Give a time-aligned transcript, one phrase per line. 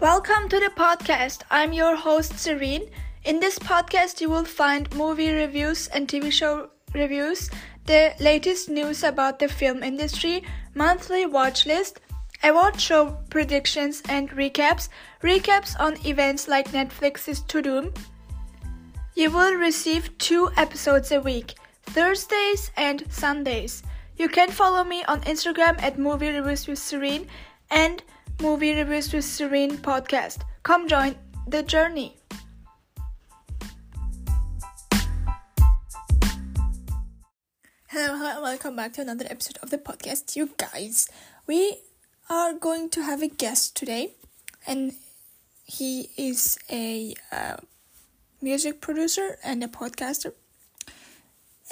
[0.00, 1.42] Welcome to the podcast.
[1.50, 2.88] I'm your host, Ceren.
[3.24, 7.50] In this podcast, you will find movie reviews and TV show reviews,
[7.84, 10.44] the latest news about the film industry,
[10.76, 11.98] monthly watch list,
[12.44, 14.88] award show predictions and recaps,
[15.20, 17.92] recaps on events like Netflix's Tudum.
[19.16, 23.82] You will receive two episodes a week, Thursdays and Sundays.
[24.16, 27.26] You can follow me on Instagram at Movie Reviews with Ceren
[27.68, 28.00] and
[28.40, 30.42] Movie Reviews with Ceren podcast.
[30.62, 31.16] Come join
[31.48, 32.16] the journey.
[37.88, 40.36] Hello, hello, and welcome back to another episode of the podcast.
[40.36, 41.08] You guys,
[41.48, 41.78] we
[42.30, 44.14] are going to have a guest today,
[44.68, 44.92] and
[45.64, 47.56] he is a uh,
[48.40, 50.32] music producer and a podcaster,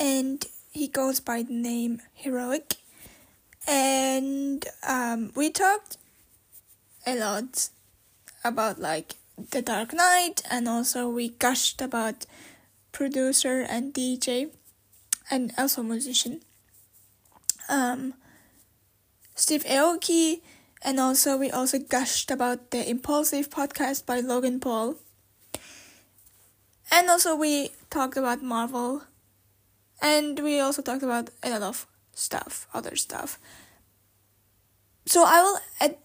[0.01, 2.75] and he goes by the name Heroek.
[3.69, 5.99] And um, we talked
[7.07, 7.69] a lot
[8.45, 9.15] about like
[9.51, 12.27] the Dark Knight, and also we gushed about
[12.93, 14.51] producer and DJ
[15.31, 16.41] and also musician.
[17.69, 18.15] Um,
[19.35, 20.41] Steve Aoki,
[20.83, 24.97] and also we also gushed about the Impaulsive podcast by Logan Paul.
[26.91, 29.03] And also we talked about Marvel,
[30.01, 33.39] and we also talked about a lot of stuff, other stuff.
[35.05, 35.97] So I will add,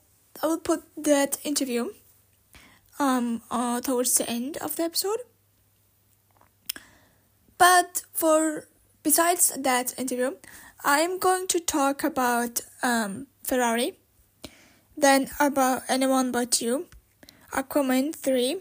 [0.41, 1.89] I will put that interview
[2.99, 5.19] um uh, towards the end of the episode.
[7.57, 8.67] But for
[9.03, 10.35] besides that interview,
[10.83, 13.99] I'm going to talk about um, Ferrari,
[14.97, 16.87] then about Anyone But You,
[17.53, 18.57] Aquaman 3,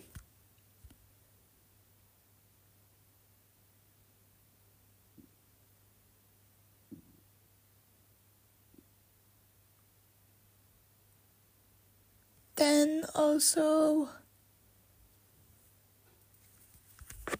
[12.61, 14.11] then also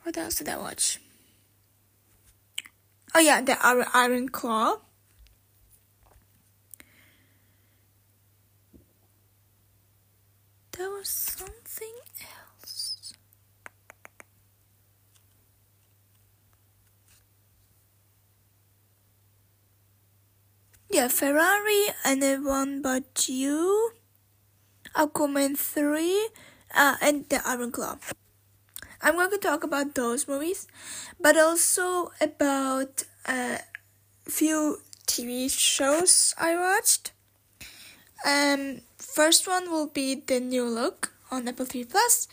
[0.03, 0.99] what else did I watch?
[3.15, 4.79] Oh yeah, the Iron Claw.
[10.73, 13.13] There was something else.
[20.89, 24.00] Yeah, Ferrari and the one but you.
[24.95, 26.29] Aquaman 3
[26.75, 27.99] uh, and the Iron Claw.
[29.03, 30.67] I'm going to talk about those movies,
[31.19, 33.61] but also about a
[34.27, 37.13] few TV shows I watched.
[38.27, 42.29] Um, first one will be The New Look on Apple TV Plus.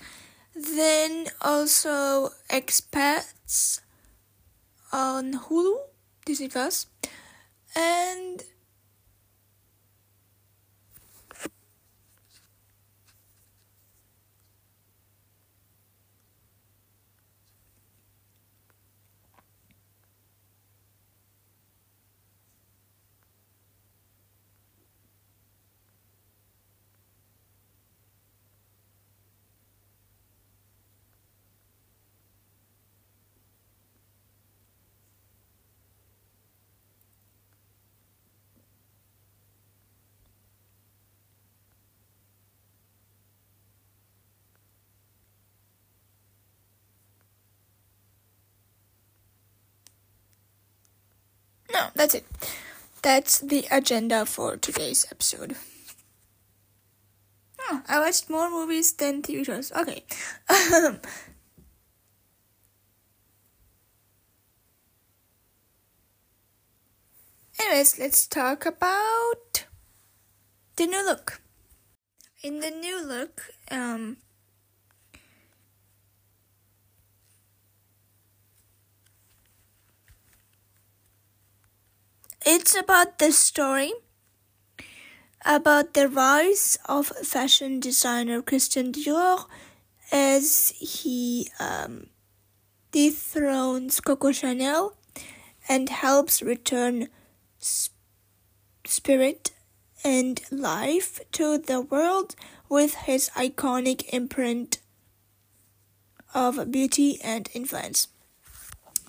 [0.54, 3.80] Then also Expats
[4.92, 5.78] on Hulu,
[6.26, 6.88] Disney Plus,
[7.76, 8.44] and
[51.78, 52.26] no, that's it.
[53.02, 55.56] That's the agenda for today's episode.
[57.70, 59.72] Oh, I watched more movies than TV shows.
[59.72, 60.04] Okay.
[67.60, 69.66] Anyways, let's talk about
[70.76, 71.42] the new look.
[72.44, 74.18] In the new look, um,
[82.50, 83.92] It's about the story
[85.44, 89.44] about the rise of fashion designer Christian Dior
[90.14, 92.08] as he um,
[92.94, 94.96] dethrones Coco Chanel
[95.68, 97.10] and helps return
[97.60, 97.92] sp-
[98.86, 99.52] spirit
[100.06, 102.34] and life to the world
[102.70, 104.80] with his iconic imprint
[106.34, 108.08] of beauty and influence.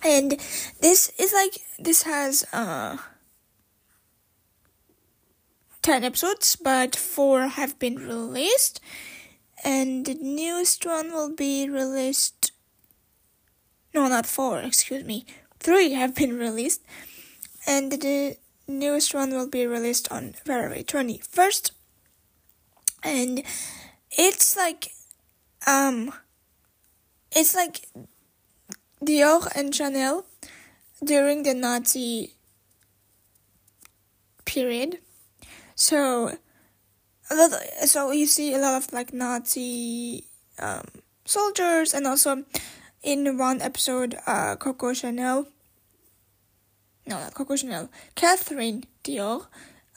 [0.02, 0.40] And
[0.80, 2.96] this is like this has uh
[5.88, 8.78] 10 episodes, but 4 have been released,
[9.64, 12.52] and the newest one will be released.
[13.94, 15.24] No, not 4, excuse me.
[15.60, 16.82] 3 have been released,
[17.66, 18.36] and the
[18.66, 21.70] newest one will be released on February 21st.
[23.02, 23.42] And
[24.10, 24.92] it's like
[25.66, 26.12] um
[27.32, 27.88] it's like
[29.02, 30.26] Dior and Chanel
[31.02, 32.34] during the Nazi
[34.44, 34.98] period.
[35.78, 36.36] So
[37.30, 37.52] a lot
[37.86, 40.24] so you see a lot of like Nazi
[40.58, 40.82] um,
[41.24, 42.42] soldiers and also
[43.00, 45.46] in one episode uh, Coco Chanel
[47.06, 49.46] no not Coco Chanel Catherine Dior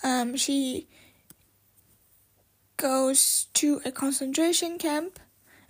[0.04, 0.88] um, she
[2.78, 5.20] goes to a concentration camp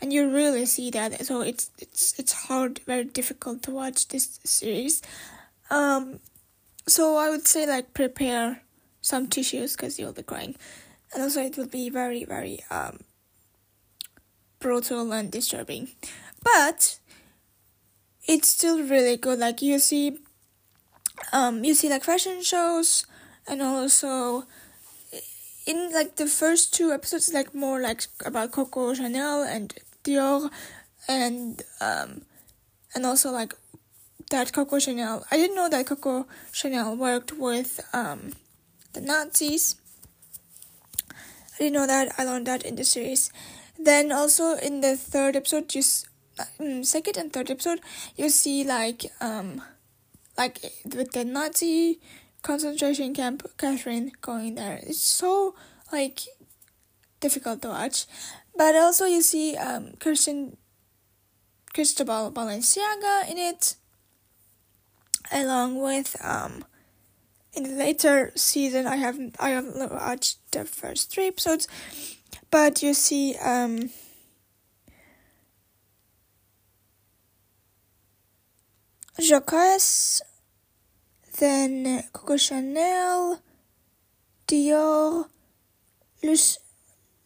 [0.01, 1.25] and you really see that.
[1.25, 5.01] So it's it's it's hard very difficult to watch this series.
[5.69, 6.19] Um
[6.87, 8.63] so i would say like prepare
[9.01, 10.55] some tissues because you'll be crying
[11.13, 12.99] and also it will be very very um
[14.59, 15.89] brutal and disturbing.
[16.43, 16.99] But
[18.27, 19.39] it's still really good.
[19.39, 20.19] Like you see
[21.33, 23.05] um you see like fashion shows
[23.47, 24.45] and also
[25.65, 30.49] in like the first two episodes like more like about coco chanel and Dior
[31.07, 32.23] and um
[32.95, 33.53] and also like
[34.29, 35.25] that Coco Chanel.
[35.29, 38.31] I didn't know that Coco Chanel worked with um
[38.93, 39.75] the Nazis.
[41.09, 42.13] I didn't know that.
[42.17, 43.31] I learned that in the series.
[43.77, 46.07] Then also in the third episode, just
[46.59, 47.79] um, second and third episode,
[48.15, 49.61] you see like um
[50.37, 51.99] like with the Nazi
[52.41, 54.79] concentration camp, Catherine going there.
[54.83, 55.55] It's so
[55.91, 56.21] like
[57.19, 58.05] difficult to watch.
[58.55, 60.57] But also you see um, Christian
[61.73, 63.75] Cristobal Balenciaga in it,
[65.31, 66.65] along with um,
[67.53, 68.87] in the later season.
[68.87, 71.67] I haven't I haven't watched the first three episodes,
[72.49, 73.89] but you see um,
[79.19, 80.21] Jacques,
[81.39, 83.41] then Coco Chanel,
[84.47, 85.25] Dior,
[86.23, 86.61] Luc-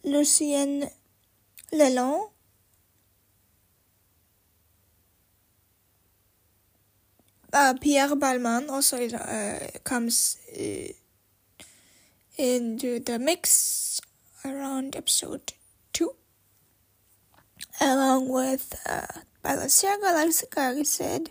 [0.04, 0.88] Lucien
[1.72, 2.30] Lelong.
[7.52, 10.92] Uh, Pierre Balmain also uh, comes uh,
[12.36, 14.00] into the mix
[14.44, 15.52] around episode
[15.92, 16.10] 2
[17.80, 19.06] along with uh,
[19.44, 21.30] Balenciaga like I said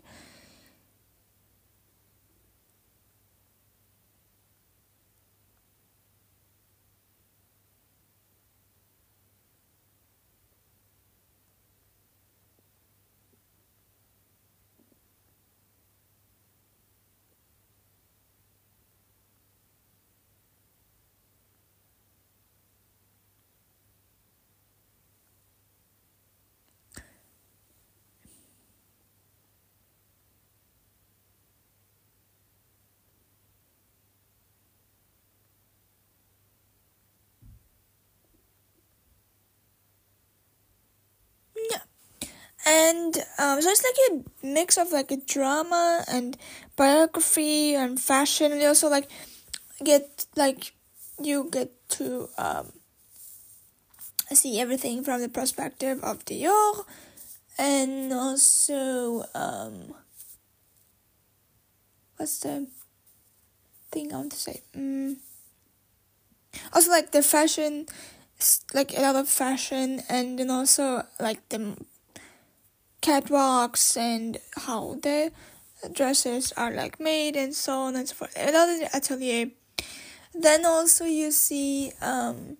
[42.66, 46.38] and um, so it's like a mix of like a drama and
[46.76, 49.08] biography and fashion and you also like
[49.84, 50.74] get like
[51.22, 52.72] you get to um,
[54.34, 56.86] see everything from the perspective of Dior
[57.58, 59.94] and also um,
[62.18, 62.68] what's the
[63.92, 65.18] thing I want to say mm.
[66.74, 67.86] also like the fashion
[68.74, 71.78] like a lot of fashion and then also like the
[73.06, 75.32] catwalks and how the
[75.94, 78.36] dresses are like made and so on and so forth.
[78.36, 79.52] Another atelier.
[80.34, 82.58] Then also you see um,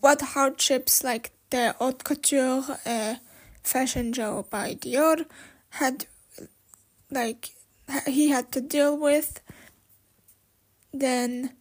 [0.00, 3.14] what hardships like the haute couture uh,
[3.62, 5.24] fashion show by Dior
[5.70, 6.06] had
[7.10, 7.50] like
[8.06, 9.40] he had to deal with.
[10.92, 11.52] Then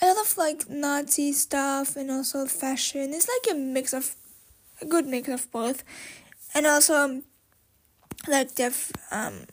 [0.00, 3.12] a lot of like Nazi stuff and also fashion.
[3.12, 4.14] It's like a mix of
[4.80, 5.82] a good mix of both,
[6.54, 7.22] and also um,
[8.28, 8.66] like the
[9.10, 9.46] um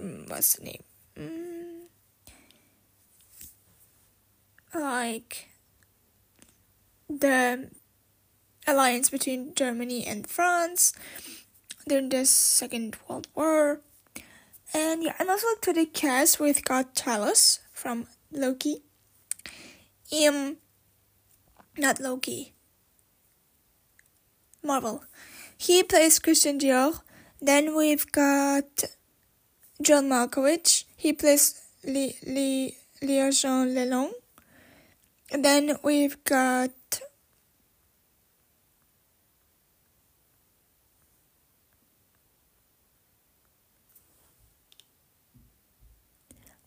[0.00, 0.82] mm, what's the name?
[1.18, 1.88] Mm,
[4.74, 5.48] like
[7.08, 7.70] the
[8.66, 10.92] alliance between Germany and France
[11.86, 13.80] during the Second World War.
[14.72, 18.80] And yeah, and also to the cast with got Talos from Loki.
[20.26, 20.56] Um,
[21.76, 22.54] not Loki.
[24.62, 25.04] Marvel.
[25.58, 27.02] He plays Christian Dior.
[27.42, 28.84] Then we've got
[29.82, 30.84] John Malkovich.
[30.96, 34.12] He plays Li Li Jean Lelong.
[35.30, 36.70] Then we've got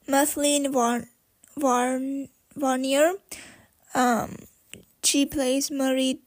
[0.08, 1.10] Mathilene Varn,
[1.58, 3.16] Varn, Varnier.
[3.94, 4.36] Um,
[5.04, 6.22] she plays Marie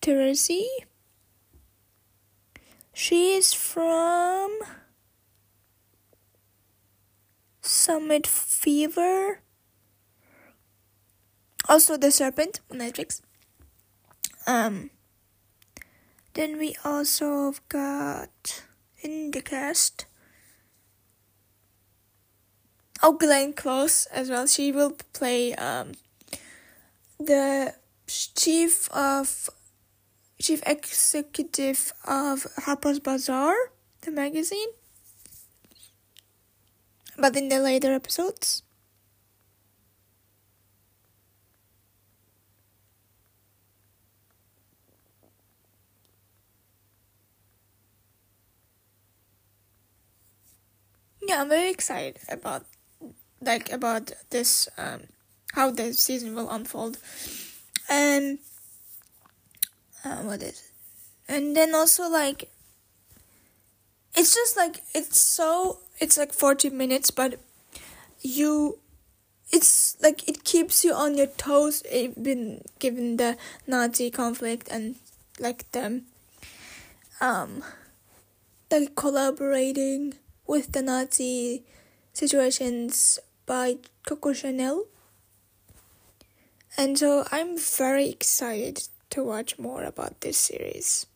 [0.00, 0.66] Therese.
[2.92, 4.58] She is from
[7.60, 9.40] Summit Fever.
[11.68, 13.20] Also, The Serpent on Netflix.
[14.46, 14.90] Um,
[16.34, 18.64] then we also have got
[19.02, 20.06] in the cast.
[23.02, 24.46] Oh, Glenn Close as well.
[24.46, 25.92] She will play um,
[27.18, 27.74] the
[28.06, 29.50] chief of
[30.40, 33.54] chief executive of Harper's Bazaar,
[34.02, 34.68] the magazine.
[37.16, 38.64] But in the later episodes.
[51.22, 52.64] Yeah, I'm very excited about
[53.40, 55.02] like about this um
[55.52, 56.98] how the season will unfold.
[57.88, 58.38] And
[60.04, 60.62] uh, what is it?
[61.28, 62.50] And then also like
[64.14, 67.38] it's just like it's so it's like 40 minutes but
[68.20, 68.78] you
[69.52, 74.96] it's like it keeps you on your toes even given the Nazi conflict and
[75.38, 76.02] like the
[77.20, 77.62] um
[78.68, 80.14] the collaborating
[80.46, 81.64] with the Nazi
[82.12, 83.18] situations
[83.50, 84.84] by Coco Chanel.
[86.78, 91.06] And so I'm very excited to watch more about this series.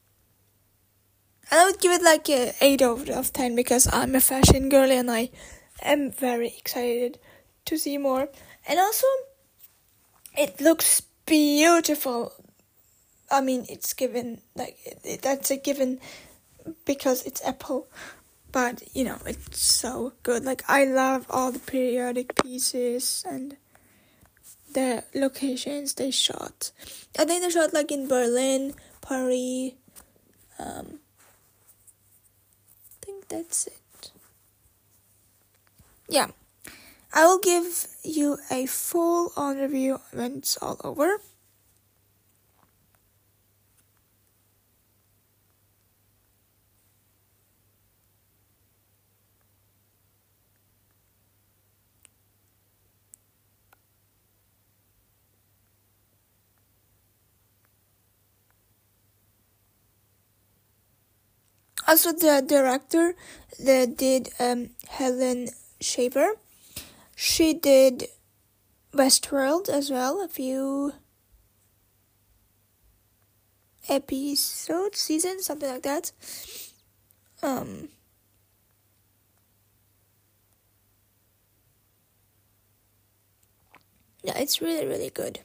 [1.48, 4.68] And I would give it like a 8 out of 10 because I'm a fashion
[4.68, 5.30] girl and I
[5.80, 7.20] am very excited
[7.66, 8.28] to see more.
[8.66, 9.06] And also,
[10.36, 12.32] it looks beautiful.
[13.30, 14.76] I mean, it's given, like,
[15.22, 16.00] that's a given
[16.84, 17.86] because it's Apple.
[18.54, 20.44] But, you know, it's so good.
[20.44, 23.56] Like, I love all the periodic pieces and
[24.72, 26.70] the locations they shot.
[27.18, 29.72] I think they shot like in Berlin, Paris.
[30.60, 31.00] Um,
[32.86, 34.12] I think that's it.
[36.08, 36.28] Yeah,
[37.12, 41.18] I will give you a full on review when it's all over.
[61.86, 63.14] Also the director
[63.60, 65.48] that did um, Helen
[65.80, 66.32] Shaver.
[67.16, 68.08] She did
[68.94, 70.94] Westworld as well, a few
[73.88, 76.12] episodes, seasons, something like that.
[77.42, 77.88] Um,
[84.22, 85.40] yeah, it's really really good.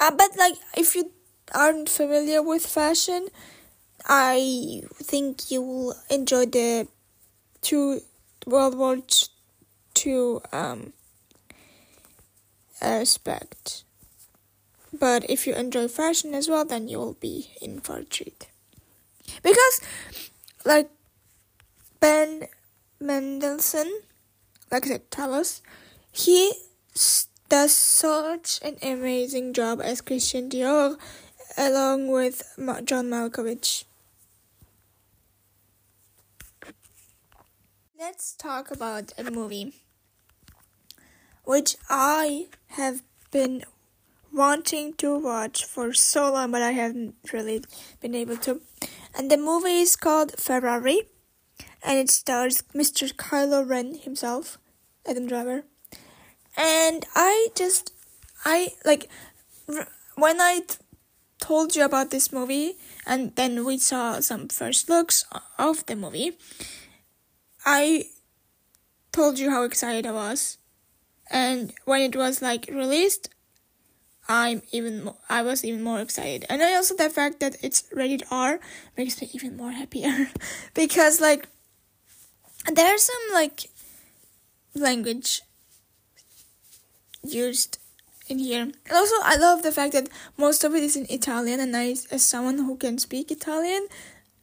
[0.00, 1.12] Uh, but like, if you
[1.54, 3.28] aren't familiar with fashion,
[4.06, 6.86] I think you will enjoy the
[7.60, 8.02] two
[8.46, 8.98] World War
[9.94, 10.92] Two um,
[12.80, 13.84] aspect.
[14.92, 18.46] But if you enjoy fashion as well, then you will be in for a treat.
[19.42, 19.80] Because,
[20.64, 20.90] like,
[21.98, 22.46] Ben
[23.00, 23.90] Mendelsohn,
[24.70, 25.60] like I said, Talos,
[26.12, 26.52] he
[27.48, 30.96] does such an amazing job as Christian Dior,
[31.58, 32.42] along with
[32.84, 33.84] John Malkovich.
[37.98, 39.72] Let's talk about a movie
[41.44, 43.00] which I have
[43.30, 43.64] been
[44.30, 47.62] wanting to watch for so long, but I haven't really
[48.02, 48.60] been able to.
[49.16, 51.08] And the movie is called Ferrari,
[51.82, 53.14] and it stars Mr.
[53.14, 54.58] Kylo Ren himself,
[55.08, 55.64] Adam Driver.
[56.54, 57.94] And I just,
[58.44, 59.08] I like,
[60.16, 60.66] when I
[61.40, 62.74] told you about this movie,
[63.06, 65.24] and then we saw some first looks
[65.58, 66.36] of the movie
[67.66, 68.04] I
[69.12, 70.58] told you how excited I was,
[71.30, 73.28] and when it was like released,
[74.28, 77.84] I'm even more, I was even more excited, and I also the fact that it's
[77.92, 78.60] rated R
[78.96, 80.28] makes me even more happier.
[80.74, 81.48] Because like
[82.72, 83.68] there's some like
[84.74, 85.42] language
[87.22, 87.78] used
[88.28, 88.62] in here.
[88.62, 91.96] And also, I love the fact that most of it is in Italian, and I,
[92.10, 93.88] as someone who can speak Italian,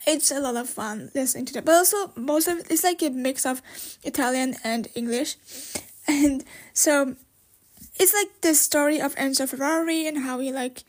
[0.05, 1.65] it's a lot of fun listening to that.
[1.65, 3.61] But also, most of it is like a mix of
[4.03, 5.35] Italian and English,
[6.07, 6.43] and
[6.73, 7.15] so
[7.95, 10.83] it's like the story of Enzo Ferrari and how he like,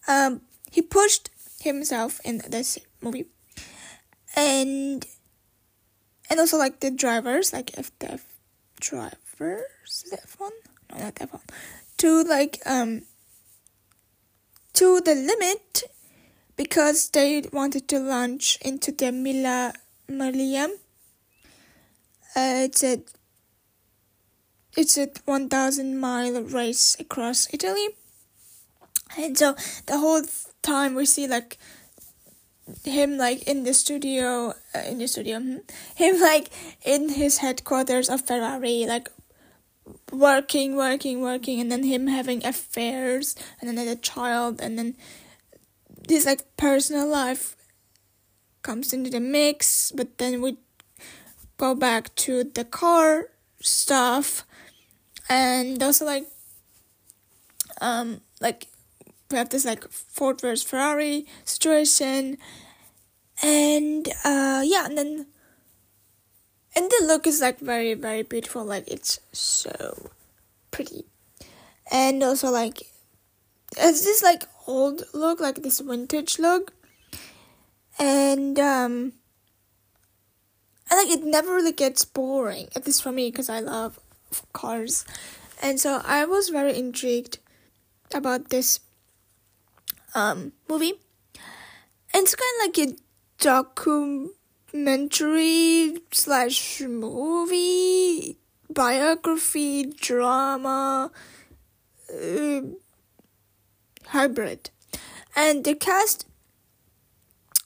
[0.07, 1.29] Um, he pushed
[1.61, 3.25] himself in this movie,
[4.35, 5.05] and
[6.29, 8.19] and also like the drivers, like if the
[8.79, 10.51] drivers, F one,
[10.91, 11.41] no, not F one,
[11.97, 13.03] to like um
[14.73, 15.83] to the limit
[16.55, 19.73] because they wanted to launch into the Mille
[20.11, 20.69] Miglia.
[22.35, 23.01] Uh, it's a
[24.77, 27.89] it's a 1000 mile race across Italy.
[29.17, 29.55] And so
[29.87, 30.23] the whole
[30.61, 31.57] time we see like
[32.85, 35.57] him like in the studio uh, in the studio hmm,
[35.95, 36.49] him like
[36.85, 39.09] in his headquarters of Ferrari like
[40.11, 44.95] working working working and then him having affairs and then a child and then
[46.07, 47.55] this like personal life
[48.61, 50.57] comes into the mix but then we
[51.61, 53.29] go back to the car
[53.61, 54.45] stuff.
[55.29, 56.25] And also like
[57.79, 58.67] um like
[59.29, 62.37] we have this like Ford versus Ferrari situation.
[63.43, 65.27] And uh yeah and then
[66.75, 68.65] and the look is like very very beautiful.
[68.65, 70.09] Like it's so
[70.71, 71.05] pretty.
[71.91, 72.81] And also like
[73.77, 76.73] it's this like old look like this vintage look
[78.01, 79.13] and um
[80.89, 83.99] and like it never really gets boring at least for me because i love
[84.51, 85.05] cars
[85.61, 87.37] and so i was very intrigued
[88.13, 88.79] about this
[90.15, 90.95] um movie.
[92.13, 92.95] And it's kind of like a
[93.39, 98.37] documentary slash movie
[98.69, 101.09] biography drama
[102.13, 102.61] uh,
[104.07, 104.69] hybrid.
[105.35, 106.25] And the cast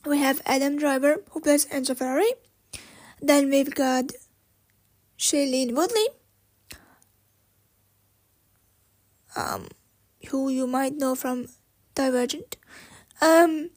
[0.05, 2.31] we have Adam Driver who plays Enzo Ferrari
[3.21, 4.11] then we've got
[5.17, 6.07] Shailene Woodley
[9.35, 9.67] um,
[10.29, 11.47] who you might know from
[11.93, 12.57] Divergent.
[13.21, 13.69] Um,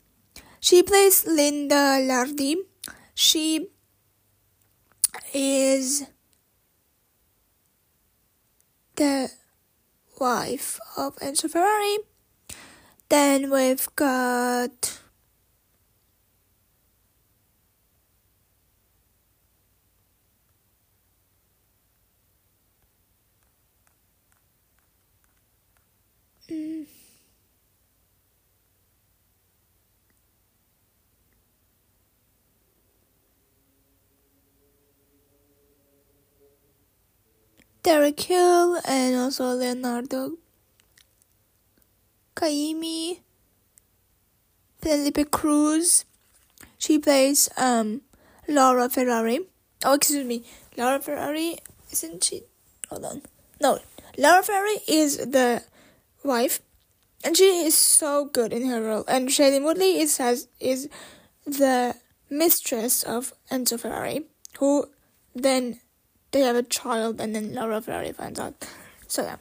[0.61, 2.57] she plays Linda Lardi.
[3.14, 3.69] She
[5.33, 6.05] is
[8.97, 9.31] the
[10.19, 11.99] wife of Enzo Ferrari.
[13.09, 14.98] Then we've got
[26.49, 26.89] Derek
[38.21, 40.39] Hill and also Leonardo
[42.35, 43.21] Caimi,
[44.81, 46.07] Penelope Cruz.
[46.79, 48.01] She plays um
[48.47, 49.41] Laura Ferrari.
[49.85, 50.45] Oh, excuse me,
[50.79, 51.59] Laura Ferrari
[51.93, 52.45] isn't she?
[52.89, 53.23] Hold on.
[53.61, 53.81] No,
[54.17, 55.63] Laura Ferrari is the
[56.22, 56.61] wife,
[57.24, 59.04] and she is so good in her role.
[59.09, 60.88] And Shailene Woodley is has is
[61.46, 61.96] the
[62.31, 64.26] mistress of Enzo Ferrari,
[64.59, 64.88] who
[65.35, 65.81] then
[66.31, 68.54] they have a child, and then Laura Ferrari finds out.
[69.07, 69.37] So yeah,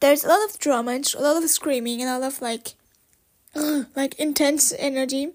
[0.00, 2.74] there's a lot of drama and a lot of screaming and a lot of like,
[3.96, 5.32] like intense energy,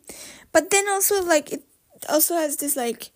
[0.52, 1.64] but then also like it
[2.10, 3.12] also has this like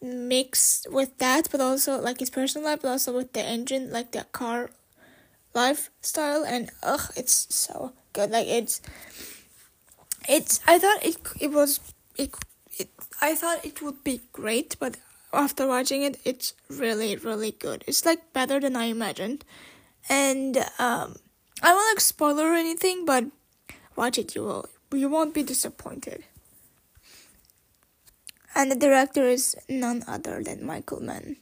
[0.00, 4.12] mix with that, but also like his personal life, but also with the engine, like
[4.12, 4.70] the car
[5.54, 8.30] lifestyle, and ugh, it's so good.
[8.30, 8.80] Like it's,
[10.28, 10.60] it's.
[10.66, 11.80] I thought it it was
[12.16, 12.34] it.
[12.78, 14.96] it I thought it would be great, but
[15.32, 17.84] after watching it, it's really, really good.
[17.86, 19.44] It's like better than I imagined.
[20.08, 21.16] And um,
[21.62, 23.24] I won't like spoiler or anything, but
[23.96, 24.34] watch it.
[24.34, 26.24] You will, you won't be disappointed.
[28.54, 31.36] And the director is none other than Michael Mann,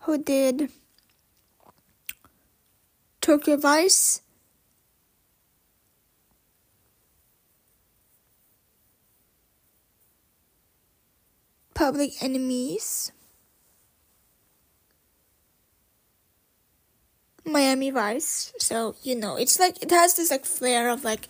[0.00, 0.70] who did
[3.30, 4.22] Tokyo Vice.
[11.74, 13.12] Public Enemies,
[17.44, 18.52] Miami Vice.
[18.58, 21.28] So you know, it's like it has this like flair of like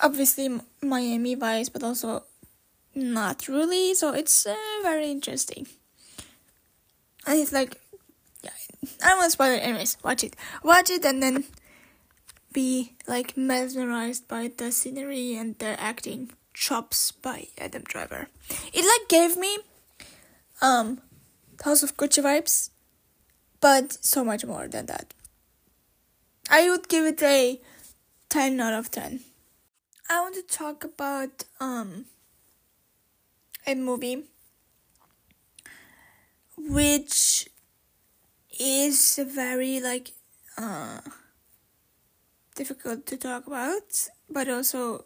[0.00, 2.24] obviously Miami Vice, but also
[2.94, 3.92] not really.
[3.92, 5.66] So it's uh, very interesting.
[7.26, 7.81] And it's like,
[8.82, 9.58] I don't want to spoil it.
[9.58, 11.44] Anyways, watch it, watch it, and then
[12.52, 18.28] be like mesmerized by the scenery and the acting chops by Adam Driver.
[18.72, 19.58] It like gave me
[20.60, 21.00] um
[21.64, 22.70] House of Gucci vibes,
[23.60, 25.14] but so much more than that.
[26.50, 27.60] I would give it a
[28.28, 29.20] 10 out of 10.
[30.10, 32.06] I want to talk about um
[33.64, 34.24] a movie
[36.56, 37.48] which
[38.58, 40.12] is very like
[40.58, 41.00] uh
[42.54, 45.04] difficult to talk about but also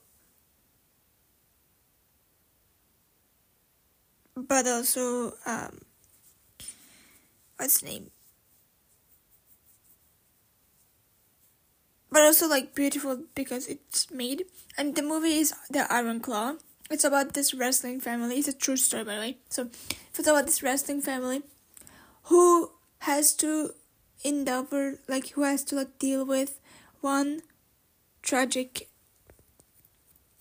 [4.36, 5.80] but also um
[7.58, 8.10] what's name?
[12.10, 14.44] But also like beautiful because it's made.
[14.78, 16.54] And the movie is the iron claw.
[16.90, 18.38] It's about this wrestling family.
[18.38, 19.38] It's a true story by the way.
[19.48, 19.68] So
[20.14, 21.42] it's about this wrestling family
[22.24, 23.70] who has to
[24.24, 26.60] endeavor like who has to like deal with
[27.00, 27.42] one
[28.22, 28.88] tragic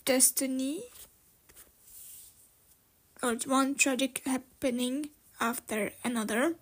[0.06, 0.84] destiny
[3.22, 6.56] or one tragic happening after another.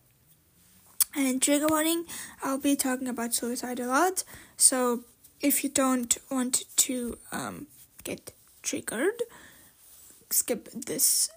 [1.15, 2.06] And trigger warning
[2.41, 4.23] i'll be talking about suicide a lot.
[4.58, 5.03] So
[5.41, 7.67] if you don't want to um,
[8.03, 9.21] get triggered
[10.34, 11.29] skip this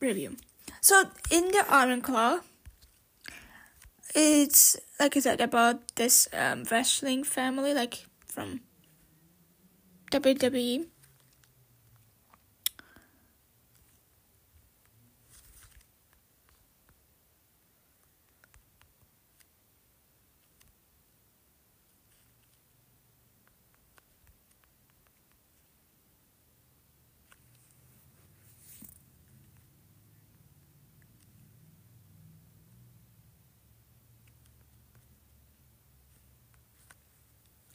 [0.00, 0.36] review.
[0.80, 2.40] So in the iron claw
[4.14, 8.60] it's like I said about this um, wrestling family, like from
[10.10, 10.86] WWE.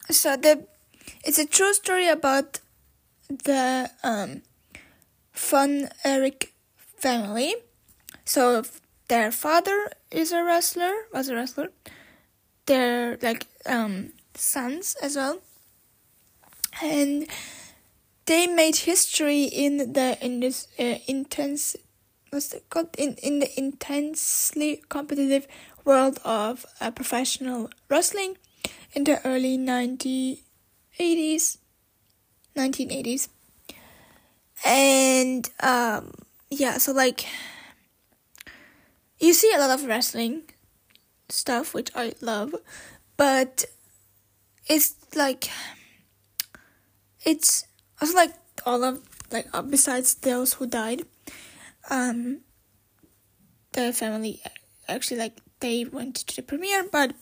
[0.10, 0.66] So the
[1.24, 2.60] it's a true story about
[3.28, 4.42] the um,
[5.34, 6.54] Von Erich
[6.98, 7.56] family.
[8.26, 8.64] So
[9.08, 11.70] their father is a wrestler, was a wrestler.
[12.66, 15.40] Their like um, sons as well,
[16.82, 17.28] and
[18.26, 21.76] they made history in the in this uh, intense
[22.30, 25.48] what's it called in in the intensely competitive
[25.84, 28.38] world of uh, professional wrestling
[28.94, 31.58] in the early 1980s
[32.56, 33.30] 1980s
[34.66, 36.12] and um
[36.50, 37.26] yeah so like
[39.20, 40.42] you see a lot of wrestling
[41.30, 42.56] stuff which i love
[43.18, 43.66] but
[44.68, 45.50] it's like
[47.26, 47.66] it's
[48.02, 48.34] also like
[48.66, 51.04] all of like uh, besides those who died
[51.90, 52.42] um
[53.74, 54.42] the family
[54.88, 57.14] actually like they went to the premiere but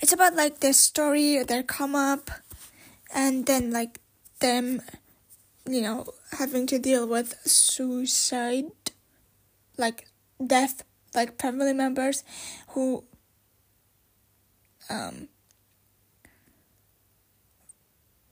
[0.00, 2.30] it's about like their story, their come up,
[3.14, 4.00] and then like
[4.40, 4.82] them,
[5.68, 8.70] you know, having to deal with suicide,
[9.76, 10.06] like
[10.44, 10.84] death,
[11.14, 12.22] like family members
[12.68, 13.04] who
[14.88, 15.28] um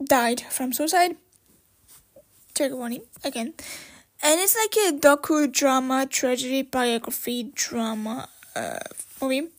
[0.03, 1.17] died from suicide.
[2.53, 3.53] Trigger warning again.
[4.23, 8.79] And it's like a docu drama, tragedy, biography, drama uh,
[9.21, 9.49] movie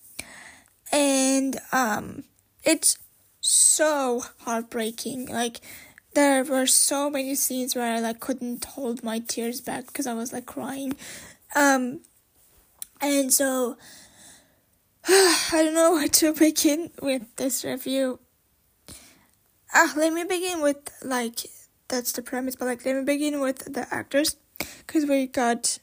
[0.92, 2.24] and um
[2.64, 2.98] it's
[3.40, 5.26] so heartbreaking.
[5.26, 5.60] Like
[6.14, 10.14] there were so many scenes where I like couldn't hold my tears back because I
[10.14, 10.94] was like crying.
[11.54, 12.00] Um
[13.00, 13.76] and so
[15.08, 18.20] I don't know where to begin with this review.
[19.74, 21.40] Ah let me begin with like
[21.88, 24.36] that's the premise but like let me begin with the actors
[24.86, 25.78] because we got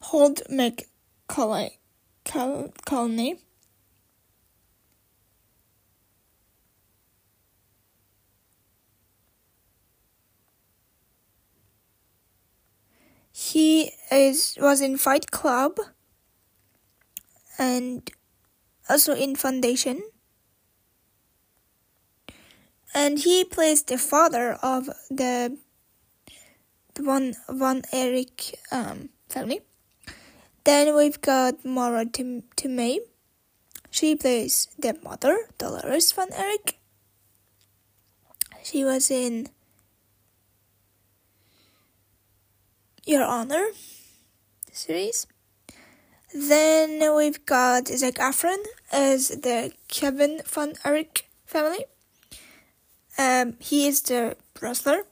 [0.00, 0.86] Holt Mc
[1.26, 1.78] colony.
[2.24, 3.40] colony.
[13.32, 15.78] He is was in Fight Club
[17.58, 18.10] and
[18.88, 20.00] also in Foundation.
[22.94, 25.58] And he plays the father of the
[26.94, 29.65] the one Von Erich um, family.
[30.66, 32.98] Then we've got Maura Tim- Timei.
[33.88, 36.80] She plays the mother, Dolores Von Erich.
[38.64, 39.48] She was in
[43.04, 43.68] Your Honor
[44.72, 45.28] series.
[46.34, 48.58] Then we've got Zac Efron
[48.90, 51.84] as the Kevin Von Erich family.
[53.16, 55.06] Um, he is the wrestler.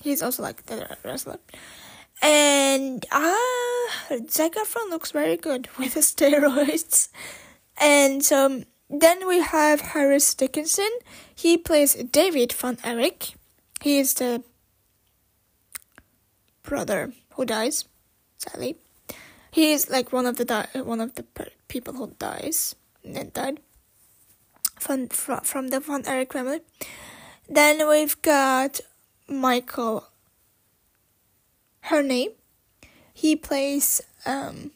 [0.00, 1.40] He's also like the wrestler.
[2.22, 3.88] And ah,
[4.30, 7.08] Zac Efron looks very good with the steroids.
[7.78, 10.90] And um, then we have Harris Dickinson.
[11.34, 13.34] He plays David Von Erich.
[13.80, 14.42] He is the
[16.62, 17.84] brother who dies,
[18.38, 18.76] sadly.
[19.52, 21.24] he is like one of the di- one of the
[21.68, 22.74] people who dies
[23.04, 23.60] and died
[24.78, 26.60] from from from the Von Erich family.
[27.48, 28.80] Then we've got
[29.28, 30.08] Michael
[31.86, 32.30] Harney.
[33.14, 34.72] He plays um,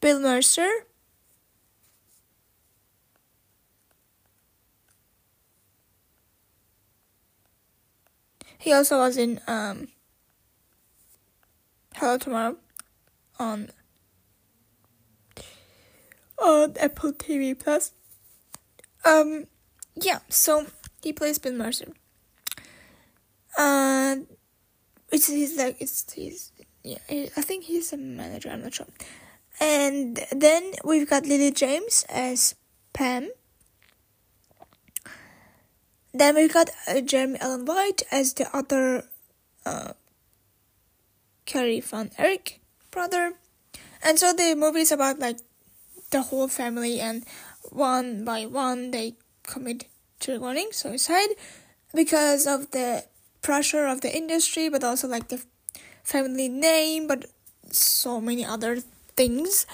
[0.00, 0.68] Bill Mercer.
[8.58, 9.88] He also was in um,
[11.94, 12.56] Hello Tomorrow
[13.38, 13.70] on
[16.42, 17.92] on Apple TV Plus.
[19.04, 19.46] Um,
[19.94, 20.66] yeah, so
[21.00, 21.92] he plays Bill Mercer.
[23.56, 24.16] Uh,
[25.12, 28.50] it's he's like it's he's yeah I think he's a manager.
[28.50, 28.86] I'm not sure.
[29.60, 32.54] And then we've got Lily James as
[32.92, 33.30] Pam.
[36.12, 39.04] Then we've got uh, Jeremy Allen White as the other
[39.64, 39.92] uh,
[41.44, 43.34] Kerry Von Erich brother.
[44.02, 45.38] And so the movie is about like
[46.10, 47.24] the whole family and
[47.70, 49.86] one by one they commit
[50.20, 51.28] trigger warning suicide
[51.94, 53.04] because of the
[53.46, 55.40] pressure of the industry but also like the
[56.02, 57.26] family name but
[57.70, 58.78] so many other
[59.16, 59.66] things.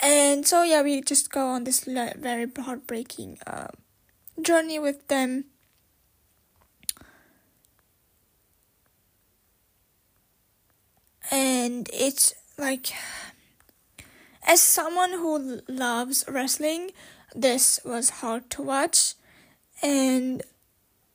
[0.00, 3.68] And so yeah we just go on this very heartbreaking uh,
[4.40, 5.44] journey with them.
[11.30, 12.92] And it's like
[14.46, 16.90] as someone who loves wrestling
[17.34, 19.14] this was hard to watch.
[19.82, 20.42] And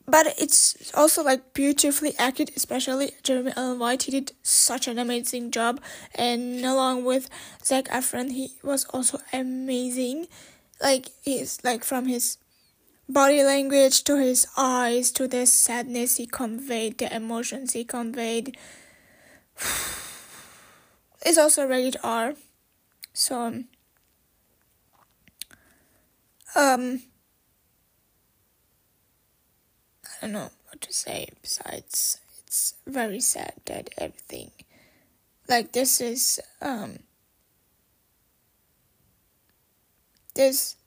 [0.08, 4.04] but it's also like beautifully acted especially jeremy allen white.
[4.04, 5.82] He did such an amazing job.
[6.15, 7.30] And along with
[7.63, 10.28] zac efron he was also amazing.
[10.82, 12.38] Like he's like from his
[13.10, 18.58] body language to his eyes to the sadness he conveyed the emotions he conveyed.
[21.26, 22.36] It's also rated r.
[23.13, 23.65] So um,
[26.56, 27.02] um
[30.06, 31.30] I don't know what to say.
[31.41, 34.51] Besides it's very sad that everything
[35.49, 36.99] like this is um
[40.34, 40.77] this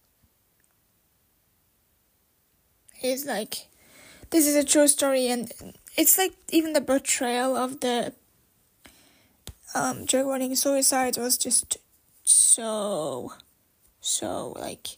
[3.02, 3.66] is like
[4.30, 5.52] this is a true story and
[5.96, 8.14] it's like even the betrayal of the
[9.74, 11.76] um drug running suicide was just
[12.24, 13.34] so
[14.00, 14.96] so like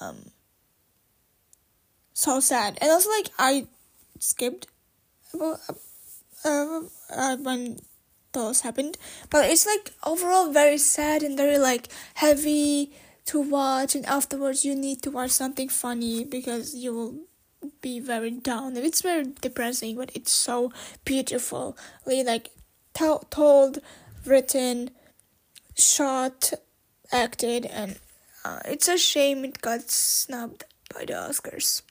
[0.00, 0.30] um
[2.16, 2.78] so sad.
[2.80, 3.66] And also like i
[4.18, 4.66] skipped
[5.38, 5.56] uh,
[6.44, 7.78] uh, when
[8.32, 8.96] those happened.
[9.30, 12.92] But it's like overall very sad and very like heavy
[13.26, 13.94] to watch.
[13.94, 17.14] And afterwards you need to watch something funny because you will
[17.82, 18.76] be very down.
[18.76, 20.72] It's very depressing but it's so
[21.04, 21.74] beautifully
[22.24, 22.50] like
[22.94, 23.80] to- told
[24.24, 24.90] written
[25.76, 26.54] shot
[27.12, 27.98] acted and
[28.42, 31.82] uh, it's a shame it got snubbed by the Oscars.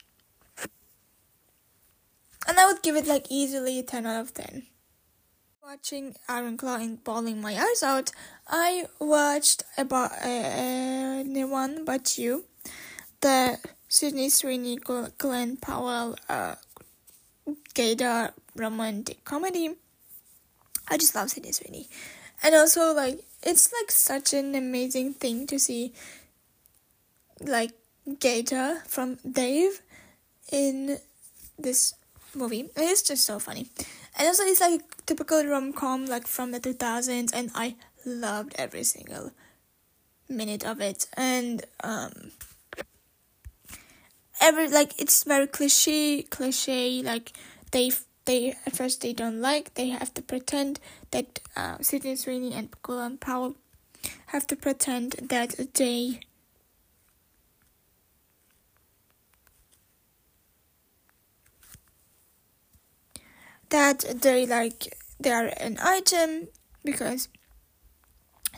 [2.47, 4.63] And I would give it like easily 10 out of 10.
[5.63, 8.11] Watching Claw and bawling my eyes out,
[8.47, 12.45] I watched about uh, anyone but you,
[13.21, 16.55] the Sydney Sweeney Glen Powell uh,
[17.73, 19.75] gaydar romantic comedy.
[20.87, 21.87] I just love Sydney Sweeney,
[22.43, 25.93] and also like it's like such an amazing thing to see
[27.41, 27.71] like
[28.07, 29.81] GaTa from Dave
[30.51, 30.99] in
[31.57, 31.95] this
[32.35, 32.61] movie.
[32.61, 33.67] And it's just so funny.
[34.17, 38.55] And also it's like typical rom com like from the two thousands and I loved
[38.57, 39.31] every single
[40.29, 41.07] minute of it.
[41.15, 42.31] And um
[44.41, 47.31] every like it's very cliche cliche like
[47.71, 47.91] they
[48.25, 50.79] they at first they don't like they have to pretend
[51.11, 53.55] that uh, Sydney Sweeney and Colin Powell
[54.27, 56.19] have to pretend that they
[63.69, 66.47] that they like they are an item
[66.83, 67.29] because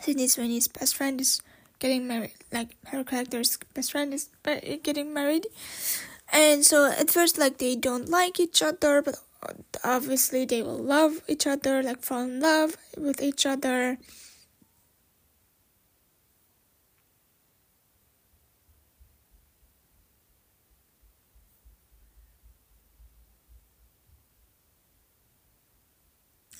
[0.00, 1.42] Sydney Sweeney's best friend is
[1.78, 4.28] getting married like her character's best friend is
[4.82, 5.46] getting married.
[6.32, 9.16] And so at first like they don't like each other but
[9.84, 13.98] obviously they will love each other like fall in love with each other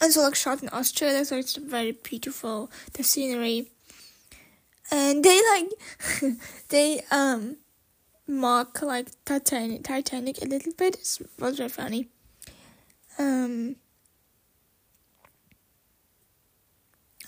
[0.01, 3.69] and so like shot in australia so it's very beautiful the scenery.
[4.91, 5.69] And they like
[6.69, 7.59] they um
[8.27, 12.09] mock like titanic titanic a little bit it was very funny.
[13.19, 13.77] Um,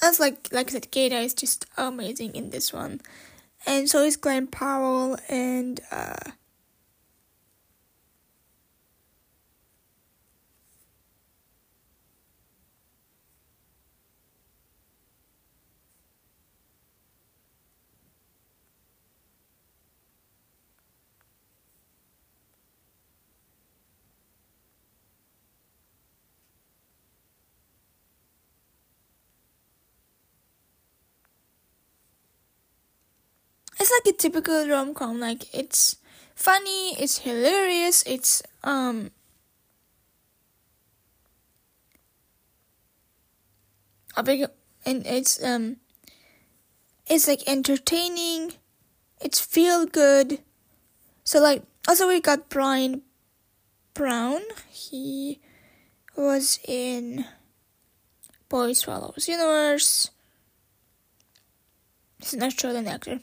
[0.03, 3.01] As like like I said, GaTa is just amazing in this one,
[3.67, 6.31] and so is Glen Powell and uh,
[34.21, 35.19] typical rom com.
[35.19, 35.97] Like it's
[36.37, 39.11] funny, it's hilarious, it's um
[44.17, 44.47] a big
[44.85, 45.77] and it's um
[47.09, 48.53] it's like entertaining,
[49.21, 50.41] it's feel good.
[51.25, 53.03] So like also we got Bryan
[53.95, 54.43] Brown.
[54.69, 55.41] He
[56.17, 57.25] was in
[58.49, 60.11] Boy Swallows Universe.
[62.19, 63.21] He's an Australian actor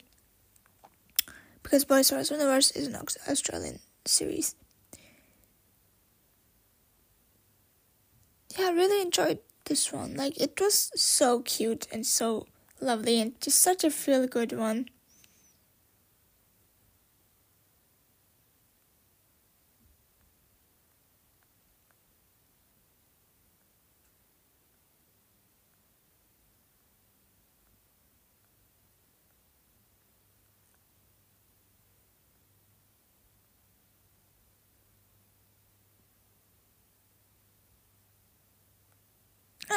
[1.67, 2.95] because Boy Stars Universe is an
[3.27, 4.55] Australian series.
[8.57, 10.15] Yeah, I really enjoyed this one.
[10.15, 12.47] Like, it was so cute and so
[12.81, 14.89] lovely and just such a feel good one.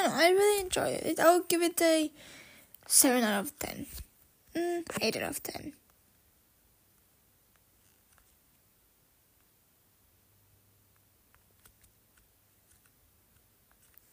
[0.00, 1.20] I don't know, I really enjoy it.
[1.20, 2.10] I'll give it a
[2.86, 3.86] 7 out of 10.
[4.54, 5.72] Mm, 8 out of 10.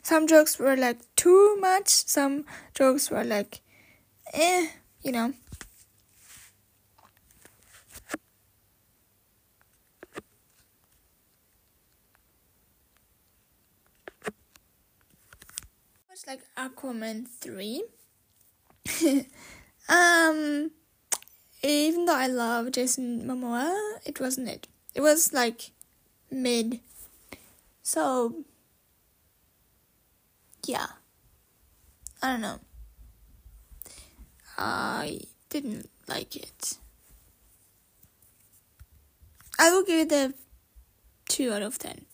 [0.04, 3.62] Some jokes were like too much, some jokes were like,
[4.34, 4.68] eh,
[5.02, 5.34] you know.
[16.28, 17.84] Like Aquaman 3.
[19.90, 20.72] um,
[21.64, 23.74] even though I love Jason Momoa,
[24.06, 24.68] it wasn't it.
[24.94, 25.72] It was like
[26.30, 26.82] mid.
[27.82, 28.44] So,
[30.66, 30.88] yeah.
[32.22, 32.60] I don't know.
[34.58, 36.78] I didn't like it.
[39.58, 40.34] I will give it a
[41.30, 42.06] 2 out of 10.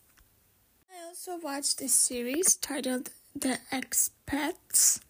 [0.92, 5.02] I also watched a series titled the expats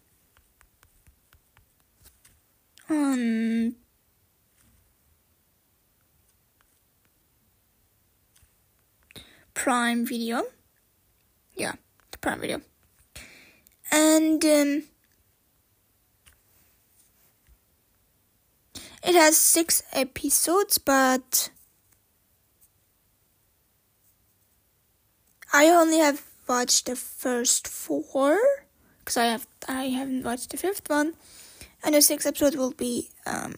[2.88, 3.74] on
[9.52, 10.42] Prime Video.
[11.54, 11.72] Yeah,
[12.10, 12.60] the Prime Video.
[13.90, 14.82] And um,
[19.04, 21.50] it has six episodes, but
[25.52, 28.38] I only have watched the first four
[28.98, 31.14] because I have I haven't watched the fifth one,
[31.82, 33.54] and the sixth episode will be um,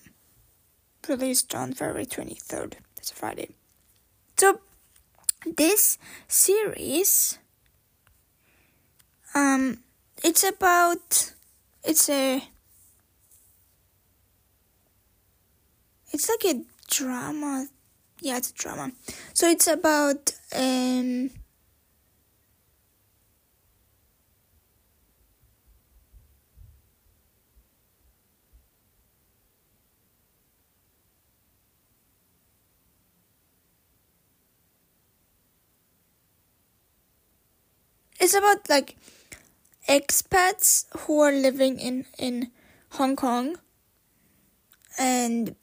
[1.09, 2.77] released on February twenty third.
[2.97, 3.51] That's a Friday.
[4.37, 4.61] So
[5.57, 7.39] this series,
[9.35, 9.79] um,
[10.25, 11.33] it's about
[11.85, 12.43] it's a
[16.13, 17.69] it's like a drama.
[18.21, 18.93] Yeah, it's a drama.
[19.35, 21.31] So it's about um
[38.21, 38.97] it's about like
[39.89, 42.51] expats who are living in in
[42.93, 43.57] Hong Kong
[44.99, 45.55] and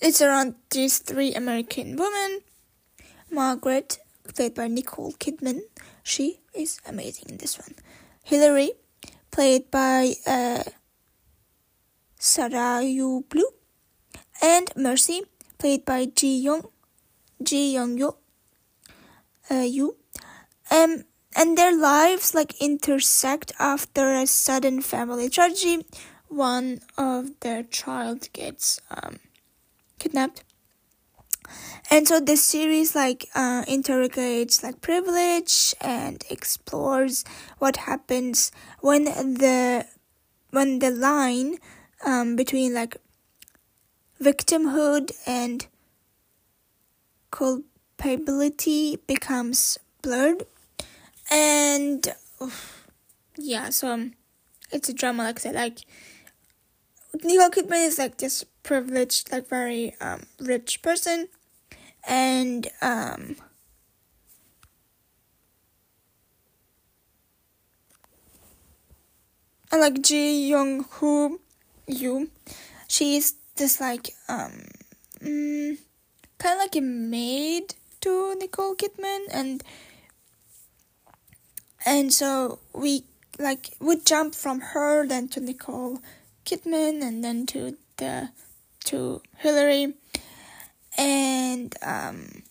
[0.00, 2.40] it's around these three American women.
[3.30, 3.98] Margaret,
[4.34, 5.60] played by Nicole Kidman,
[6.02, 7.74] she is amazing in this one.
[8.22, 8.72] Hillary,
[9.30, 10.62] played by uh,
[12.18, 13.50] Sarayu Blue,
[14.40, 15.22] and Mercy,
[15.58, 16.68] played by Ji Young,
[17.42, 18.16] Ji Young Yo
[19.50, 19.96] uh, you.
[20.70, 21.04] Um
[21.36, 25.86] and their lives like intersect after a sudden family tragedy.
[26.28, 29.18] One of their child gets um
[29.98, 30.44] kidnapped.
[31.90, 37.24] And so this series like uh, interrogates like privilege and explores
[37.58, 39.86] what happens when the
[40.50, 41.56] when the line
[42.04, 42.96] um, between like
[44.20, 45.66] victimhood and
[47.98, 50.44] culpability becomes blurred
[51.30, 52.12] and
[53.36, 54.14] yeah, so um,
[54.70, 55.80] it's a drama, like I said, like
[57.22, 61.28] Nicole Kidman is like this privileged, like very um rich person,
[62.06, 63.36] and um.
[69.70, 71.40] And like Ji Young Hoo,
[71.86, 72.30] you,
[72.88, 74.64] she's this like um,
[75.20, 75.76] mm,
[76.38, 77.74] kind of like a maid
[78.08, 79.62] to Nicole Kidman, and
[81.84, 83.04] and so we
[83.38, 86.00] like would jump from her then to Nicole
[86.44, 88.30] Kidman and then to the
[88.84, 89.94] to Hillary.
[90.96, 92.42] And um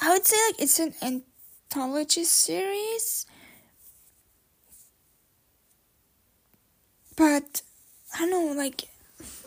[0.00, 3.26] I would say like it's an anthology series.
[7.16, 7.62] But
[8.14, 8.88] I don't know like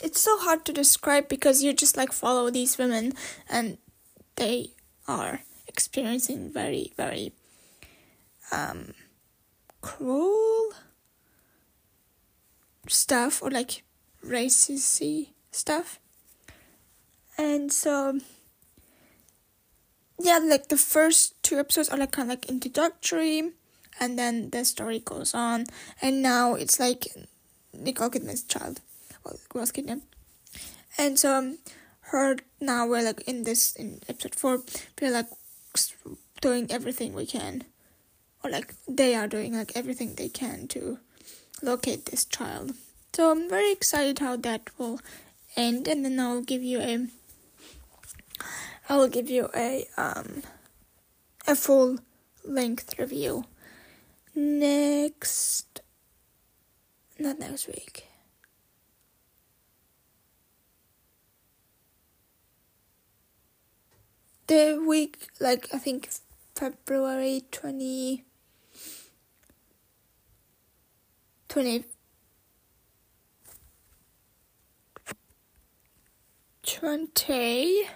[0.01, 3.13] it's so hard to describe because you just like follow these women
[3.49, 3.77] and
[4.35, 4.71] they
[5.07, 7.33] are experiencing very very
[8.51, 8.93] um
[9.81, 10.71] cruel
[12.87, 13.83] stuff or like
[14.25, 15.99] racisty stuff.
[17.37, 18.19] And so
[20.19, 23.51] yeah like the first two episodes are like kind of like introductory
[23.99, 25.65] and then the story goes on.
[26.01, 27.07] And now it's like
[27.73, 28.81] nicole kidman's child
[29.53, 30.03] was kidnapped
[30.97, 31.57] and so um,
[32.11, 34.63] her now we're like in this in episode four
[35.01, 35.27] we're like
[36.41, 37.63] doing everything we can.
[38.43, 40.99] Or like they are doing like everything they can to
[41.61, 42.73] locate this child.
[43.13, 44.99] So i'm very excited how that will
[45.55, 47.07] end and then i'll give you a
[48.87, 50.43] i will give you a um
[51.47, 51.97] a full
[52.45, 53.43] length review
[54.35, 55.81] next
[57.17, 58.05] not next week
[64.47, 66.09] the week like I think
[66.55, 68.23] February 20
[71.49, 71.85] 20
[76.63, 77.87] 20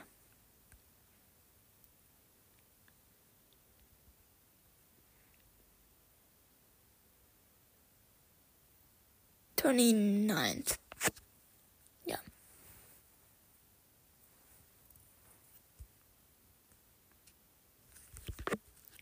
[9.57, 10.80] 29th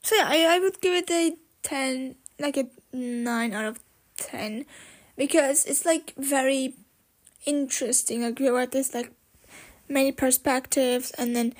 [0.10, 3.80] So yeah, I, I would give it a 10, like a 9 out of
[4.18, 4.66] 10
[5.16, 6.74] because it's like very
[7.46, 8.24] interesting.
[8.24, 9.12] Like you got this like
[9.88, 11.54] many perspectives and then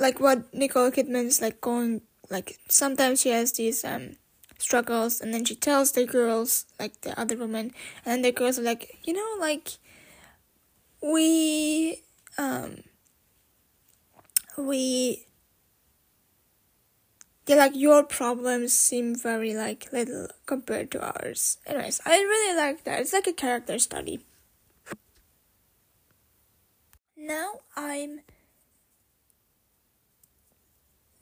[0.00, 2.00] like what Nicole Kidman's like going
[2.30, 4.16] like sometimes she has these um
[4.56, 7.72] struggles and then she tells the girls like the other women
[8.06, 9.72] and the girls are like you know like
[11.02, 12.00] we
[12.38, 12.78] um
[14.56, 15.26] we
[17.46, 21.58] yeah, like your problems seem very like little compared to ours.
[21.66, 23.00] Anyways, I really like that.
[23.00, 24.20] It's like a character study.
[27.16, 28.20] Now I'm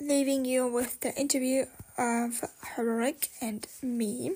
[0.00, 1.64] leaving you with the interview
[1.98, 2.42] of
[2.76, 4.32] Heroek and me.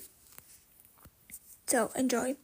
[1.66, 2.36] So enjoy.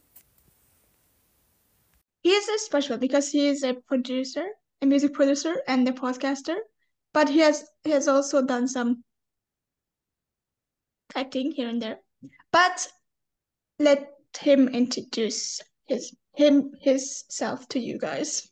[2.21, 4.45] He is special because he is a producer,
[4.81, 6.55] a music producer, and a podcaster.
[7.13, 9.03] But he has he has also done some
[11.15, 11.99] acting here and there.
[12.51, 12.87] But
[13.79, 18.49] let him introduce his him himself to you guys.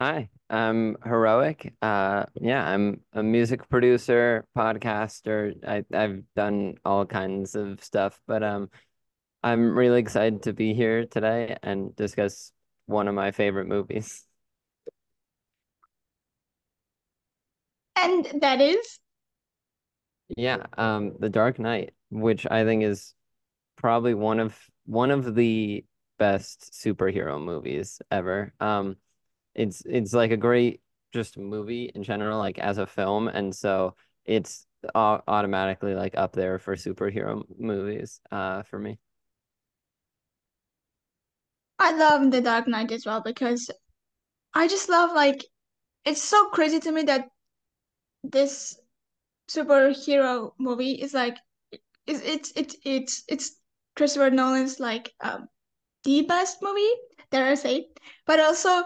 [0.00, 1.72] Hi, I'm Heroek.
[1.82, 5.54] Uh, yeah, I'm a music producer, podcaster.
[5.66, 8.70] I I've done all kinds of stuff, but um,
[9.42, 12.52] I'm really excited to be here today and discuss
[12.86, 14.24] one of my favorite movies.
[17.96, 19.00] And that is
[20.36, 23.14] yeah, um, The Dark Knight, which I think is
[23.76, 25.84] probably one of one of the
[26.18, 28.52] best superhero movies ever.
[28.60, 28.96] Um,
[29.54, 30.80] it's it's like a great
[31.12, 36.58] just movie in general, like as a film, and so it's automatically like up there
[36.58, 38.98] for superhero movies, uh, for me.
[41.78, 43.70] I love The Dark Knight as well because
[44.54, 45.44] I just love like
[46.04, 47.28] it's so crazy to me that
[48.24, 48.78] this
[49.48, 51.36] superhero movie is like
[52.06, 53.56] it's it's it's it's it's
[53.96, 55.48] Christopher Nolan's like um
[56.04, 56.92] the best movie
[57.30, 57.88] dare I say.
[58.26, 58.82] But also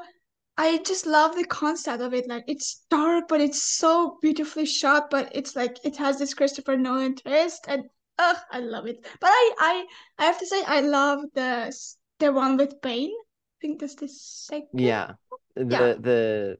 [0.56, 2.28] I just love the concept of it.
[2.28, 6.76] Like it's dark but it's so beautifully shot but it's like it has this Christopher
[6.76, 7.84] Nolan twist and
[8.18, 9.04] oh I love it.
[9.20, 9.86] But I I
[10.18, 11.74] I have to say I love the
[12.18, 13.10] the one with Bane.
[13.10, 15.12] I think that's the second yeah.
[15.54, 15.94] The yeah.
[15.98, 16.58] the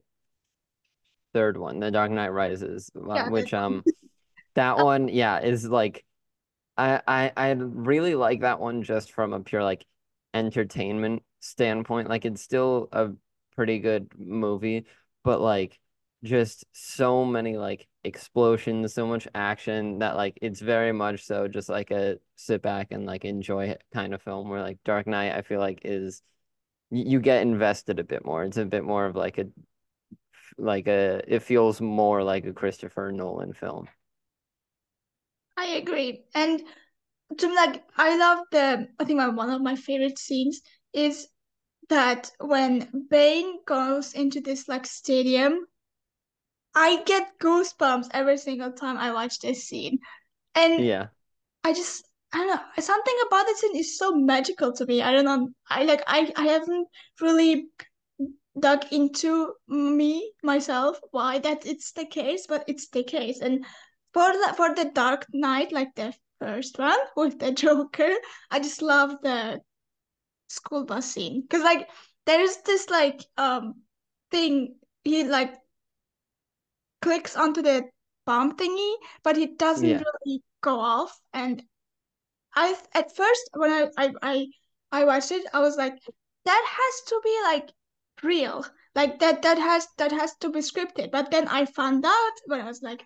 [1.33, 3.85] third one, The Dark Knight Rises, uh, Yeah, which um
[4.55, 6.05] that one, yeah, is like
[6.77, 9.85] I I I really like that one just from a pure like
[10.33, 12.09] entertainment standpoint.
[12.09, 13.11] Like it's still a
[13.55, 14.85] pretty good movie,
[15.23, 15.79] but like
[16.23, 21.69] just so many like explosions, so much action that like it's very much so just
[21.69, 25.33] like a sit back and like enjoy it kind of film where like Dark Knight
[25.35, 26.21] I feel like is
[26.91, 28.43] you get invested a bit more.
[28.43, 29.45] It's a bit more of like a
[30.57, 33.87] like a it feels more like a Christopher Nolan film.
[35.57, 36.25] I agree.
[36.35, 36.61] And
[37.37, 40.61] to like I love the I think my one of my favorite scenes
[40.93, 41.27] is
[41.89, 45.67] that when Bane goes into this like stadium,
[46.75, 49.99] I get goosebumps every single time I watch this scene.
[50.55, 51.07] And Yeah.
[51.63, 55.01] I just I don't know, something about this scene is so magical to me.
[55.01, 55.49] I don't know.
[55.69, 56.87] I like I I haven't
[57.21, 57.67] really
[58.59, 63.39] dug into me myself why that it's the case, but it's the case.
[63.41, 63.65] And
[64.13, 68.11] for the for the Dark Knight, like the first one with the Joker,
[68.51, 69.61] I just love the
[70.47, 71.89] school bus scene because like
[72.25, 73.81] there's this like um
[74.31, 75.53] thing he like
[77.01, 77.89] clicks onto the
[78.25, 80.03] bomb thingy, but it doesn't Yeah.
[80.25, 81.19] really go off.
[81.33, 81.63] And
[82.55, 84.47] I at first when I I I,
[84.91, 85.95] I watched it, I was like,
[86.45, 87.71] that has to be like
[88.23, 88.65] real.
[88.95, 91.11] Like that that has that has to be scripted.
[91.11, 93.05] But then I found out when I was like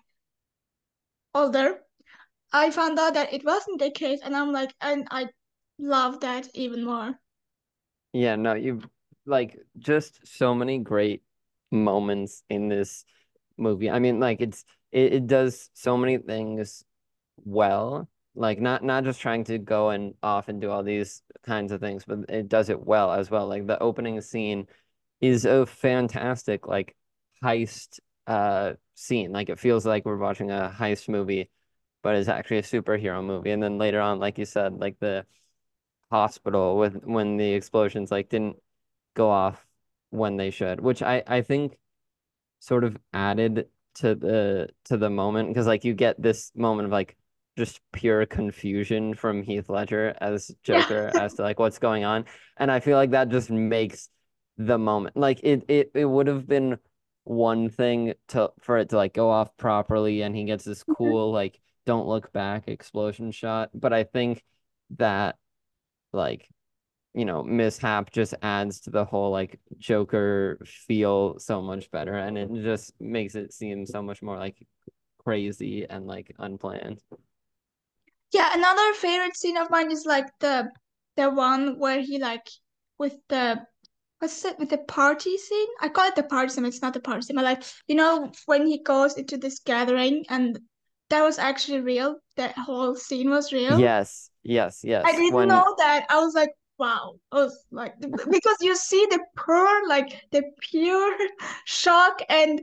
[1.34, 1.80] older,
[2.52, 5.28] I found out that it wasn't the case, and I'm like, and I
[5.78, 7.18] love that even more.
[8.12, 8.86] Yeah, no, you've
[9.26, 11.22] like just so many great
[11.70, 13.04] moments in this
[13.56, 13.90] movie.
[13.90, 16.84] I mean, like it's it, it does so many things
[17.44, 18.08] well.
[18.34, 21.80] Like not not just trying to go and off and do all these kinds of
[21.80, 23.46] things, but it does it well as well.
[23.46, 24.66] Like the opening scene
[25.20, 26.96] is a fantastic like
[27.42, 29.32] heist uh scene.
[29.32, 31.50] Like it feels like we're watching a heist movie,
[32.02, 33.50] but it's actually a superhero movie.
[33.50, 35.26] And then later on, like you said, like the
[36.10, 38.56] hospital with when the explosions like didn't
[39.14, 39.64] go off
[40.10, 41.78] when they should, which I I think
[42.60, 46.92] sort of added to the to the moment because like you get this moment of
[46.92, 47.16] like
[47.56, 50.50] just pure confusion from Heath Ledger as.
[50.62, 52.24] Joker as to like what's going on,
[52.56, 54.08] and I feel like that just makes
[54.58, 56.76] the moment like it it it would have been
[57.24, 60.94] one thing to for it to like go off properly and he gets this mm-hmm.
[60.94, 64.44] cool like don't look back explosion shot, but I think
[64.98, 65.36] that
[66.12, 66.46] like
[67.14, 72.36] you know, mishap just adds to the whole like Joker feel so much better and
[72.36, 74.66] it just makes it seem so much more like
[75.18, 77.00] crazy and like unplanned.
[78.34, 80.70] Yeah, another favorite scene of mine is like the
[81.16, 82.46] the one where he like
[82.98, 83.62] with the
[84.18, 85.68] what's it with the party scene?
[85.80, 88.32] I call it the party scene, it's not the party scene, but like you know
[88.46, 90.58] when he goes into this gathering and
[91.10, 93.90] that was actually real, that whole scene was real.
[93.90, 95.04] Yes, yes, yes.
[95.04, 96.06] I didn't When know that.
[96.10, 97.18] I was like, wow.
[97.32, 101.16] I was like because you see the pure like the pure
[101.64, 102.60] shock and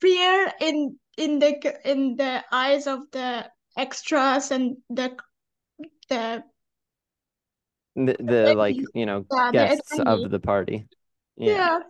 [0.00, 5.16] fear in in the in the eyes of the extras and the
[6.08, 6.44] the
[7.96, 10.88] the, the like, you know, Yeah, guests of the party.
[11.38, 11.68] Yeah.
[11.68, 11.80] Yeah,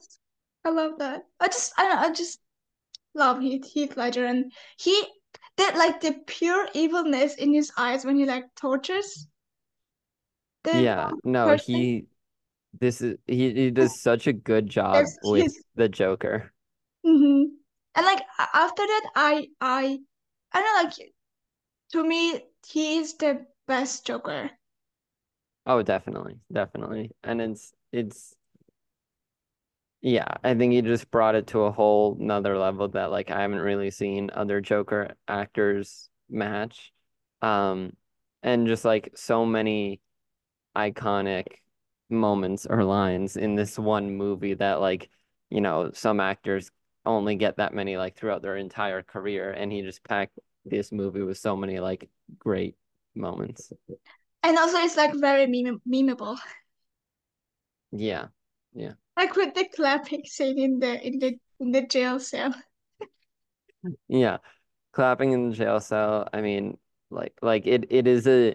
[0.65, 1.27] I love that.
[1.41, 2.41] I just I don't I just
[3.15, 5.05] love Heath Heath Ledger and he
[5.59, 9.29] that like the pure evilness in his eyes when he like tortures
[10.73, 11.13] Yeah.
[11.25, 11.55] No, person.
[11.55, 12.07] he
[12.81, 16.53] this is he, he does such a good job Yes, with the Joker.
[17.05, 17.43] hmm
[17.97, 18.23] And like
[18.55, 19.99] after that I I
[20.53, 21.13] I don't know like
[21.93, 24.51] to me he is the best Joker.
[25.67, 26.41] Oh, definitely.
[26.53, 27.13] Definitely.
[27.23, 28.35] And it's it's
[30.01, 33.43] Yeah, I think he just brought it to a whole nother level that like I
[33.43, 36.93] haven't really seen other Joker actors match.
[37.43, 37.93] Um,
[38.43, 40.01] and just like so many
[40.77, 41.47] iconic
[42.11, 45.11] moments or lines in this one movie that like,
[45.51, 46.71] you know, some actors
[47.05, 51.23] only get that many like throughout their entire career, and he just packed this movie
[51.23, 52.77] with so many like great
[53.15, 53.73] moments.
[54.43, 56.39] And also it's like very meme memeable.
[57.91, 58.27] Yeah.
[58.75, 58.93] Yeah.
[59.19, 62.55] Like with the clapping scene in the in the in the jail cell.
[64.07, 64.39] Yeah.
[64.93, 66.29] Clapping in the jail cell.
[66.33, 66.79] I mean,
[67.11, 68.55] like like it it is a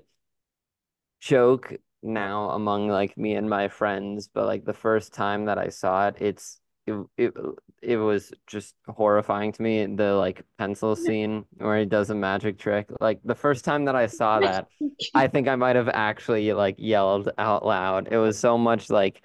[1.19, 5.67] joke now among like me and my friends, but like the first time that I
[5.67, 7.33] saw it, it's it it,
[7.81, 9.85] it was just horrifying to me.
[9.85, 12.89] The like pencil scene where he does a magic trick.
[13.01, 14.67] Like the first time that I saw that,
[15.13, 18.07] I think I might have actually like yelled out loud.
[18.11, 19.21] It was so much like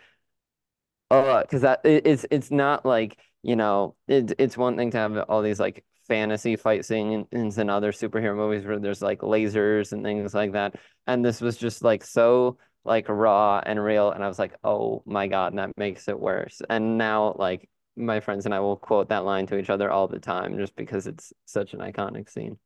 [1.10, 4.90] Uh, oh, because that it, it's it's not like you know, it, it's one thing
[4.90, 9.20] to have all these like fantasy fight scenes in other superhero movies where there's like
[9.20, 10.74] lasers and things like that.
[11.06, 14.10] And this was just like so like raw and real.
[14.10, 16.60] And I was like, oh my God, and that makes it worse.
[16.68, 20.08] And now like my friends and I will quote that line to each other all
[20.08, 22.58] the time just because it's such an iconic scene.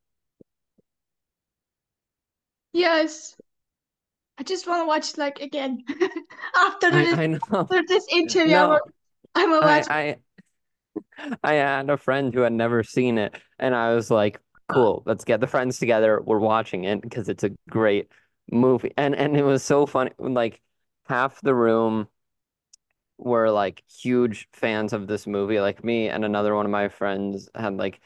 [2.73, 3.37] Yes.
[4.39, 5.85] I just want to watch it like again
[6.57, 8.53] after this, I, I after this interview.
[8.53, 8.81] No,
[9.35, 9.87] I'm gonna watch.
[9.89, 10.17] I,
[11.19, 15.03] I I had a friend who had never seen it, and I was like, "Cool,
[15.07, 16.21] let's get the friends together.
[16.21, 18.11] We're watching it because it's a great
[18.51, 20.11] movie." And and it was so funny.
[20.19, 20.61] Like
[21.09, 22.09] half the room
[23.19, 25.61] were like huge fans of this movie.
[25.61, 28.01] Like me and another one of my friends had like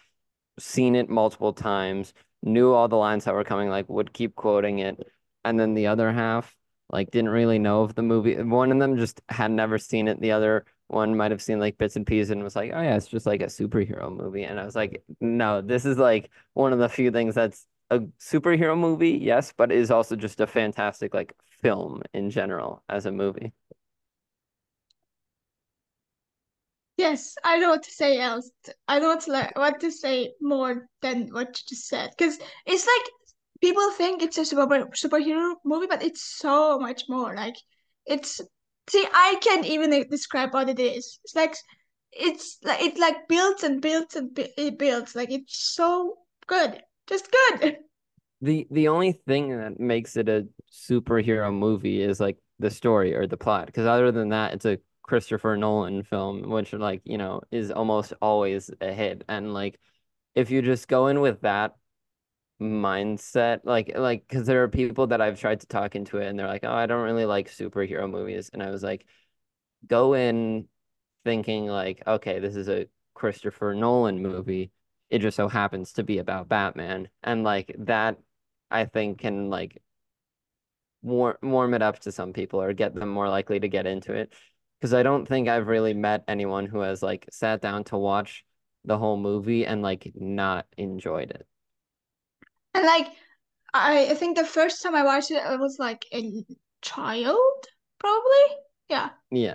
[0.58, 4.80] seen it multiple times, knew all the lines that were coming, like would keep quoting
[4.80, 5.00] it.
[5.46, 6.54] And then the other half
[6.90, 8.36] like didn't really know of the movie.
[8.42, 10.20] One of them just had never seen it.
[10.20, 12.96] The other one might have seen like bits and pieces and was like, "Oh yeah,
[12.96, 16.72] it's just like a superhero movie." And I was like, "No, this is like one
[16.72, 21.14] of the few things that's a superhero movie, yes, but is also just a fantastic
[21.14, 23.52] like film in general as a movie."
[26.96, 28.50] Yes, I don't want to say else.
[28.88, 32.38] I don't want to like what to say more than what you just said because
[32.66, 33.12] it's like
[33.60, 37.34] people think it's a super superhero movie, but it's so much more.
[37.34, 37.56] Like
[38.06, 38.40] it's
[38.88, 41.18] see, I can't even describe what it is.
[41.24, 41.54] It's like
[42.12, 45.14] it's like it like builds and builds and it builds.
[45.14, 47.78] Like it's so good, just good.
[48.42, 53.26] The the only thing that makes it a superhero movie is like the story or
[53.26, 57.40] the plot, because other than that, it's a Christopher Nolan film, which like, you know,
[57.50, 59.24] is almost always a hit.
[59.26, 59.80] And like
[60.34, 61.76] if you just go in with that
[62.60, 66.38] mindset, like like because there are people that I've tried to talk into it and
[66.38, 69.06] they're like, "Oh, I don't really like superhero movies." And I was like,
[69.86, 70.68] go in
[71.24, 74.72] thinking like, "Okay, this is a Christopher Nolan movie.
[75.10, 78.18] It just so happens to be about Batman." And like that
[78.70, 79.82] I think can like
[81.02, 84.12] warm warm it up to some people or get them more likely to get into
[84.14, 84.32] it
[84.80, 88.44] because I don't think I've really met anyone who has like sat down to watch
[88.84, 91.46] the whole movie and like not enjoyed it.
[92.76, 93.08] And like
[93.72, 96.44] I, I think the first time I watched it, I was like a
[96.82, 97.66] child,
[97.98, 98.56] probably.
[98.88, 99.10] Yeah.
[99.30, 99.54] Yeah.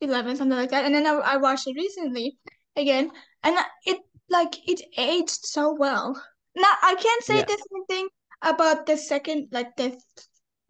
[0.00, 0.84] 11, something like that.
[0.84, 2.38] And then I, I watched it recently
[2.76, 3.10] again,
[3.42, 3.98] and it
[4.28, 6.20] like it aged so well.
[6.56, 7.44] Now I can't say yeah.
[7.44, 8.08] the same thing
[8.42, 10.00] about the second, like the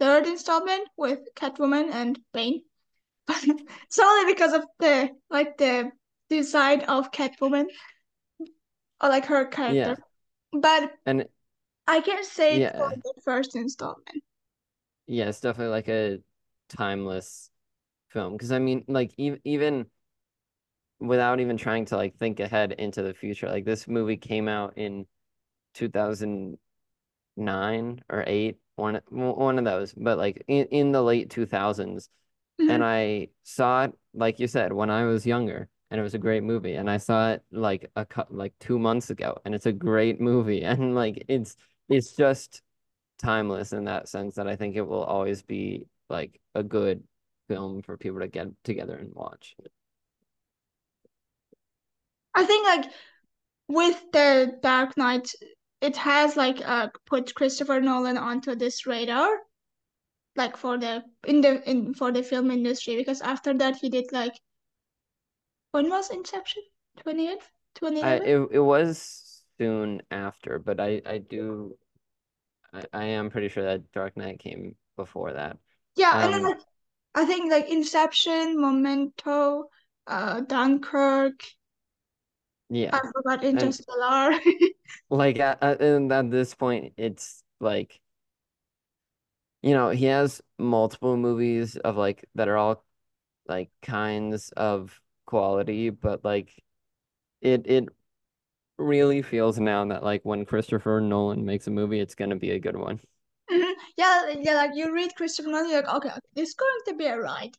[0.00, 2.62] third installment with Catwoman and Bane.
[3.26, 3.44] But
[3.90, 5.92] solely because of the like the
[6.28, 7.66] design of Catwoman
[9.00, 9.96] or like her character.
[10.52, 10.60] Yeah.
[10.60, 11.26] But and
[11.90, 12.78] I can say yeah.
[12.78, 14.22] for the first installment.
[15.06, 16.18] Yeah, it's definitely like a
[16.68, 17.50] timeless
[18.08, 19.86] film because I mean, like even even
[21.00, 24.74] without even trying to like think ahead into the future, like this movie came out
[24.76, 25.06] in
[25.74, 32.08] 2009 or 8 one one of those but like in, in the late 2000s
[32.60, 32.70] Mm-hmm.
[32.70, 36.18] And I saw it, like you said, when I was younger, and it was a
[36.18, 36.74] great movie.
[36.74, 40.62] And I saw it like a like two months ago, and it's a great movie.
[40.64, 41.56] And like it's
[41.90, 42.62] it's just
[43.18, 47.02] timeless in that sense that I think it will always be like a good
[47.48, 49.56] film for people to get together and watch.
[52.34, 52.90] I think like
[53.68, 55.28] with the Dark Knight,
[55.80, 59.28] it has like uh put Christopher Nolan onto this radar
[60.36, 64.06] like for the in the in for the film industry because after that he did
[64.12, 64.34] like
[65.72, 66.62] when was Inception?
[67.04, 67.46] 20th?
[67.76, 68.28] 2011?
[68.28, 69.29] it, it was
[69.60, 71.76] soon after, but I I do
[72.72, 75.58] I, I am pretty sure that Dark Knight came before that.
[75.96, 76.60] Yeah, um, and then um, like
[77.14, 79.68] I think like Inception, Memento,
[80.06, 81.40] uh Dunkirk.
[82.70, 82.90] Yeah.
[82.92, 84.32] I forgot Interstellar.
[84.40, 84.70] And,
[85.10, 88.00] like at, at, at this point it's like
[89.62, 92.84] you know, he has multiple movies of like that are all
[93.46, 96.50] like kinds of quality, but like
[97.42, 97.88] it it
[98.80, 102.58] really feels now that like when Christopher Nolan makes a movie, it's gonna be a
[102.58, 103.00] good one.
[103.50, 103.72] Mm-hmm.
[103.96, 107.18] Yeah, yeah, like you read Christopher Nolan, you're like, okay, it's going to be a
[107.18, 107.54] ride.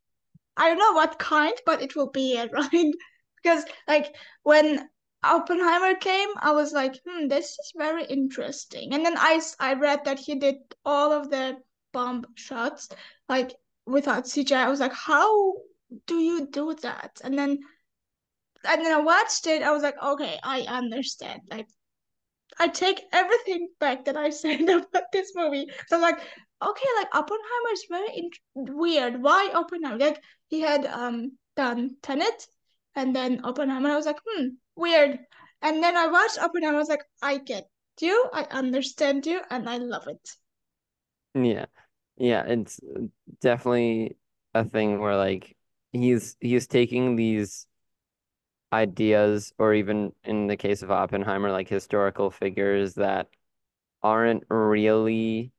[0.57, 2.93] I don't know what kind, but it will be a ride.
[3.43, 4.89] because like when
[5.23, 8.93] Oppenheimer came, I was like, hmm, this is very interesting.
[8.93, 10.55] And then I I read that he did
[10.85, 11.57] all of the
[11.93, 12.89] bomb shots
[13.29, 13.53] like
[13.85, 14.65] without CGI.
[14.65, 15.53] I was like, how
[16.07, 17.19] do you do that?
[17.23, 17.59] And then
[18.67, 19.63] and then I watched it.
[19.63, 21.41] I was like, okay, I understand.
[21.49, 21.67] Like,
[22.59, 25.67] I take everything back that I said about this movie.
[25.87, 29.21] So I'm like, okay, like Oppenheimer is very weird.
[29.21, 29.97] Why Oppenheimer?
[29.97, 32.47] Like he had um done Tenet,
[32.95, 33.89] and then Oppenheimer.
[33.89, 35.19] I was like, hmm, weird.
[35.61, 36.75] And then I watched Oppenheimer.
[36.75, 37.67] I was like, I get
[37.99, 40.29] you, I understand you, and I love it.
[41.33, 41.65] Yeah.
[42.17, 42.79] Yeah, it's
[43.39, 44.17] definitely
[44.53, 45.55] a thing where like
[45.91, 47.65] he's he's taking these
[48.73, 53.29] ideas or even in the case of Oppenheimer like historical figures that
[54.03, 55.51] aren't really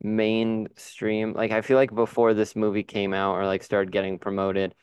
[0.00, 1.32] mainstream.
[1.32, 4.74] Like I feel like before this movie came out or like started getting promoted,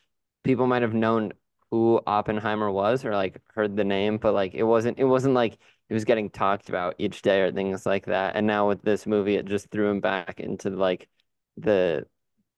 [0.43, 1.33] people might have known
[1.71, 5.57] who Oppenheimer was or like heard the name, but like it wasn't it wasn't like
[5.89, 8.35] it was getting talked about each day or things like that.
[8.35, 11.09] And now with this movie, it just threw him back into like
[11.57, 12.07] the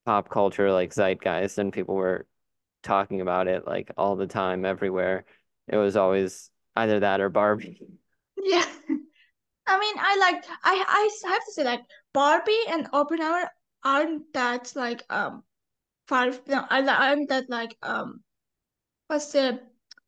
[0.06, 2.28] pop culture like zeitgeist and people were
[2.86, 5.26] talking about it like all the time everywhere.
[5.68, 7.82] It was always either that or Barbie.
[8.38, 8.66] Yeah.
[9.66, 11.82] I mean, I like I I have to say like
[12.14, 13.50] Barbie and Oppenheimer
[13.84, 15.42] aren't that like um
[16.08, 18.22] far no aren't that like um
[19.08, 19.60] what's the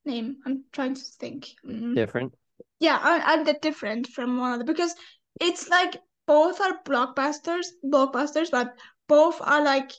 [0.05, 0.37] name?
[0.45, 1.47] I'm trying to think.
[1.65, 1.95] Mm.
[1.95, 2.33] Different.
[2.79, 4.93] Yeah, aren't, aren't that different from one another because
[5.41, 5.97] it's like
[6.27, 8.75] both are blockbusters, blockbusters, but
[9.07, 9.91] both are like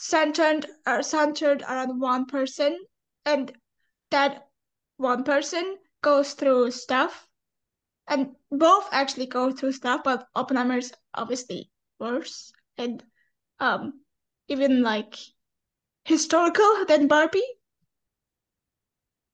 [0.00, 2.78] centered are centered around one person,
[3.26, 3.52] and
[4.10, 4.48] that
[4.96, 7.28] one person goes through stuff,
[8.08, 13.04] and both actually go through stuff, but Oppenheimer's obviously worse and
[13.60, 14.00] um
[14.48, 15.16] even like
[16.04, 17.44] historical than Barbie.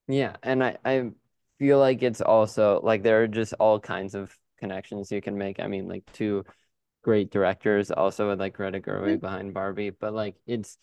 [0.08, 1.10] Yeah, and I I
[1.58, 5.60] feel like it's also like there are just all kinds of connections you can make.
[5.60, 6.44] I mean, like two
[7.06, 9.20] great directors also with like Greta Gerwig mm-hmm.
[9.20, 10.76] behind Barbie, but like it's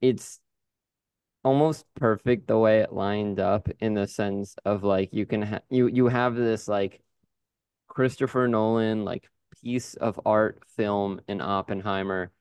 [0.00, 0.40] it's
[1.44, 5.58] almost perfect the way it lined up in the sense of like you can ha
[5.68, 7.02] you you have this like
[7.88, 9.28] Christopher Nolan like
[9.62, 12.32] piece of art film in Oppenheimer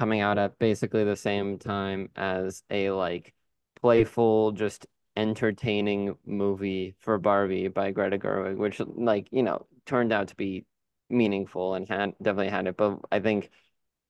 [0.00, 3.34] coming out at basically the same time as a like
[3.82, 10.28] playful just entertaining movie for Barbie by Greta Gerwig, which like, you know, turned out
[10.28, 10.64] to be
[11.10, 12.76] meaningful and had definitely had it.
[12.76, 13.50] But I think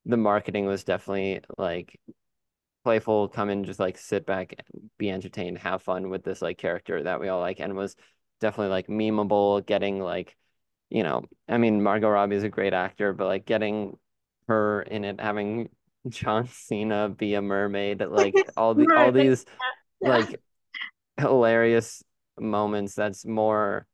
[0.05, 1.99] the marketing was definitely like
[2.85, 4.55] playful, come and just like sit back,
[4.99, 7.97] be entertained, have fun with this like character that we all like, and was
[8.41, 10.37] definitely like memeable, getting like,
[10.91, 13.97] you know, I mean, Margot Robbie is a great actor, but like getting
[14.49, 15.69] her in it, having
[16.09, 19.45] John Cena be a mermaid, like all the all these
[20.01, 20.41] like
[21.19, 22.03] hilarious
[22.39, 23.87] moments that's more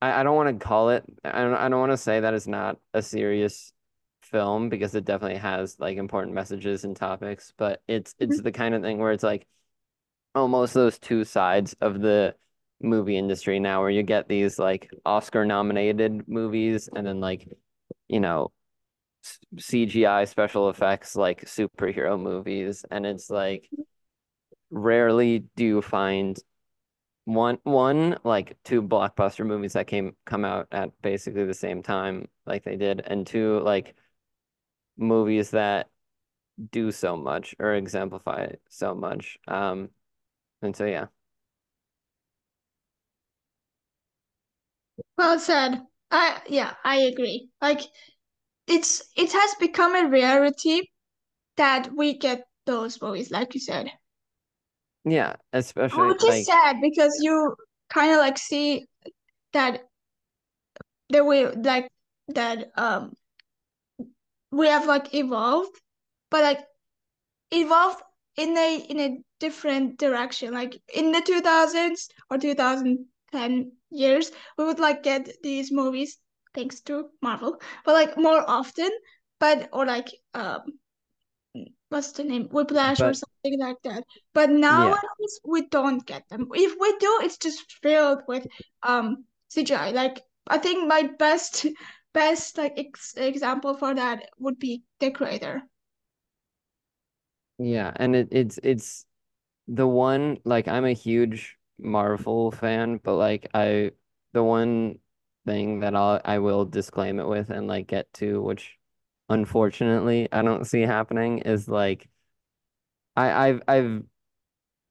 [0.00, 2.34] I, I don't want to call it I don't I don't want to say that
[2.34, 3.72] it's not a serious
[4.30, 8.44] film because it definitely has like important messages and topics, but it's it's mm-hmm.
[8.44, 9.46] the kind of thing where it's like
[10.34, 12.34] almost those two sides of the
[12.80, 17.48] movie industry now where you get these like Oscar nominated movies and then like
[18.08, 18.52] you know
[19.56, 23.68] CGI special effects like superhero movies and it's like
[24.70, 26.38] rarely do you find
[27.34, 32.28] one one like two blockbuster movies that came come out at basically the same time
[32.46, 33.94] like they did and two like
[34.96, 35.88] movies that
[36.70, 39.88] do so much or exemplify so much um
[40.62, 41.06] and so yeah.
[45.16, 45.86] Well said.
[46.10, 47.50] I yeah i agree.
[47.60, 47.82] Like
[48.66, 50.90] it's it has become a rarity
[51.56, 53.92] that we get those movies like you said
[55.04, 57.54] yeah, especially Which is sad because you
[57.88, 58.86] kind of like see
[59.52, 59.82] that
[61.08, 61.90] the way like
[62.28, 63.12] that um
[64.50, 65.80] we have like evolved,
[66.30, 66.60] but like
[67.50, 68.02] evolved
[68.36, 70.52] in a in a different direction.
[70.54, 75.70] Like in the two thousands or two thousand ten years, we would like get these
[75.72, 76.18] movies
[76.54, 78.90] thanks to Marvel, but like more often,
[79.38, 80.62] but or like um
[81.90, 82.48] what's the name?
[82.50, 84.04] Whiplash but, or something like that.
[84.32, 85.26] But nowadays yeah.
[85.44, 86.48] we don't get them.
[86.54, 88.46] If we do it's just filled with
[88.82, 91.66] um cgi like i think my best
[92.14, 95.62] best like ex- example for that would be the creator
[97.58, 99.04] yeah and it, it's it's
[99.68, 103.90] the one like i'm a huge marvel fan but like i
[104.32, 104.98] the one
[105.46, 108.76] thing that I'll I will disclaim it with and like get to which
[109.30, 112.08] unfortunately I don't see happening is like
[113.16, 114.02] I I've I've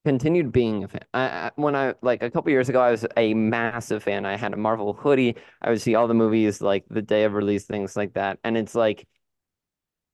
[0.06, 1.02] continued being a fan.
[1.14, 4.26] I, when I like a couple years ago, I was a massive fan.
[4.26, 5.36] I had a Marvel hoodie.
[5.62, 8.40] I would see all the movies like the day of release, things like that.
[8.44, 9.08] And it's like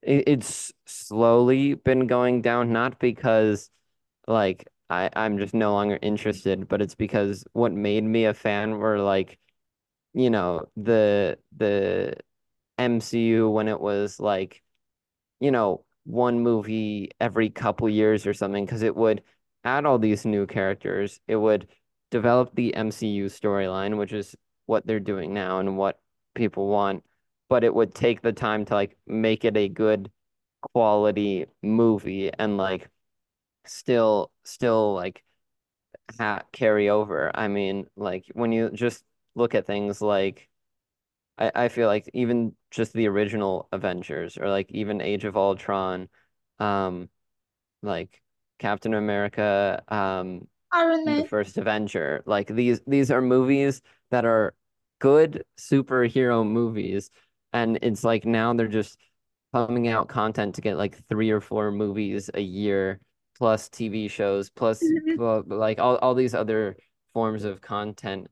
[0.01, 3.69] it, it's slowly been going down, not because
[4.27, 8.77] like I I'm just no longer interested, but it's because what made me a fan
[8.79, 9.39] were like
[10.13, 12.15] you know the the
[12.77, 14.63] MCU when it was like,
[15.39, 19.23] you know, one movie every couple years or something, because it would
[19.63, 21.19] add all these new characters.
[21.27, 21.67] It would
[22.11, 25.99] develop the MCU storyline, which is what they're doing now and what
[26.33, 27.03] people want,
[27.49, 30.11] but it would take the time to like make it a good
[30.61, 32.89] quality movie and like
[33.65, 35.23] still still like
[36.17, 37.31] ha carry over.
[37.35, 39.03] I mean, like when you just
[39.35, 40.49] look at things like
[41.37, 46.09] I, I feel like even just the original Avengers or like even Age of Ultron,
[46.59, 47.09] um,
[47.81, 48.21] like
[48.59, 51.23] Captain America, um, Iron the Man.
[51.23, 52.23] first Avenger.
[52.25, 53.81] Like these these are movies
[54.11, 54.53] that are
[54.99, 57.09] good superhero movies,
[57.53, 58.99] and it's like now they're just
[59.53, 62.99] pumping out content to get like three or four movies a year,
[63.37, 65.47] plus TV shows, plus Mhm.
[65.47, 66.77] like all, all these other
[67.13, 68.27] forms of content.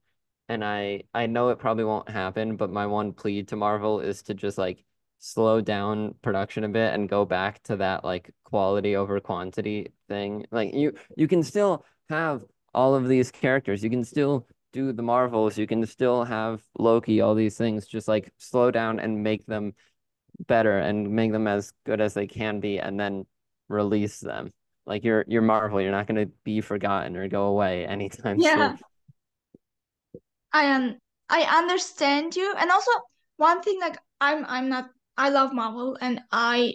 [0.53, 4.23] And I I know it probably won't happen, but my one plea to Marvel is
[4.23, 4.83] to just like
[5.19, 10.45] slow down production a bit and go back to that like quality over quantity thing.
[10.51, 12.43] Like you you can still have
[12.73, 13.83] all of these characters.
[13.83, 15.57] You can still do the Marvels.
[15.57, 17.87] You can still have Loki, all these things.
[17.87, 19.73] Just like slow down and make them
[20.47, 23.25] better and make them as good as they can be and then
[23.69, 24.51] release them.
[24.85, 28.79] Like you're you're Marvel, you're not gonna be forgotten or go away anytime Yeah, soon.
[30.53, 30.97] I um
[31.29, 32.53] I understand you.
[32.57, 32.91] And also
[33.37, 36.73] one thing like I'm I'm not I love Marvel and I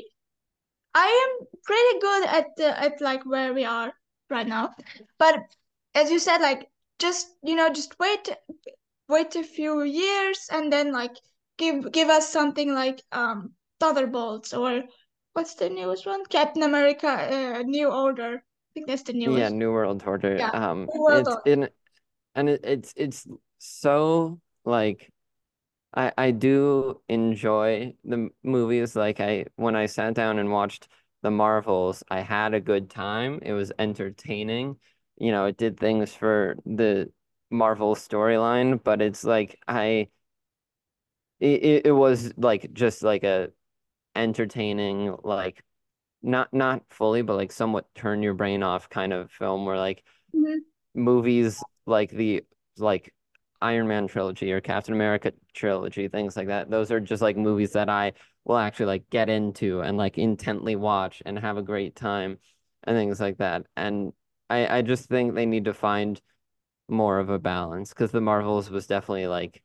[0.95, 3.93] I am pretty good at the at like where we are
[4.31, 4.71] right now.
[5.19, 5.39] But
[5.95, 6.69] as you said, like
[6.99, 8.29] just you know, just wait
[9.09, 11.17] wait a few years and then like
[11.57, 14.83] give give us something like um Thunderbolts or
[15.35, 16.25] what's the newest one?
[16.27, 18.43] Captain America uh, New Order.
[18.43, 19.39] I think that's the newest.
[19.39, 19.49] Yeah.
[19.51, 20.37] New World Order.
[20.37, 20.51] Yeah.
[20.51, 21.43] Um New World it's Order.
[21.47, 21.69] in
[22.35, 23.27] and it, it's it's
[23.59, 25.11] so like
[25.95, 28.97] I I do enjoy the movies.
[28.97, 30.89] Like I when I sat down and watched
[31.23, 33.41] the Marvels, I had a good time.
[33.43, 34.79] It was entertaining.
[35.19, 37.13] You know, it did things for the
[37.51, 40.09] Marvel storyline, but it's like I
[41.41, 43.51] it, it was like just like a
[44.17, 45.63] entertaining like
[46.23, 50.05] not not fully, but like somewhat turn your brain off kind of film where like
[50.35, 50.65] Mhm.
[50.95, 52.45] movies like the
[52.79, 53.15] like
[53.61, 56.71] Iron Man trilogy or Captain America trilogy, things like that.
[56.71, 58.13] Those are just like movies that I
[58.45, 62.39] will actually like get into and like intently watch and have a great time
[62.85, 63.67] and things like that.
[63.77, 64.13] And
[64.49, 66.21] I I just think they need to find
[66.89, 69.63] more of a balance because the Marvels was definitely like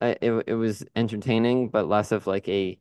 [0.00, 2.78] it it was entertaining, but less of like a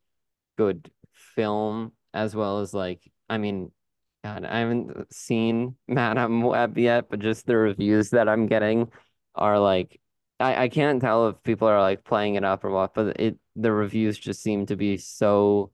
[0.58, 3.72] good film as well as like I mean,
[4.24, 8.92] God, I haven't seen Madame Web yet, but just the reviews that I'm getting
[9.38, 10.00] are like
[10.40, 13.38] I, I can't tell if people are like playing it up or what, but it
[13.56, 15.72] the reviews just seem to be so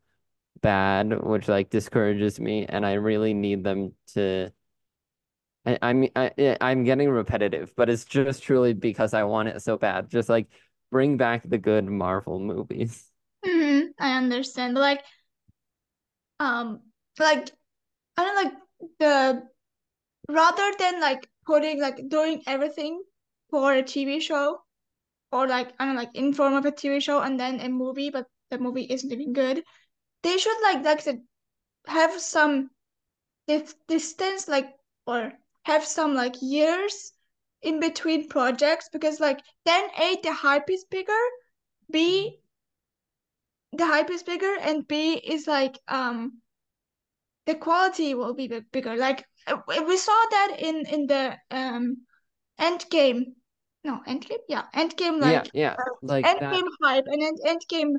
[0.62, 4.52] bad, which like discourages me, and I really need them to
[5.66, 9.62] I I mean I I'm getting repetitive, but it's just truly because I want it
[9.62, 10.10] so bad.
[10.10, 10.48] Just like
[10.92, 13.06] bring back the good Marvel movies.
[13.46, 13.90] Mhm.
[14.00, 14.74] I understand.
[14.74, 15.04] But like
[16.40, 16.82] um
[17.20, 17.52] like
[18.18, 18.54] I don't like
[19.00, 19.44] the
[20.30, 23.04] rather than like putting like doing everything
[23.54, 24.62] for a TV show
[25.32, 27.70] or like I don't know, like in form of a TV show and then a
[27.70, 29.64] movie, but the movie isn't even good.
[30.24, 31.20] They should like like
[31.88, 32.72] have some
[33.48, 34.70] dif distance like
[35.06, 35.34] or
[35.66, 37.14] have some like years
[37.62, 41.24] in between projects because like then A the hype is bigger,
[41.92, 42.40] B
[43.74, 46.42] the hype is bigger and B is like um
[47.46, 48.96] the quality will be big- bigger.
[48.98, 52.06] Like uh, we saw that in in the um
[52.60, 53.36] Endgame.
[53.84, 54.40] No, Endgame?
[54.48, 56.52] Yeah, Endgame Yeah, like yeah, uh, like that.
[56.52, 57.96] Endgame hype and End Endgame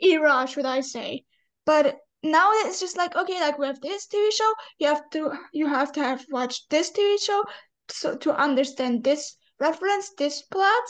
[0.00, 1.24] era, should I say.
[1.64, 5.32] But now it's just like okay, like we have this TV show, you have to
[5.52, 7.44] you have to have watched this TV show
[7.88, 10.84] so to understand this reference, this plot.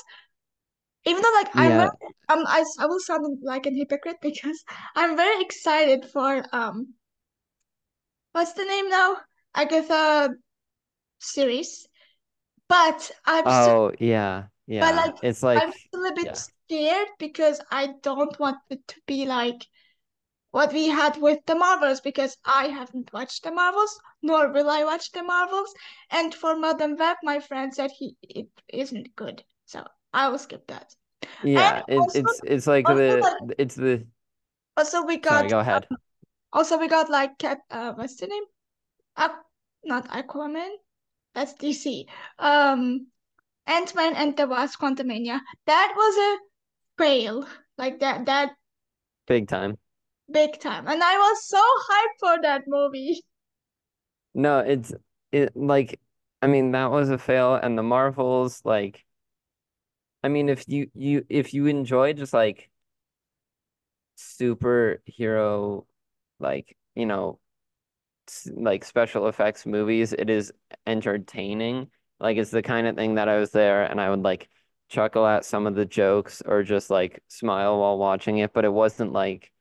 [1.04, 2.10] Even though like I'm very Yeah.
[2.28, 4.62] um I, I will sound like an hypocrite because
[4.94, 6.94] I'm very excited for um
[8.32, 9.16] what's the name now?
[9.54, 10.30] Agatha
[11.18, 11.88] series.
[12.68, 14.48] But I'm still Oh, yeah.
[14.80, 14.96] But Yeah.
[14.96, 15.72] like, It's like I'm
[16.06, 16.36] a bit yeah.
[16.36, 19.66] scared because I don't want it to be like
[20.50, 24.84] what we had with the Marvels because I haven't watched the Marvels, nor will I
[24.84, 25.72] watch the Marvels.
[26.10, 30.66] And for Madame Web, my friend said he it isn't good, so I will skip
[30.68, 30.94] that.
[31.42, 34.06] Yeah, it, also, it's it's like the like, it's the
[34.76, 35.88] also we sorry, got, go ahead.
[36.52, 38.44] also we got like cat, uh, what's the name?
[39.18, 39.38] Aqu
[39.84, 40.70] not Aquaman,
[41.38, 42.06] that's DC.
[42.38, 43.06] Um,
[43.66, 45.40] Ant-Man and the Wasp: Quantumania.
[45.66, 47.46] That was a fail.
[47.78, 48.52] Like that, that
[49.26, 49.78] Big time.
[50.32, 50.86] big time.
[50.88, 51.58] And I was so
[51.90, 53.20] hyped for that movie.
[54.34, 54.92] No, it's
[55.32, 56.00] it like
[56.42, 59.04] I mean that was a fail and the Marvels like
[60.22, 62.70] I mean if you you if you enjoy just like
[64.16, 65.86] superhero
[66.38, 67.38] like you know
[68.54, 70.52] like special effects movies it is
[70.86, 71.88] entertaining.
[72.20, 74.48] Like it's the kind of thing that I was there and I would like
[74.88, 78.72] chuckle at some of the jokes or just like smile while watching it but it
[78.72, 79.52] wasn't like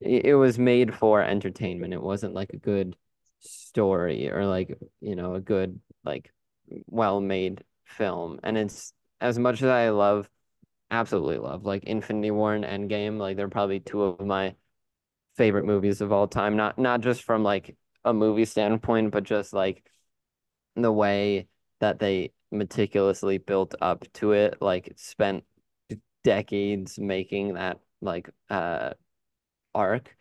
[0.00, 1.92] it, was made for entertainment.
[1.92, 2.96] It wasn't like a good
[3.40, 6.32] story or like you know a good like
[6.86, 8.40] well-made film.
[8.42, 10.28] And it's as much as I love
[10.90, 14.54] absolutely love like Infinity War and Endgame like they're probably two of my
[15.36, 16.56] favorite movies of all time.
[16.56, 19.84] Not not just from like a movie standpoint, but just like
[20.76, 21.48] the way
[21.80, 25.44] that they meticulously built up to it, like spent
[26.24, 28.92] decades making that like uh
[29.74, 30.16] arc.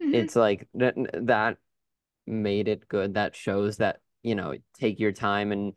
[0.00, 0.94] hmm It's like that
[1.26, 1.58] that
[2.26, 3.14] made it good.
[3.14, 5.74] That shows that, you know, take your time and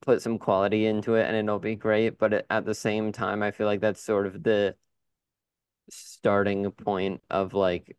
[0.00, 2.18] put some quality into it and it'll be great.
[2.18, 4.76] But at the same time, I feel like that's sort of the
[5.90, 7.96] starting point of like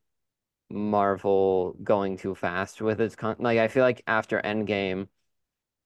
[0.70, 5.08] Marvel going too fast with its con like I feel like after Endgame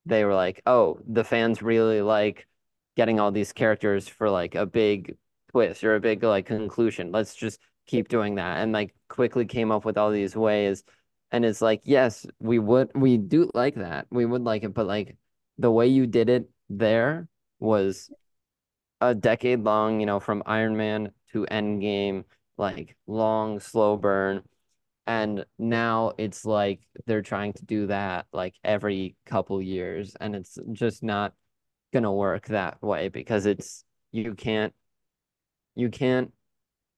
[0.05, 2.47] they were like, "Oh, the fans really like
[2.95, 5.17] getting all these characters for like a big
[5.51, 7.11] twist or a big like conclusion.
[7.11, 10.83] Let's just keep doing that." And like quickly came up with all these ways
[11.31, 14.07] and it's like, "Yes, we would we do like that.
[14.11, 15.17] We would like it, but like
[15.57, 17.27] the way you did it there
[17.59, 18.09] was
[19.01, 22.25] a decade long, you know, from Iron Man to end game,
[22.57, 24.43] like long slow burn
[25.09, 30.57] and now it's like they're trying to do that like every couple years, and it's
[30.71, 31.34] just not
[31.91, 34.73] gonna work that way because it's you can't
[35.75, 36.32] you can't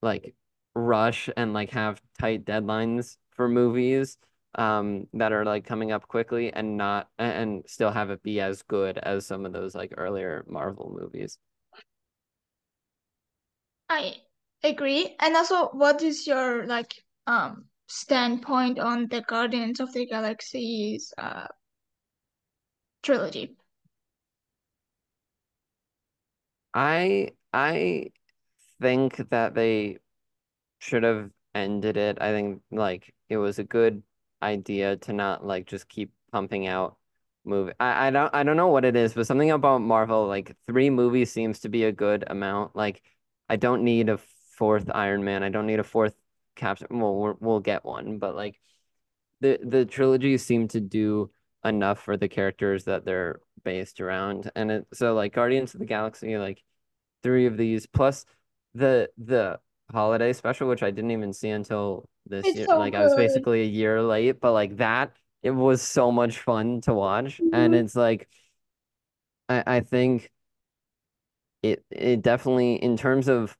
[0.01, 0.35] like
[0.75, 4.17] rush and like have tight deadlines for movies
[4.55, 8.63] um that are like coming up quickly and not and still have it be as
[8.63, 11.37] good as some of those like earlier Marvel movies.
[13.91, 14.15] I
[14.63, 15.17] agree.
[15.19, 21.47] And also, what is your like um standpoint on the Guardians of the Galaxy's uh
[23.03, 23.57] trilogy?
[26.73, 28.11] I I
[28.81, 29.99] think that they
[30.79, 32.19] should have ended it.
[32.21, 34.03] I think like it was a good
[34.41, 36.97] idea to not like just keep pumping out
[37.45, 37.73] movie.
[37.79, 40.89] I, I don't I don't know what it is, but something about Marvel, like three
[40.89, 42.75] movies seems to be a good amount.
[42.75, 43.03] Like
[43.51, 44.17] I don't need a
[44.57, 45.43] fourth Iron Man.
[45.43, 46.15] I don't need a fourth
[46.55, 46.87] Captain.
[46.99, 48.59] Well, we're, we'll get one, but like
[49.41, 51.31] the the trilogy seem to do
[51.65, 54.51] enough for the characters that they're based around.
[54.55, 56.63] And it so like Guardians of the Galaxy, like
[57.23, 58.25] three of these plus
[58.75, 59.59] the the
[59.91, 62.67] holiday special, which I didn't even see until this It's year.
[62.67, 66.39] so Like I was basically a year late, but like that, it was so much
[66.39, 67.41] fun to watch.
[67.51, 67.85] And Mhm.
[67.85, 68.29] it's like
[69.49, 70.30] I, I think
[71.61, 73.57] it it definitely in terms of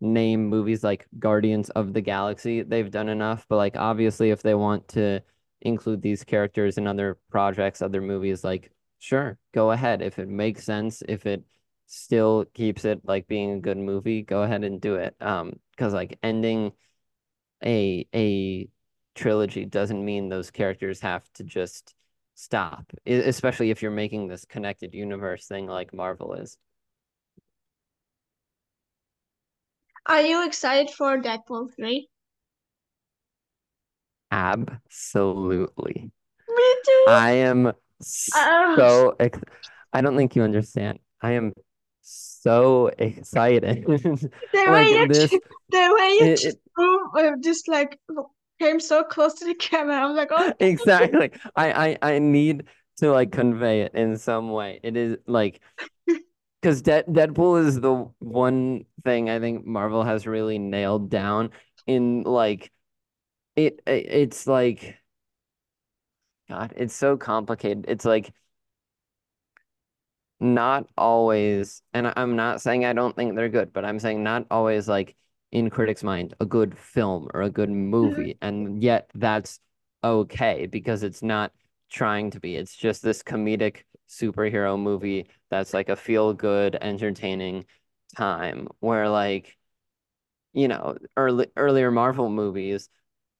[0.00, 3.46] name movies like Guardians of the Galaxy, they've done enough.
[3.48, 5.22] But like obviously if they want to
[5.62, 10.02] include these characters in other projects, other movies, like sure, go ahead.
[10.02, 11.44] If it makes sense, if it
[11.86, 15.16] still keeps it like being a good movie, go ahead and do it.
[15.20, 16.72] Um, because like ending
[17.64, 18.68] a a
[19.14, 21.94] trilogy doesn't mean those characters have to just
[22.34, 26.58] stop, especially if you're making this connected universe thing like Marvel is.
[30.06, 32.08] Are you excited for Deadpool 3?
[34.30, 36.10] Absolutely.
[36.48, 37.06] Me too.
[37.06, 37.72] I am
[38.34, 39.38] Uh, so ex
[39.92, 40.98] I don't think you understand.
[41.22, 41.54] I am
[42.02, 43.86] so excited.
[44.52, 45.38] the way Like you, this,
[45.70, 47.98] the way you it, just move, uh, just like
[48.60, 49.96] came so close to the camera.
[50.02, 51.30] I was like, oh, exactly.
[51.56, 52.64] I, I I need
[52.98, 54.80] to like convey it in some way.
[54.82, 55.60] It is like
[56.64, 61.50] because De Deadpool is the one thing I think Marvel has really nailed down
[61.86, 62.72] in like
[63.56, 64.98] it, it it's like
[66.48, 67.86] God, it's so complicated.
[67.88, 68.32] It's like
[70.40, 74.46] not always, and I'm not saying I don't think they're good, but I'm saying not
[74.50, 75.16] always like
[75.52, 77.74] in critics' mind, a good film or a good Mhm.
[77.90, 78.38] movie.
[78.42, 79.60] And yet that's
[80.02, 81.52] okay because it's not
[81.90, 82.56] trying to be.
[82.56, 87.64] It's just this comedic superhero movie that's like a feel good, entertaining
[88.16, 89.56] time where like,
[90.52, 92.88] you know, early earlier Marvel movies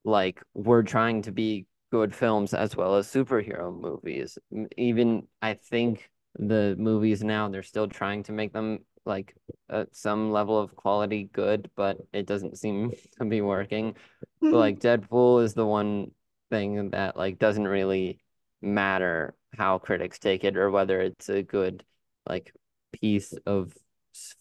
[0.04, 4.38] like we're trying to be good films as well as superhero movies.
[4.76, 9.34] Even I think the movies now they're still trying to make them like
[9.70, 13.96] at some level of quality good, but it doesn't seem to be working.
[14.40, 16.10] But like Deadpool is the one
[16.50, 18.20] thing that like doesn't really
[18.62, 21.84] matter how critics take it or whether it's a good
[22.28, 22.52] like
[22.92, 23.72] piece of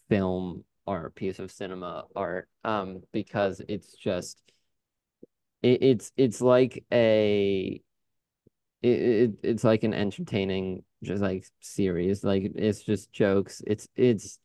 [0.09, 4.41] film or piece of cinema art um because it's just
[5.61, 7.82] it, it's it's like a
[8.82, 12.24] it, it it's like an entertaining just like series.
[12.24, 13.61] Like it's just jokes.
[13.66, 14.39] It's it's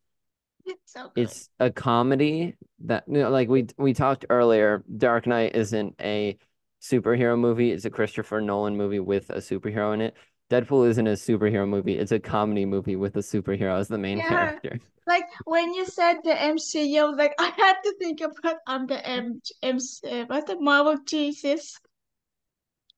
[0.65, 2.55] It's so it's a comedy
[2.85, 6.39] that you know, like we we talked earlier Dark Knight isn't a
[6.81, 7.73] superhero movie.
[7.73, 10.15] It's a Christopher Nolan movie with a superhero in it
[10.51, 14.19] Deadpool isn't a superhero movie it's a comedy movie with a superhero as the main
[14.19, 14.23] Yeah.
[14.23, 18.59] character Like when you said the MCU, I was like I had to think about
[18.67, 21.79] um the M M uh, what's the Marvel Jesus.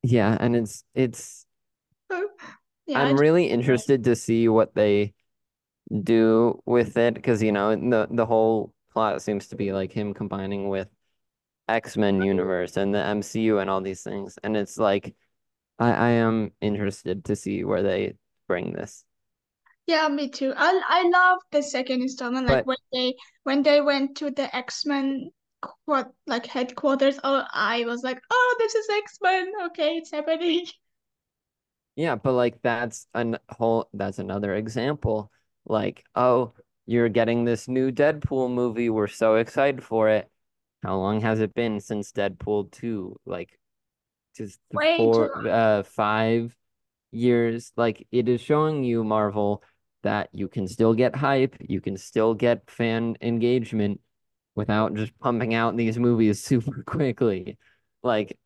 [0.03, 1.47] yeah and it's it's
[2.87, 5.15] Yeah, I'm really interested to see what they
[6.05, 10.15] do with it because you know the the whole plot seems to be like him
[10.15, 10.89] combining with
[11.69, 15.15] X-Men universe and the MCU and all these things and it's like
[15.81, 18.14] I I am interested to see where they
[18.47, 19.05] bring this.
[19.87, 20.53] yeah, me too.
[20.57, 23.14] I I love the second installment, like But- when they
[23.45, 25.31] when they went to the X-Men
[25.87, 27.18] what like headquarters.
[27.24, 29.53] Oh, I was like, oh, this is X-Men.
[29.66, 30.66] Okay, it's happening.
[31.97, 35.31] Yeah, but like that's an whole that's another example.
[35.66, 36.55] Like, oh,
[36.87, 38.89] you're getting this new Deadpool movie.
[38.91, 40.31] We're so excited for it.
[40.83, 43.16] How long has it been since Deadpool 2?
[43.26, 43.59] Like
[44.37, 46.55] just Way four uh five
[47.12, 47.72] years.
[47.76, 49.62] Like it is showing you, Marvel,
[50.03, 54.01] that you can still get hype, you can still get fan engagement
[54.55, 57.59] without just pumping out these movies super quickly.
[58.03, 58.39] Like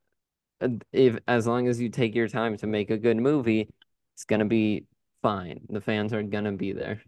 [0.93, 3.69] if as long as you take your time to make a good movie,
[4.15, 4.87] it's gonna be
[5.23, 5.61] fine.
[5.69, 7.03] The fans are gonna be there.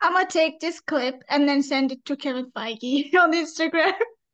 [0.00, 3.92] I'm gonna take this clip and then send it to Kevin Feige on Instagram.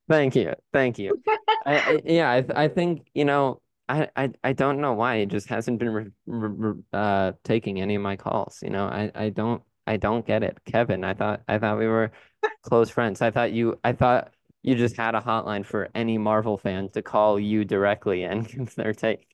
[0.08, 1.22] Thank you, thank you.
[1.66, 5.26] I, I yeah, I I think you know I I I don't know why it
[5.26, 8.58] just hasn't been re, re, uh taking any of my calls.
[8.62, 11.04] You know, I I don't I don't get it, Kevin.
[11.04, 12.10] I thought I thought we were
[12.62, 13.22] close friends.
[13.22, 14.32] I thought you I thought
[14.62, 18.74] you just had a hotline for any Marvel fan to call you directly and give
[18.74, 19.26] their take.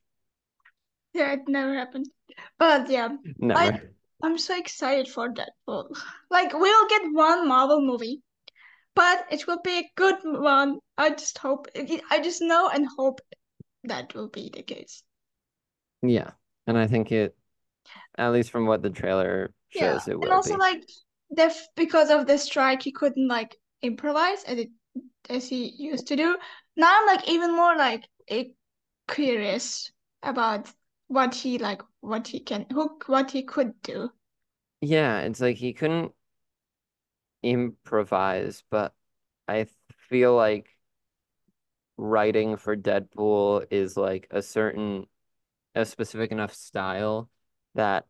[1.12, 2.08] Yeah, it never happened.
[2.58, 3.08] But yeah,
[3.38, 3.94] Never.
[4.22, 5.96] I'm so excited for Deadpool.
[6.30, 8.22] Like we'll get one Marvel movie,
[8.94, 10.80] but it will be a good one.
[10.98, 13.20] I just hope I just know and hope
[13.84, 15.02] that will be the case.
[16.02, 16.32] Yeah,
[16.66, 17.36] and I think it,
[18.18, 20.32] at least from what the trailer Yeah, shows, it will be.
[20.32, 20.60] and also be.
[20.60, 20.88] like
[21.30, 24.70] the because of the strike, he couldn't like improvise as it
[25.28, 26.38] as he used to do.
[26.76, 28.08] Now I'm like even more like
[29.08, 29.90] curious
[30.22, 30.70] about
[31.08, 34.10] what he like what he can who what he could do.
[34.80, 36.12] Yeah, it's like he couldn't
[37.44, 38.94] improvise, but
[39.48, 39.66] I
[40.10, 40.70] feel like
[41.96, 45.06] writing for Deadpool is like a certain,
[45.74, 47.30] a specific enough style
[47.74, 48.06] that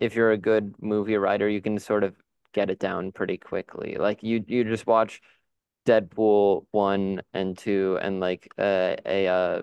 [0.00, 2.16] if you're a good movie writer, you can sort of
[2.52, 3.96] get it down pretty quickly.
[3.98, 5.20] Like you, you just watch
[5.86, 9.62] Deadpool one and two, and like uh, a uh,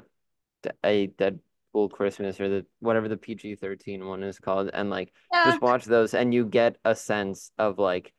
[0.84, 5.62] a Deadpool Christmas or the whatever the PG-13 one is called, and like Yeah, just
[5.62, 8.14] watch those, and you get a sense of like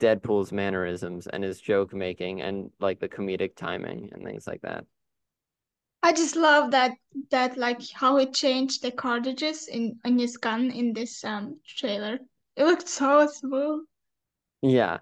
[0.00, 4.84] Deadpool's mannerisms and his joke making and like the comedic timing and things like that.
[6.02, 6.92] I just love that
[7.30, 12.18] that like how he changed the cartridges in in his gun in this um trailer.
[12.56, 13.84] It looked so smooth.
[14.62, 14.98] Yeah.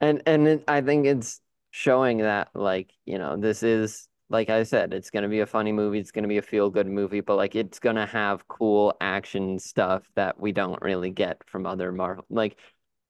[0.00, 1.40] And and it, I think it's
[1.70, 5.72] showing that like, you know, this is like I said, it's gonna be a funny
[5.72, 10.08] movie, it's gonna be a feel-good movie, but like it's gonna have cool action stuff
[10.14, 12.24] that we don't really get from other Marvel.
[12.30, 12.58] Like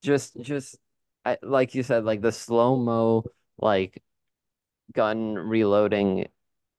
[0.02, 0.78] just just
[1.26, 3.24] I, like you said, like the slow-mo
[3.58, 4.02] like
[4.92, 6.28] gun reloading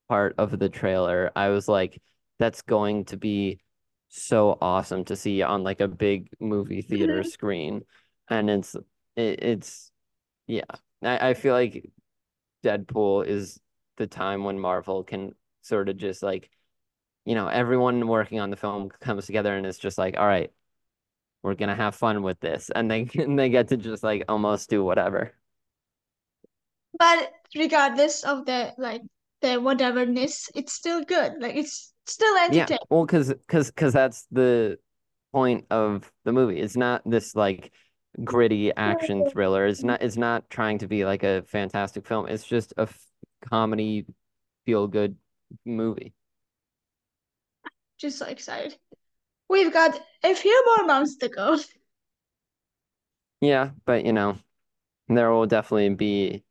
[0.08, 2.02] part of the trailer, I was like,
[2.38, 3.60] that's going to be
[4.10, 7.32] so awesome to see on like a big movie theater Mhm.
[7.32, 7.84] screen.
[8.30, 8.74] And it's
[9.16, 9.92] it, it's
[10.46, 10.64] yeah.
[11.02, 11.90] I, I feel like
[12.64, 13.60] Deadpool is
[13.96, 16.50] the time when Marvel can sort of just like,
[17.24, 20.52] you know, everyone working on the film comes together and it's just like, all right,
[21.42, 22.70] we're gonna have fun with this.
[22.74, 25.32] And they and they get to just like almost do whatever.
[26.98, 29.02] But regardless of the like
[29.40, 31.34] the whateverness, it's still good.
[31.40, 32.68] Like it's still entertaining.
[32.70, 34.78] Yeah, well, cause, cause, cause that's the
[35.32, 36.58] point of the movie.
[36.58, 37.72] It's not this like
[38.24, 39.66] gritty action thriller.
[39.66, 39.88] It's mm-hmm.
[39.88, 40.02] not.
[40.02, 42.26] It's not trying to be like a fantastic film.
[42.28, 42.98] It's just a f
[43.48, 44.06] comedy,
[44.66, 45.16] feel good
[45.64, 46.14] movie.
[47.98, 48.76] Just so excited.
[49.48, 51.58] We've got a few more months to go.
[53.40, 54.36] Yeah, but you know,
[55.08, 56.44] there will definitely be.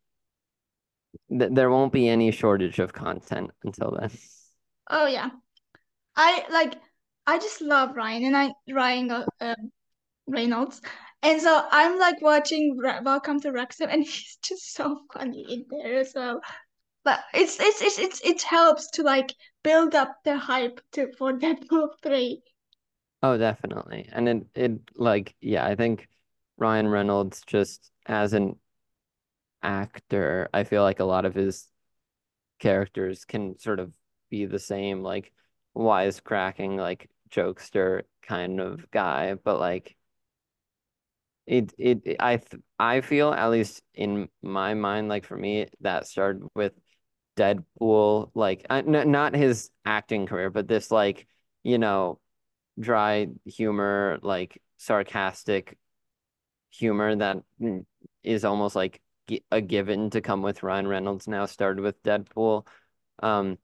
[1.30, 4.11] Th there won't be any shortage of content until then.
[4.89, 5.30] Oh yeah.
[6.15, 6.76] I like
[7.26, 9.72] I just love Ryan and I Ryan uh, um,
[10.27, 10.81] Reynolds.
[11.23, 15.99] And so I'm like watching Welcome to Wrexham and he's just so funny in there
[15.99, 16.41] as well.
[17.03, 19.34] But it's it's it's it's it helps to like
[19.64, 22.41] build up the hype to for Deadpool 3.
[23.23, 24.07] Oh, definitely.
[24.11, 26.07] And it it like yeah, I think
[26.57, 28.57] Ryan Reynolds just as an
[29.61, 31.68] actor, I feel like a lot of his
[32.60, 33.94] characters can sort of
[34.30, 35.34] be the same like
[35.77, 39.98] wisecracking like jokester kind of guy, but like
[41.45, 42.41] it it I
[42.80, 46.73] I feel at least in my mind like for me that started with
[47.38, 51.27] Deadpool like uh, n not his acting career, but this like
[51.64, 52.19] you know
[52.79, 55.77] dry humor, like sarcastic
[56.71, 57.85] humor that mm,
[58.43, 59.01] almost like
[59.51, 62.65] a given to come with Ryan Reynolds now started with Deadpool.
[63.19, 63.57] Um,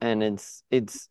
[0.00, 1.08] and it's it's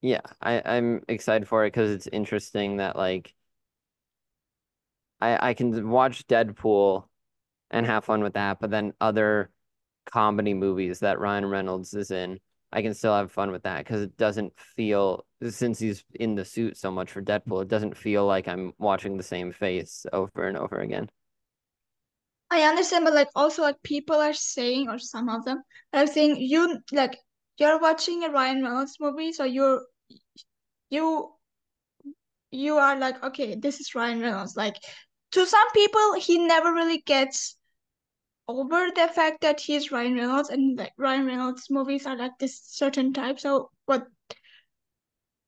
[0.00, 3.34] yeah, I I'm excited for it because it's interesting that like
[5.20, 7.08] I I can watch Deadpool
[7.70, 9.50] and have fun with that, but then other
[10.06, 12.40] comedy movies that Ryan Reynolds is in
[12.74, 16.44] I can still have fun with that because it doesn't feel since he's in the
[16.44, 20.48] suit so much for Deadpool, it doesn't feel like I'm watching the same face over
[20.48, 21.08] and over again.
[22.50, 26.36] I understand, but like also like people are saying, or some of them are saying
[26.38, 27.16] you like
[27.58, 29.82] you're watching a Ryan Reynolds movie, so you're
[30.90, 31.30] you
[32.50, 34.56] you are like, okay, this is Ryan Reynolds.
[34.56, 34.76] Like
[35.32, 37.56] to some people, he never really gets
[38.46, 42.60] over the fact that he's Ryan Reynolds and like Ryan Reynolds movies are like this
[42.64, 43.40] certain type.
[43.40, 44.06] So what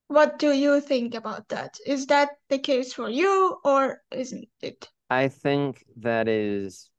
[0.08, 1.76] what do you think about that?
[1.84, 4.88] Is that the case for you or isn't it?
[5.10, 6.90] I think that is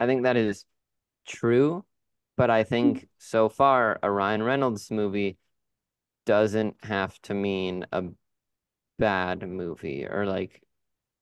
[0.00, 0.64] I think that is
[1.26, 1.84] true,
[2.36, 3.06] but I think mm-hmm.
[3.18, 5.38] so far a Ryan Reynolds movie
[6.26, 8.04] doesn't have to mean a
[8.98, 10.62] bad movie or like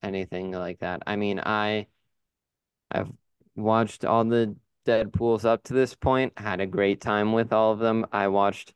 [0.03, 1.03] anything like that.
[1.07, 1.87] I mean, I
[2.93, 3.11] I've
[3.57, 7.79] watched all the Deadpools up to this point, had a great time with all of
[7.79, 8.07] them.
[8.13, 8.75] I watched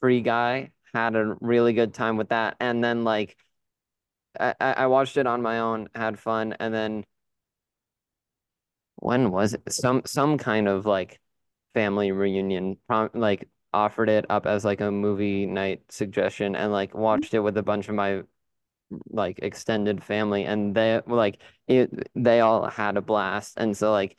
[0.00, 2.56] Free Guy, had a really good time with that.
[2.58, 3.36] And then like
[4.38, 7.04] I, I watched it on my own, had fun, and then
[8.96, 9.62] when was it?
[9.72, 11.20] Some some kind of like
[11.74, 16.94] family reunion prom like offered it up as like a movie night suggestion and like
[16.94, 18.22] watched it with a bunch of my
[19.10, 24.16] like extended family and they like it they all had a blast and so like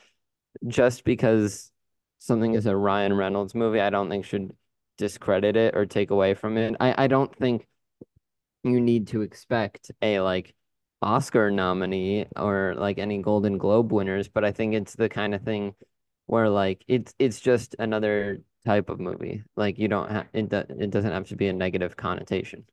[0.68, 1.72] just because
[2.20, 4.52] something is a Ryan Reynolds movie I don't think should
[4.98, 6.76] discredit it or take away from it.
[6.80, 7.68] I I don't think
[8.64, 10.54] you need to expect a like
[11.02, 15.44] Oscar nominee or like any Golden Globe winners but I think it's the kind of
[15.44, 15.76] thing
[16.26, 19.44] where like it's it's just another type of movie.
[19.56, 22.66] Like you don't have it, do it doesn't have to be a negative connotation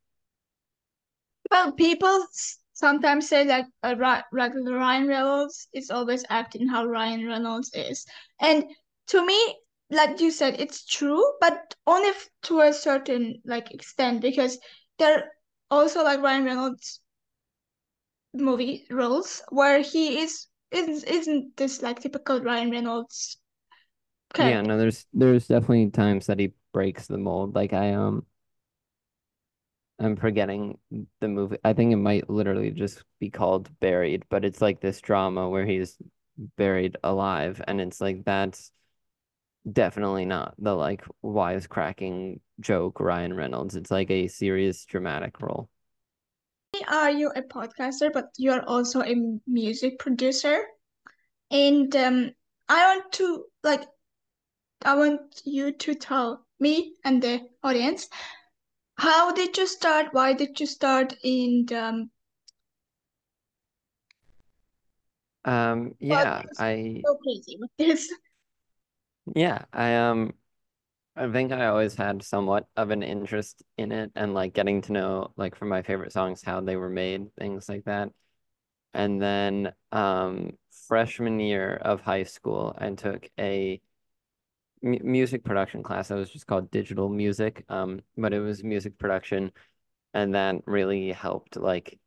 [1.51, 2.27] Well, people
[2.75, 3.97] sometimes say that a
[4.31, 8.05] regular Ryan Reynolds is always acting how Ryan Reynolds is.
[8.41, 8.65] And
[9.07, 9.57] to me,
[9.91, 12.11] like you said, it's true, but only
[12.43, 14.59] to a certain like extent because
[14.99, 15.33] there
[15.71, 17.01] also like Ryan Reynolds
[18.35, 23.39] movie roles where he is isn't isn't this like typical Ryan Reynolds
[24.35, 24.59] character.
[24.59, 27.55] Yeah, no, there's there's definitely times that he breaks the mold.
[27.55, 28.27] Like I um
[29.99, 30.79] I'm forgetting
[31.21, 31.59] the movie.
[31.65, 35.67] I think it might literally just be called Buried, but it's like this drama where
[35.67, 35.97] he's
[36.57, 38.73] buried alive, and it's like that's
[39.71, 43.77] definitely not the like wisecracking joke Ryan Reynolds.
[43.77, 45.69] It's like a serious dramatic role.
[46.89, 49.15] Are you a podcaster, but you are also a
[49.47, 50.65] music producer?
[51.51, 52.33] And um,
[52.69, 53.85] I want to like,
[54.85, 58.09] I want you to tell me and the audience
[58.97, 60.13] how did you start?
[60.13, 61.15] Why did you start?
[61.25, 62.11] And um,
[65.45, 68.13] Um, yeah, I so crazy with this.
[69.35, 70.35] yeah, I um
[71.17, 74.93] I think I always had somewhat of an interest in it and like getting to
[74.93, 78.11] know like from my favorite songs how they were made, things like that.
[78.95, 80.59] And then um
[80.89, 83.81] freshman year of high school, I took a
[84.85, 87.65] music production class that was just called digital music.
[87.69, 89.53] Um, but it was music production,
[90.13, 91.99] and that really helped like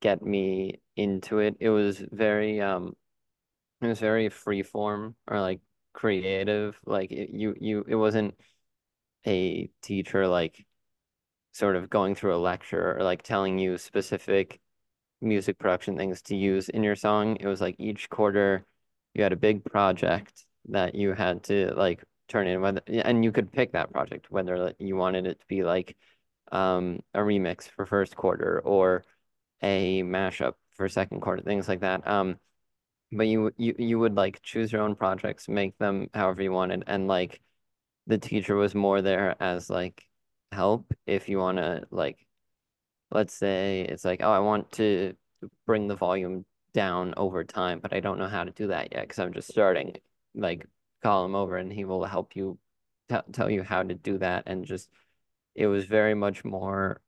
[0.00, 1.56] get me into it.
[1.60, 2.94] It was very um,
[3.82, 5.60] it was very free form or like
[5.92, 6.78] creative.
[6.86, 8.34] Like it, you you it wasn't
[9.26, 10.66] a teacher like
[11.52, 14.60] sort of going through a lecture or like telling you specific
[15.20, 17.36] music production things to use in your song.
[17.40, 18.66] It was like each quarter
[19.14, 23.30] you had a big project that you had to like turn in whether and you
[23.30, 25.96] could pick that project whether you wanted it to be like
[26.52, 29.04] um a remix for first quarter or
[29.62, 32.06] a mashup for second quarter, things like that.
[32.06, 32.38] Um,
[33.12, 36.84] but you you you would like choose your own projects, make them however you wanted,
[36.86, 37.40] and like
[38.06, 40.04] the teacher was more there as like
[40.52, 42.18] help if you want to like
[43.10, 45.14] let's say it's like oh I want to
[45.66, 49.02] bring the volume down over time, but I don't know how to do that yet
[49.02, 49.96] because I'm just starting.
[50.34, 50.66] Like
[51.02, 52.58] call him over and he will help you
[53.32, 54.88] tell you how to do that and just
[55.54, 57.00] it was very much more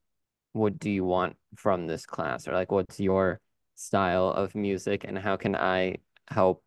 [0.53, 3.40] what do you want from this class or like what's your
[3.74, 5.97] style of music and how can I
[6.28, 6.62] help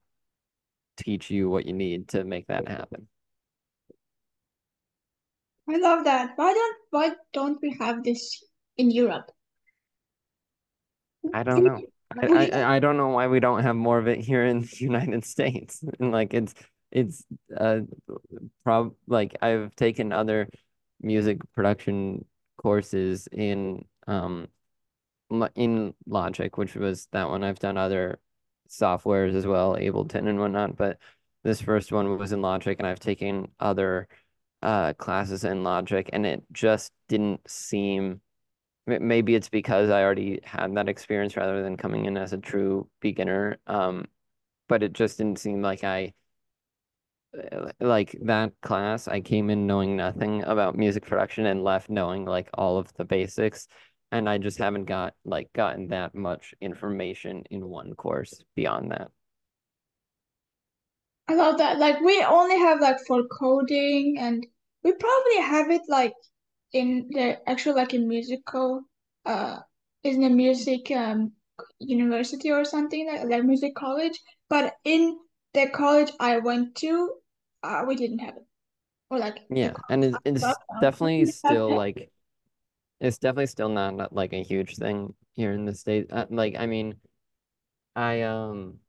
[1.00, 3.08] teach you what you need to make that happen.
[5.70, 6.34] I love that.
[6.36, 8.44] Why don't why don't we have this
[8.78, 9.32] in Europe?
[11.34, 11.82] I don't know.
[12.18, 14.78] I, I, I don't know why we don't have more of it here in the
[14.80, 15.84] United States.
[16.00, 16.54] And like it's
[16.92, 17.24] it's
[17.56, 17.82] uh
[18.64, 20.50] prob like I've taken other
[21.02, 22.26] music production
[22.58, 24.48] courses in um
[25.56, 27.44] in Logic, which was that one.
[27.44, 28.20] I've done other
[28.70, 30.98] softwares as well, Ableton and whatnot, but
[31.44, 34.08] this first one was in Logic, and I've taken other
[34.62, 38.22] uh, classes in Logic, and it just didn't seem.
[38.90, 42.90] Maybe it's because I already had that experience rather than coming in as a true
[43.02, 43.58] beginner.
[43.68, 44.06] Um,
[44.68, 46.14] but it just didn't seem like I
[47.80, 49.08] like that class.
[49.08, 53.06] I came in knowing nothing about music production and left knowing like all of the
[53.06, 53.68] basics
[54.12, 59.12] and I just haven't got like gotten that much information in one course beyond that.
[61.28, 61.78] I love that.
[61.78, 64.46] Like we only have like for coding and
[64.84, 66.14] we probably have it like
[66.74, 68.84] in the actual like a musical
[69.26, 69.60] uh
[70.04, 71.32] is in a music um
[71.80, 74.20] university or something like like music college.
[74.50, 75.18] But in
[75.54, 77.14] the college I went to,
[77.64, 78.46] uh we didn't have it.
[79.10, 82.12] Or like yeah, and it's, it's definitely still like
[83.00, 86.08] it's definitely still not, not like a huge thing here in the state.
[86.12, 86.96] Uh, like, I mean,
[87.96, 88.80] I um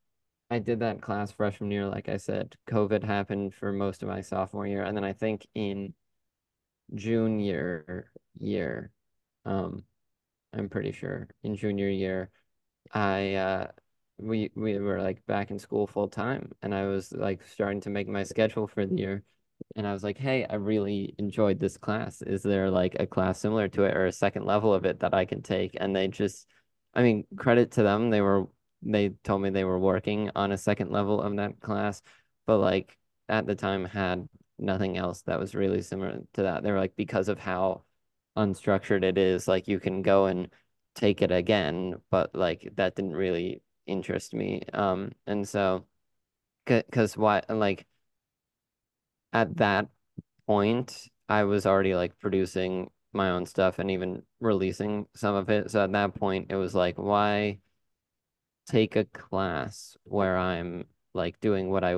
[0.50, 2.56] I did that class freshman year, like I said.
[2.68, 5.94] COVID happened for most of my sophomore year, and then I think in
[6.94, 8.90] junior year,
[9.44, 9.84] um,
[10.52, 12.30] I'm pretty sure in junior year,
[12.92, 13.68] I uh
[14.18, 17.90] we we were like back in school full time, and I was like starting to
[17.90, 19.24] make my schedule for the year
[19.76, 22.22] and I was like, hey, I really enjoyed this class.
[22.22, 25.14] Is there like a class similar to it or a second level of it that
[25.14, 25.76] I can take?
[25.80, 26.46] And they just,
[26.94, 28.10] I mean, credit to them.
[28.10, 28.46] They were,
[28.82, 32.02] they told me they were working on a second level of that class,
[32.46, 32.96] but like
[33.28, 34.28] at the time had
[34.60, 36.62] nothing else that was really similar to that.
[36.62, 37.84] They were like, because of how
[38.36, 40.48] unstructured it is, like you can go and
[40.94, 44.62] take it again, but like that didn't really interest me.
[44.72, 45.86] Um, and so,
[46.66, 47.86] because why, like,
[49.32, 49.88] at that
[50.46, 55.70] point, I was already like producing my own stuff and even releasing some of it.
[55.70, 57.58] So at that point, it was like, why
[58.66, 61.96] take a class where I'm like doing what I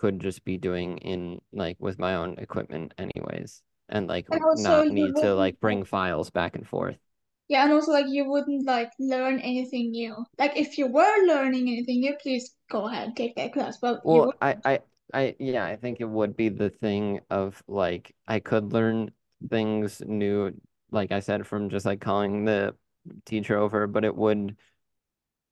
[0.00, 4.90] could just be doing in like with my own equipment anyways and like and not
[4.90, 6.96] need to like bring files back and forth.
[7.48, 10.24] Yeah, and also like you wouldn't like learn anything new.
[10.38, 13.78] Like if you were learning anything new, please go ahead take that class.
[13.78, 14.80] But well, I I
[15.12, 19.10] I yeah, I think it would be the thing of like I could learn
[19.48, 20.52] things new,
[20.90, 22.76] like I said, from just like calling the
[23.26, 24.56] teacher over, but it would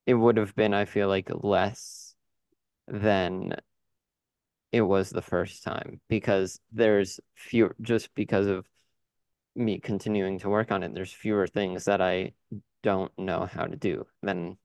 [0.07, 2.15] it would have been, I feel like, less
[2.89, 3.55] than
[4.73, 8.69] it was the first time because there's fewer just because of
[9.57, 12.33] me continuing to work on it, there's fewer things that I
[12.83, 14.59] don't know how to do than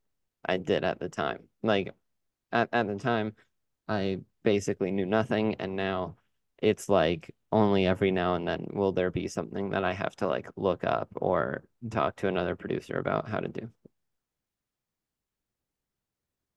[0.45, 1.49] I did at the time.
[1.63, 1.93] Like
[2.51, 3.35] at, at the time,
[3.87, 6.17] I basically knew nothing and now
[6.61, 10.27] it's like only every now and then will there be something that I have to
[10.27, 13.69] like look up or talk to another producer about how to do.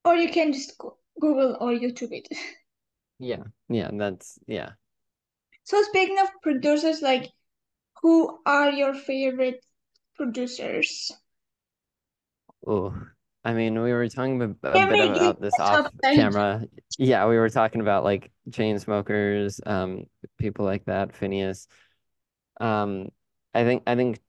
[0.05, 0.78] Or you can just
[1.20, 2.28] Google or YouTube it.
[3.18, 4.72] Yeah, yeah, that's yeah.
[5.64, 7.30] So speaking of producers, like
[8.02, 9.64] who are your favorite
[10.16, 11.12] producers?
[12.66, 12.94] Oh,
[13.44, 16.64] I mean, we were talking a, a bit about this off camera.
[16.98, 20.05] Yeah, we were talking about like Chainsmokers, um,
[20.38, 21.66] people like that, Finneas.
[22.60, 23.09] Um,
[23.55, 24.20] I think I think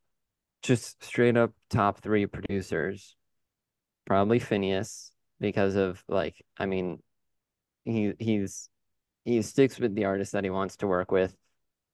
[0.64, 3.16] just straight up top three producers,
[4.06, 7.02] probably Finneas because of like I mean,
[7.86, 8.70] he he's
[9.28, 11.36] he sticks with the artist that he wants to work with,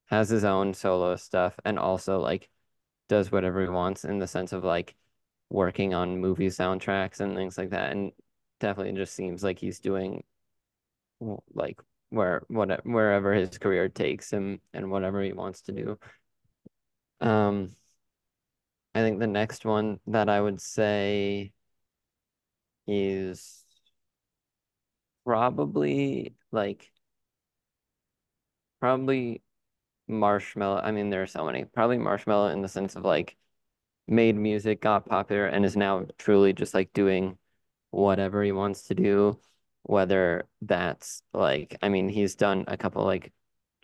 [0.05, 2.47] has his own solo stuff, and also like
[3.10, 4.95] does whatever he wants in the sense of like
[5.49, 7.91] working on movie soundtracks and things like that.
[7.91, 8.11] And
[8.60, 10.23] definitely just seems like he's doing
[11.55, 15.97] like where what wherever his career takes him and whatever he wants to do.
[17.19, 17.76] Um,
[18.93, 21.51] I think the next one that I would say
[22.85, 23.65] is
[25.26, 26.91] probably like
[28.84, 29.41] probably
[30.10, 30.84] Marshmello.
[30.84, 31.64] I mean, there are so many.
[31.64, 33.38] Probably Marshmello in the sense of like
[34.10, 37.38] made music, got popular, and is now truly just like doing
[37.91, 39.39] whatever he wants to do.
[39.84, 43.31] Whether that's like, I mean, he's done a couple like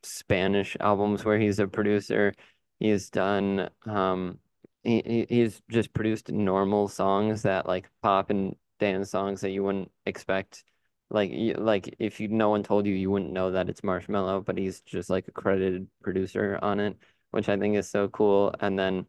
[0.03, 2.33] Spanish albums where he's a producer.
[2.79, 4.39] He's done um
[4.83, 9.91] he he's just produced normal songs that like pop and dance songs that you wouldn't
[10.05, 10.65] expect.
[11.11, 14.57] Like like if you no one told you you wouldn't know that it's Marshmello, but
[14.57, 16.97] he's just like a credited producer on it,
[17.31, 18.53] which I think is so cool.
[18.59, 19.07] And then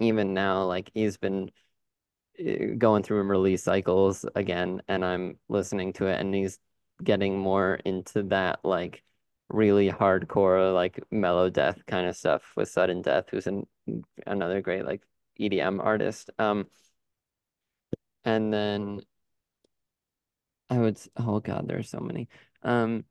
[0.00, 1.50] even now, like he's been
[2.38, 6.58] eh, going through release cycles again, and I'm listening to it, and he's
[7.02, 9.02] getting more into that like
[9.48, 13.66] really hardcore, like mellow death kind of stuff with Sudden Death, who's an
[14.26, 15.02] another great like
[15.36, 16.30] EDM artist.
[16.38, 16.66] Um,
[18.24, 19.00] and then
[20.70, 22.28] I would, oh God, there's so many.
[22.62, 23.04] Um,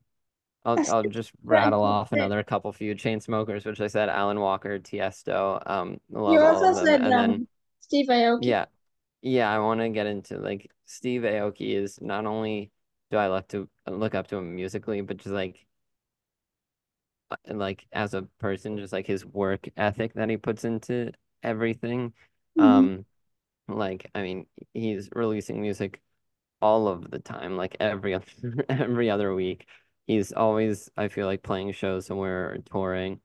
[0.64, 5.62] I'll I'll just rattle off another couple few Chainsmokers, which I said Alan Walker, Tiesto,
[5.70, 6.96] um, love You all also of them.
[6.96, 7.42] said And um, then
[7.80, 8.54] Steve Aoki.
[8.54, 8.66] yeah,
[9.22, 12.72] yeah, I want to get into like Steve Aoki is not only
[13.10, 15.66] do I love to look up to him musically, but just like
[17.30, 21.12] uh, like as a person, just like his work ethic that he puts into
[21.42, 22.12] everything.
[22.56, 22.88] Mhm.
[22.88, 23.04] Um,
[23.68, 26.02] like I mean, he's releasing music
[26.62, 28.26] all of the time, like every other
[28.68, 29.66] every other week.
[30.06, 33.20] He's always, I feel like, playing shows somewhere or touring.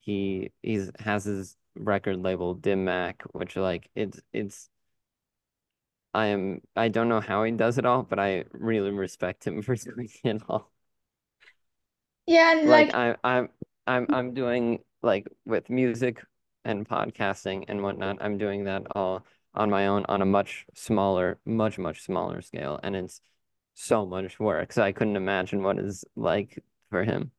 [0.00, 4.70] He he's has his record label Dim Mak, which like it's it's
[6.14, 9.62] I am I don't know how he does it all, but I really respect him
[9.62, 10.70] for doing it all.
[12.26, 13.48] Yeah, and Like like I I'm
[13.86, 16.22] I'm I'm doing like with music
[16.64, 19.24] and podcasting and whatnot, I'm doing that all
[19.58, 22.80] on my own on a much smaller, much, much smaller scale.
[22.82, 23.20] And it's
[23.74, 24.72] so much work.
[24.72, 27.32] So I couldn't imagine what it's like for him.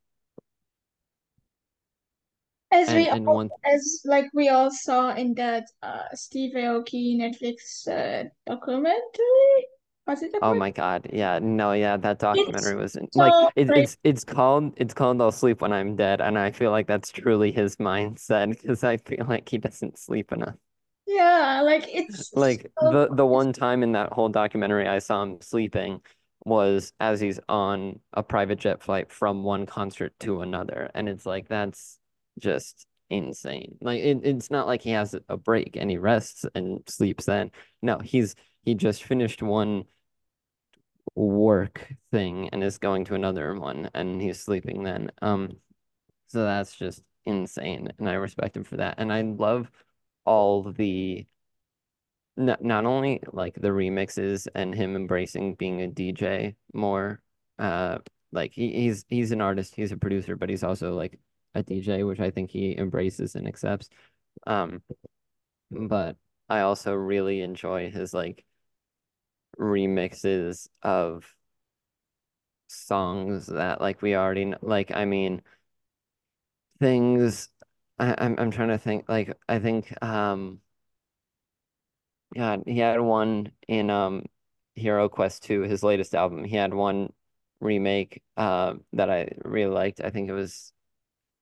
[2.72, 6.54] as And we and all one as like we all saw in that uh Steve
[6.56, 9.68] Aoki Netflix uh, documentary.
[10.08, 11.10] Was it oh my God.
[11.14, 15.22] Yeah, no, yeah, that It's documentary was in, like it, it's it's called it's called
[15.22, 18.98] I'll Sleep When I'm Dead, and I feel like that's truly his mindset because I
[18.98, 20.56] feel like he doesn't sleep enough.
[21.20, 25.24] Yeah, like it's Like so the the one time in that whole documentary I saw
[25.24, 26.02] him sleeping
[26.46, 30.90] was as he's on a private jet flight from one concert to another.
[30.96, 32.00] And it's like that's
[32.40, 33.78] just insane.
[33.82, 37.52] Like it, it's not like he has a break and he rests and sleeps then.
[37.82, 39.86] No, he's he just finished one
[41.16, 45.12] work thing and is going to another one and he's sleeping then.
[45.22, 45.58] Um,
[46.28, 48.96] so that's just insane and I respect him for that.
[48.98, 49.72] And I love
[50.30, 51.26] all the
[52.38, 57.22] not not only like the remixes and him embracing being a DJ more,
[57.58, 58.00] uh,
[58.32, 61.20] like he, he's he's an artist, he's a producer, but he's also like
[61.56, 63.90] a DJ, which I think he embraces and accepts.
[64.48, 64.82] Um,
[65.72, 66.18] but
[66.50, 68.46] I also really enjoy his like
[69.58, 71.36] remixes of
[72.68, 74.58] songs that like we already know.
[74.62, 75.42] Like I mean
[76.80, 77.50] things.
[78.00, 79.08] I, I'm I'm trying to think.
[79.10, 80.62] Like I think um.
[82.66, 84.26] He had one in um
[84.78, 86.44] Hiroquest 2, his latest album.
[86.44, 87.12] He had one
[87.60, 90.02] remake uh that I really liked.
[90.02, 90.72] I think it was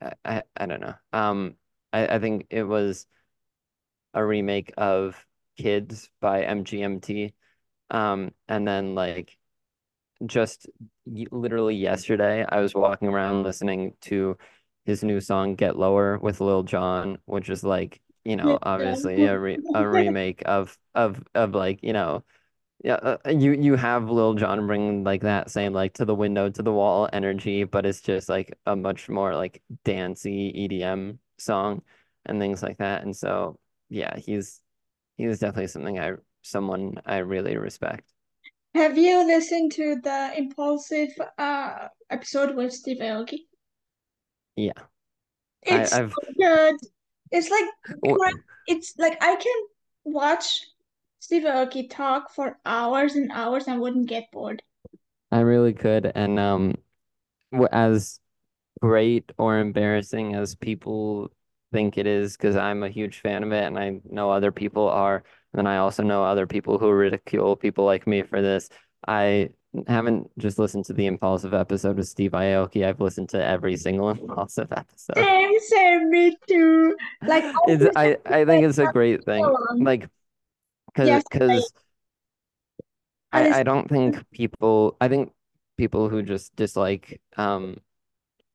[0.01, 0.95] I I, I don't know.
[1.13, 1.55] Um
[1.93, 3.07] I, I think it was
[4.13, 5.25] a remake of
[5.57, 7.33] Kids by MGMT.
[7.89, 9.37] Um and then like
[10.25, 10.67] just
[11.07, 14.37] literally yesterday I was walking around listening to
[14.87, 19.37] his new song Get Lower with Lil Jon, which is like, you know, obviously a
[19.37, 22.23] re a remake of of of like, you know,
[22.83, 26.49] yeah, uh, you you have Lil Jon bring like that same like to the window
[26.49, 31.81] to the wall energy, but it's just like a much more like dancey EDM song
[32.25, 33.03] and things like that.
[33.03, 33.59] And so
[33.89, 34.61] yeah, he's
[35.17, 38.09] he's definitely something I someone I really respect.
[38.73, 43.46] Have you listened to the Impaulsive uh episode with Steve Aoki?
[44.57, 44.73] Yeah.
[45.63, 46.75] It's I've so good.
[47.31, 47.65] It's like
[48.01, 49.67] w- it's like I can
[50.03, 50.61] watch
[51.19, 54.63] Steve Aoki talk for hours and hours and wouldn't get bored.
[55.31, 56.75] I really could and um
[57.71, 58.19] as
[58.81, 61.31] great or embarrassing as people
[61.73, 64.89] think it is because I'm a huge fan of it and I know other people
[64.89, 65.23] are.
[65.53, 68.69] And I also know other people who ridicule people like me for this.
[69.07, 69.51] I
[69.87, 72.85] haven't just listened to the Impaulsive episode with Steve Aoki.
[72.85, 75.17] I've listened to every single Impaulsive episode.
[75.17, 76.95] Same, same, me too.
[77.25, 77.43] Like
[77.95, 79.45] I I think it's a great thing.
[79.77, 80.09] Like
[80.87, 81.73] because because
[83.31, 85.31] I I I don't think people I think
[85.77, 87.77] people who just dislike um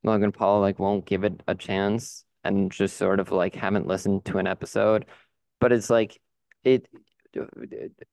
[0.04, 4.24] Logan Paul like won't give it a chance and just sort of like haven't listened
[4.26, 5.06] to an episode.
[5.60, 6.20] But it's like
[6.64, 6.88] it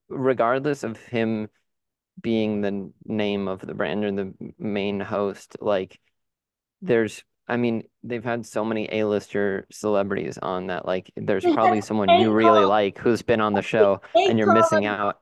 [0.08, 1.48] regardless of him
[2.20, 5.98] being the name of the brand or the main host, like
[6.82, 12.08] there's I mean, they've had so many A-lister celebrities on that like there's probably someone
[12.20, 15.18] you really like who's been on the show and you're missing out.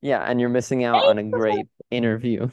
[0.00, 2.48] Yeah, and you're missing out on a great interview.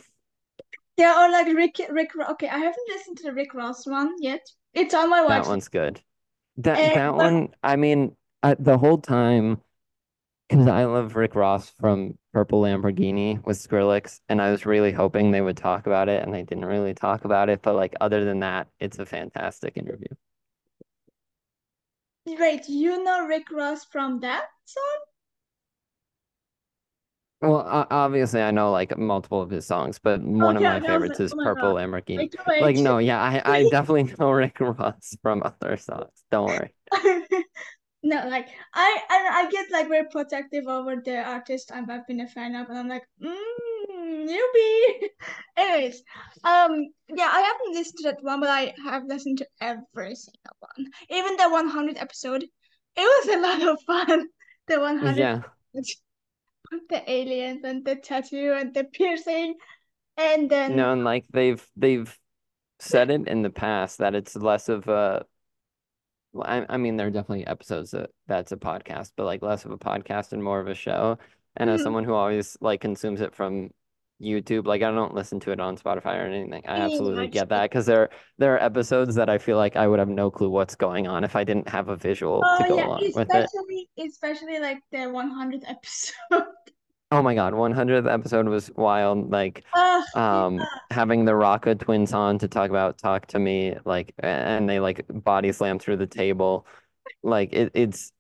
[0.98, 2.12] Yeah, or like Rick, Rick.
[2.32, 4.42] Okay, I haven't listened to the Rick Ross one yet.
[4.74, 5.44] It's on my watch.
[5.44, 6.02] That one's good.
[6.58, 9.62] That Uh, that one, I mean, I, the whole time,
[10.52, 15.32] because I love Rick Ross from Purple Lamborghini with Skrillex, and I was really hoping
[15.32, 17.62] they would talk about it, and they didn't really talk about it.
[17.62, 20.10] But like, other than that, it's a fantastic interview.
[22.26, 25.00] wait, you know Rick Ross from that song?
[27.42, 31.26] Well, obviously, I know like multiple of his songs, but one of my favorites like,
[31.28, 31.76] is oh Purple God.
[31.78, 32.30] Lamborghini.
[32.46, 36.12] Wait, Like, no, yeah, I I definitely know Rick Ross from other songs.
[36.30, 36.74] Don't worry.
[38.04, 42.28] No, like I and I get like very protective over the artist I've been a
[42.28, 45.08] fan of, and I'm like, mm, newbie.
[45.58, 46.04] Anyways,
[46.44, 50.58] um, yeah, I haven't listened to that one, but I have listened to every single
[50.60, 52.44] one, even the 100 episode.
[52.44, 52.50] It
[52.98, 54.28] was a lot of fun.
[54.68, 55.42] The 100 Yeah.
[56.90, 59.56] the aliens and the tattoo and the piercing,
[60.18, 62.18] and then No, and like they've they've
[62.80, 65.26] said it in the past that it's less of a
[66.40, 69.72] I, I mean there are definitely episodes that that's a podcast, but like less of
[69.72, 71.18] a podcast and more of a show.
[71.58, 71.84] And as Mhm.
[71.84, 73.70] someone who always like consumes it from
[74.22, 76.64] YouTube, like I don't listen to it on Spotify or anything.
[76.68, 80.00] I absolutely get that because there there are episodes that I feel like I would
[80.00, 82.76] have no clue what's going on if I didn't have a visual to Oh go
[82.78, 83.50] yeah, along with it.
[83.50, 86.46] especially especially like the 100th episode.
[87.12, 89.32] Oh my God, 100th episode was wild.
[89.32, 90.66] Like, Ah, um, yeah.
[90.90, 95.06] having the Rocka twins on to talk about Talk to Me, like, and they like
[95.10, 96.66] body slam through the table.
[97.24, 98.14] Like, it, it's,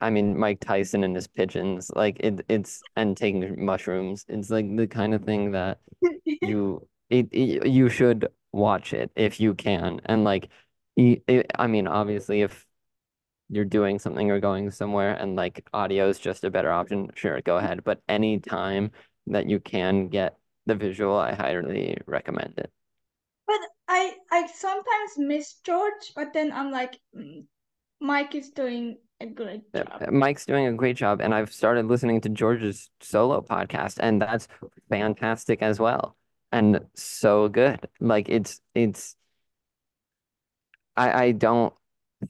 [0.00, 4.24] I mean, Mike Tyson and his pigeons, like, it, it's, and taking mushrooms.
[4.28, 5.80] It's like the kind of thing that
[6.40, 10.00] you, it, it you should watch it if you can.
[10.06, 10.48] And like,
[10.96, 12.66] it, I mean, obviously, if
[13.52, 17.40] you're doing something or going somewhere and like audio is just a better option, sure,
[17.42, 17.84] go ahead.
[17.84, 18.92] But any time
[19.26, 22.72] that you can get the visual, I highly recommend it.
[23.46, 27.44] But I I sometimes miss George, but then I'm like, mm,
[28.00, 30.10] Mike is doing a great job.
[30.10, 34.48] Mike's doing a great job, and I've started listening to George's solo podcast, and that's
[34.88, 36.16] fantastic as well,
[36.52, 37.86] and so good.
[38.00, 39.14] Like it's it's
[40.96, 41.74] I I don't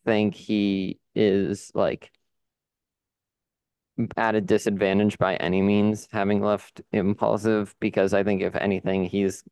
[0.04, 2.10] think he is like
[4.16, 9.44] at a disadvantage by any means having left Impaulsive because I think if anything he's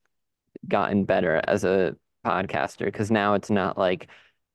[0.68, 4.08] gotten better as a podcaster because now it's not like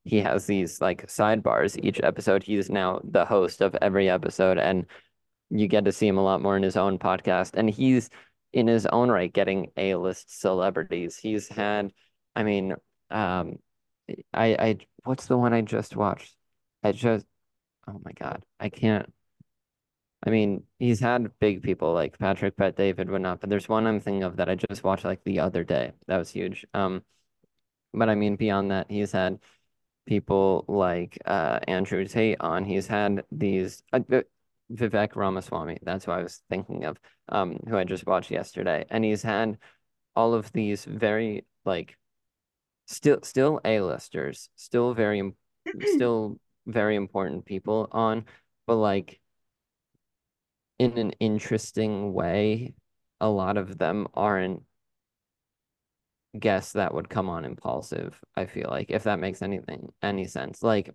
[0.03, 2.43] he has these like sidebars each episode.
[2.43, 4.85] He's now the host of every episode and
[5.49, 8.09] you get to see him a lot more in his own podcast and he's
[8.53, 11.17] in his own right getting A-list celebrities.
[11.17, 11.91] He's had
[12.35, 12.75] I mean
[13.11, 13.57] um
[14.33, 16.35] I I what's the one I just watched?
[16.85, 17.25] I just
[17.87, 18.45] oh my God.
[18.59, 19.11] I can't
[20.25, 23.99] I mean, he's had big people like Patrick Bet David, whatnot, but there's one I'm
[23.99, 25.93] thinking of that I just watched like the other day.
[26.07, 26.65] That was huge.
[26.73, 27.03] Um,
[27.93, 29.39] but I mean, beyond that, he's had
[30.07, 32.65] people like uh Andrew Tate on.
[32.65, 33.99] He's had these uh,
[34.71, 35.79] Vivek Ramaswamy.
[35.83, 36.99] That's who I was thinking of.
[37.29, 39.57] Um, who I just watched yesterday, and he's had
[40.15, 41.97] all of these very like
[42.87, 45.33] still still A-listers, still very
[45.85, 48.25] still very important people on,
[48.67, 49.19] but like
[50.79, 52.73] in an interesting way,
[53.21, 54.63] a lot of them aren't
[56.37, 60.61] guests that would come on Impaulsive, I feel like, if that makes anything any sense.
[60.61, 60.93] Like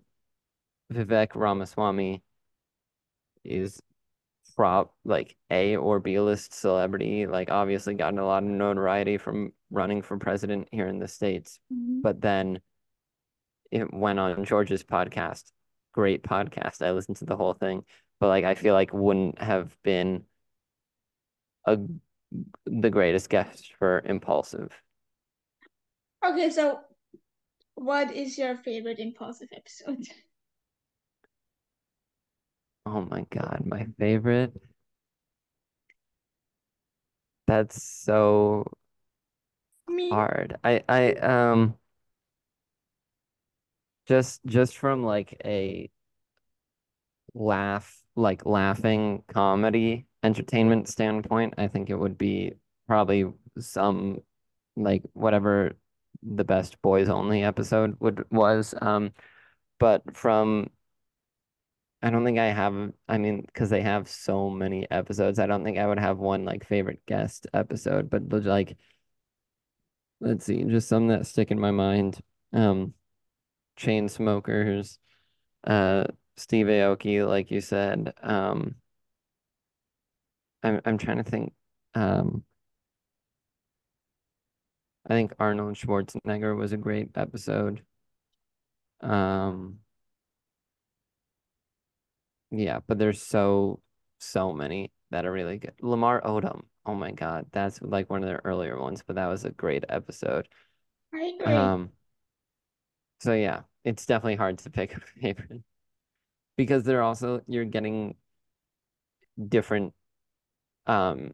[0.92, 2.22] Vivek Ramaswamy
[3.44, 3.80] is
[4.54, 9.52] prop like A or B list celebrity, like obviously gotten a lot of notoriety from
[9.70, 11.58] running for president here in the States.
[11.72, 12.02] Mhm.
[12.02, 12.60] But then
[13.70, 15.52] it went on George's podcast.
[15.92, 16.84] Great podcast.
[16.84, 17.84] I listened to the whole thing,
[18.20, 20.24] but like I feel like wouldn't have been
[21.66, 21.78] a
[22.66, 24.72] the greatest guest for Impaulsive.
[26.24, 26.80] Okay, so
[27.74, 30.06] what is your favorite Impaulsive episode?
[32.86, 34.52] Oh my God, my favorite.
[37.46, 38.64] That's so
[39.88, 40.08] Me.
[40.10, 40.56] hard.
[40.64, 41.76] I I um
[44.10, 45.88] just just from like a
[47.32, 52.54] laugh like laughing comedy entertainment standpoint, I think it would be
[52.88, 54.18] probably some
[54.76, 55.76] like whatever
[56.24, 58.74] the best boys only episode would was.
[58.82, 59.12] Um,
[59.78, 60.70] but from
[62.02, 65.62] I don't think I have I mean because they have so many episodes, I don't
[65.64, 68.76] think I would have one like favorite guest episode, but like
[70.20, 72.20] let's see, just some that stick in my mind.
[72.52, 72.94] Um,
[73.80, 74.98] Chainsmokers,
[75.64, 76.04] uh,
[76.36, 78.12] Steve Aoki, like you said.
[78.22, 78.76] Um,
[80.62, 81.54] I'm I'm trying to think.
[81.94, 82.44] Um,
[85.06, 87.82] I think Arnold Schwarzenegger was a great episode.
[89.00, 89.78] Um,
[92.50, 93.80] yeah, but there's so
[94.18, 95.74] so many that are really good.
[95.80, 96.64] Lamar Odom.
[96.86, 99.84] Oh my God, that's like one of their earlier ones, but that was a great
[99.88, 100.48] episode.
[101.12, 101.54] I agree.
[101.54, 101.90] Um,
[103.20, 105.62] so yeah, it's definitely hard to pick a favorite
[106.56, 108.16] because they're also you're getting
[109.48, 109.94] different
[110.86, 111.32] um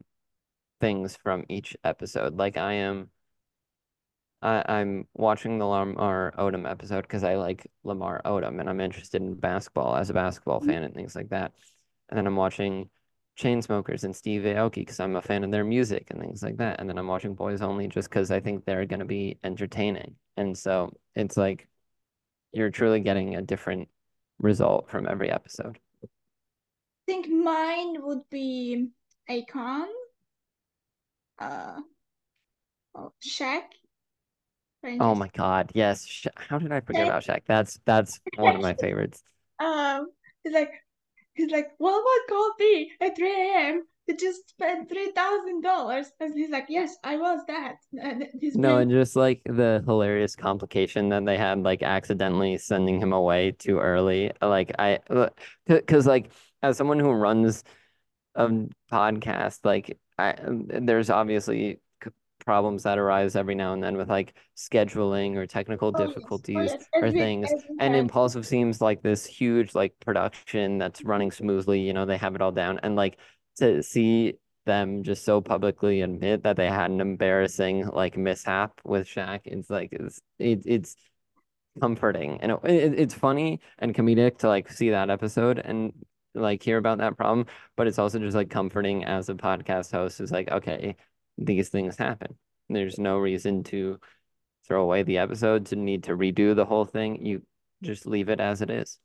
[0.81, 2.37] things from each episode.
[2.39, 3.11] Like I am
[4.43, 9.23] I, I'm watching the Lamar Odom episode because I like Lamar Odom and I'm interested
[9.23, 11.53] in basketball as a basketball fan and things like that.
[12.09, 12.91] And then I'm watching
[13.39, 16.81] Chainsmokers and Steve Aoki because I'm a fan of their music and things like that.
[16.81, 20.17] And then I'm watching Boys Only just because I think they're going to be entertaining.
[20.37, 21.69] And so it's like
[22.57, 23.89] you're truly getting a different
[24.39, 25.79] result from every episode.
[26.03, 26.09] I
[27.07, 28.89] think mine would be
[29.31, 29.87] Akon,
[31.39, 31.77] uh,
[32.95, 33.63] oh, Shaq.
[35.01, 36.07] Oh my God, yes.
[36.07, 37.43] Sha How did I forget about Shaq?
[37.47, 39.23] That's that's one of my favorites.
[39.59, 40.09] Um,
[40.43, 40.71] he's like,
[41.35, 43.87] he's like, what about coffee at 3 a.m.
[44.15, 46.13] just spent three thousand dollars?
[46.21, 47.77] And he's like, yes, I was that.
[48.01, 53.01] And he's No, and just like the hilarious complication that they had, like accidentally sending
[53.01, 54.33] him away too early.
[54.41, 55.31] Like I, uh,
[55.67, 56.31] because like
[56.63, 57.65] as someone who runs
[58.35, 58.49] a
[58.93, 61.81] podcast, like I, there's obviously
[62.45, 66.07] problems that arise every now and then with like scheduling or technical oh yes, oh
[66.07, 67.51] difficulties yes, or things.
[67.81, 67.97] And.
[67.97, 71.81] Impaulsive seems like this huge like production that's running smoothly.
[71.81, 73.19] You know, they have it all down, and like
[73.59, 74.35] to see
[74.67, 79.41] them just so publicly admit that they had an embarrassing like mishap with Shaq.
[79.45, 80.97] It's like it's it, it's
[81.81, 85.93] comforting and it, it, it's funny and comedic to like see that episode and
[86.35, 87.47] like hear about that problem,
[87.77, 90.21] but it's also just like comforting as a podcast host.
[90.21, 90.97] Is like okay,
[91.39, 92.37] these things happen.
[92.69, 93.99] There's no reason to
[94.67, 97.25] throw away the episode to need to redo the whole thing.
[97.25, 97.43] You
[97.83, 98.99] just leave it as it is.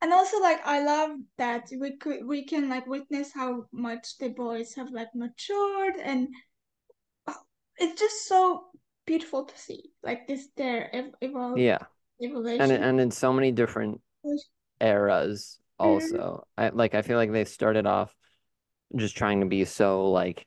[0.00, 4.28] And also like I love that we could we can like witness how much the
[4.28, 6.28] boys have like matured and
[7.26, 7.34] oh,
[7.76, 8.64] it's just so
[9.06, 11.78] beautiful to see like this their ev evol Yeah,
[12.20, 12.60] and evolution.
[12.60, 14.00] and and in so many different
[14.80, 16.44] eras also.
[16.58, 16.64] Mm-hmm.
[16.64, 18.14] I like I feel like they started off
[18.96, 20.46] just trying to be so like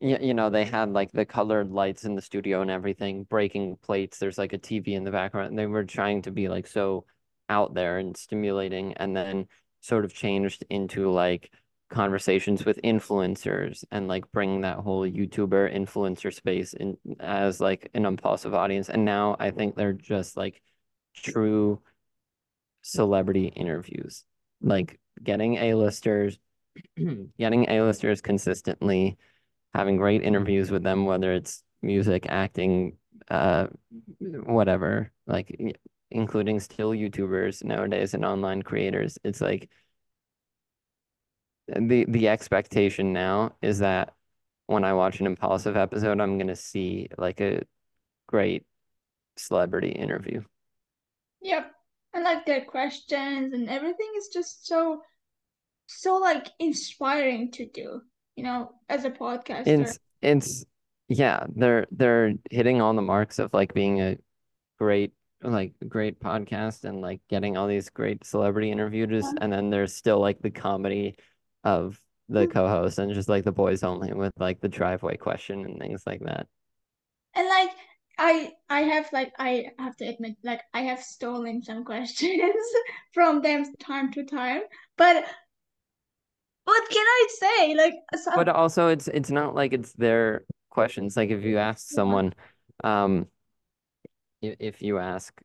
[0.00, 3.76] you, you know they had like the colored lights in the studio and everything, breaking
[3.82, 4.18] plates.
[4.18, 5.48] There's like a TV in the background.
[5.48, 7.04] And they were trying to be like so
[7.48, 9.46] out there and stimulating and then
[9.80, 11.50] sort of changed into like
[11.88, 18.04] conversations with influencers and like bringing that whole YouTuber influencer space in as like an
[18.04, 18.88] Impaulsive audience.
[18.88, 20.62] And now I think they're just like
[21.14, 21.80] true
[22.82, 24.24] celebrity interviews,
[24.60, 26.38] like getting A-listers,
[27.38, 29.16] getting A-listers consistently,
[29.74, 32.96] having great interviews with them, whether it's music, acting,
[33.30, 33.68] uh,
[34.18, 35.76] whatever, like
[36.10, 39.18] including still YouTubers nowadays and online creators.
[39.24, 39.70] It's like
[41.68, 44.14] the the expectation now is that
[44.66, 47.62] when I watch an Impaulsive episode, I'm gonna see like a
[48.26, 48.64] great
[49.36, 50.42] celebrity interview.
[51.42, 51.72] Yep.
[52.14, 55.02] And like their questions and everything is just so
[55.86, 58.00] so like inspiring to do,
[58.34, 59.66] you know, as a podcaster.
[59.66, 60.64] It's it's
[61.08, 64.16] yeah, they're they're hitting all the marks of like being a
[64.78, 65.12] great
[65.52, 70.20] like great podcast and like getting all these great celebrity interviews and then there's still
[70.20, 71.16] like the comedy
[71.64, 75.78] of the co-host and just like the boys only with like the driveway question and
[75.78, 76.46] things like that.
[77.34, 77.70] And like
[78.18, 82.40] I I have like I have to admit like I have stolen some questions
[83.12, 84.62] from them time to time.
[84.96, 85.24] But
[86.64, 87.74] what can I say?
[87.74, 87.94] Like
[88.34, 91.16] But also it's it's not like it's their questions.
[91.16, 92.34] Like if you ask someone
[92.82, 93.26] um
[94.42, 95.40] if, you ask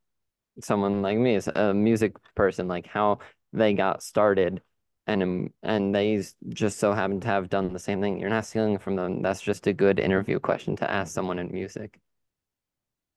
[0.61, 3.19] someone like me, a music person, like how
[3.53, 4.61] they got started
[5.07, 8.19] and um, and they just so happen to have done the same thing.
[8.19, 9.21] You're not stealing from them.
[9.21, 11.99] That's just a good interview question to ask someone in music.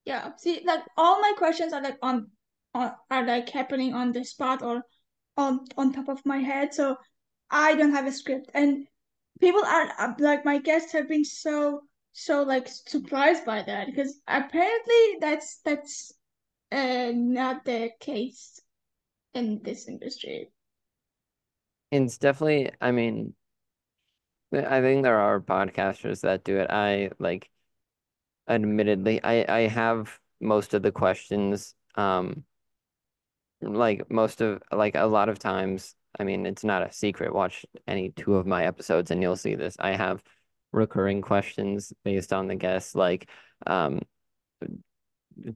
[0.04, 0.32] Yeah.
[0.36, 2.30] See, like all my questions are like on,
[2.74, 4.82] on are like happening on the spot or
[5.36, 6.74] on on top of my head.
[6.74, 6.96] So
[7.50, 8.86] I don't have a script, and
[9.40, 11.82] people are uh, like my guests have been so
[12.14, 16.12] so like surprised by that because apparently that's that's
[16.72, 18.60] uh not the case
[19.34, 20.50] in this industry.
[21.90, 23.34] It's definitely, I mean,
[24.52, 26.70] I think there are podcasters that do it.
[26.70, 27.50] I like,
[28.48, 31.74] admittedly, I I have most of the questions.
[31.96, 32.44] Um,
[33.60, 37.34] like most of like a lot of times, I mean, it's not a secret.
[37.34, 39.76] Watch any two of my episodes and you'll see this.
[39.78, 40.22] I have
[40.74, 43.30] recurring questions based on the guests, like
[43.66, 44.00] um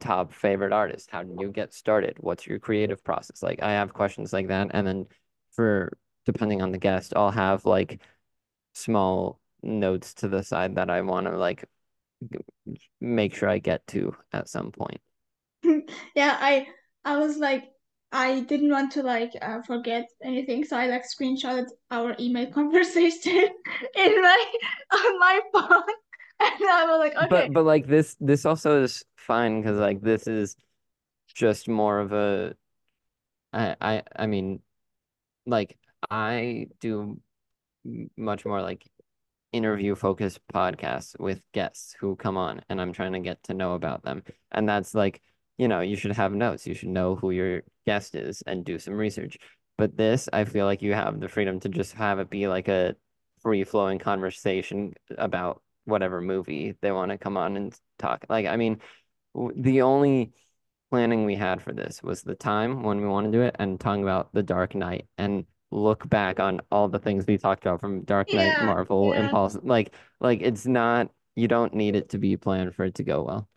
[0.01, 2.17] top favorite artist, how did you get started?
[2.21, 3.43] What's your creative process?
[3.43, 4.69] Like I have questions like that.
[4.73, 5.07] And then
[5.53, 5.97] for
[6.27, 8.01] depending on the guest, I'll have like
[8.75, 11.65] small notes to the side that I want to like
[13.01, 15.01] make sure I get to at some point.
[16.15, 16.69] Yeah, I
[17.05, 17.71] I was like
[18.13, 23.33] I didn't want to like uh, forget anything, so I like screenshotted our email conversation
[23.97, 24.45] in my
[24.93, 25.95] on my phone,
[26.41, 30.01] and I was like, okay, But but like this this also is fine because like
[30.01, 30.57] this is
[31.35, 32.55] just more of a
[33.53, 34.63] I I I mean
[35.47, 35.79] like
[36.11, 37.21] I do
[38.17, 38.85] much more like
[39.53, 43.75] interview focused podcasts with guests who come on and I'm trying to get to know
[43.75, 44.23] about them.
[44.53, 45.23] And that's like,
[45.59, 46.67] you know, you should have notes.
[46.67, 49.39] You should know who your guest is and do some research.
[49.77, 52.69] But this, I feel like you have the freedom to just have it be like
[52.69, 52.97] a
[53.43, 58.25] free flowing conversation about whatever movie they want to come on and talk.
[58.29, 58.81] Like, I mean,
[59.35, 60.33] w- the only
[60.91, 63.79] planning we had for this was the time when we want to do it and
[63.79, 67.81] talking about The Dark Knight and look back on all the things we talked about
[67.81, 69.57] from Dark Knight, yeah, Marvel, yeah, Impulse.
[69.63, 73.23] Like, like it's not, you don't need it to be planned for it to go
[73.23, 73.49] well.